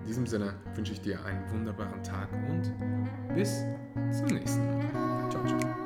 in 0.00 0.06
diesem 0.06 0.26
Sinne 0.26 0.54
wünsche 0.74 0.92
ich 0.92 1.00
dir 1.00 1.24
einen 1.24 1.50
wunderbaren 1.50 2.02
Tag 2.02 2.30
und 2.32 3.34
bis 3.34 3.62
zum 4.12 4.26
nächsten 4.26 4.66
Mal. 4.66 5.30
Ciao, 5.30 5.46
ciao. 5.46 5.83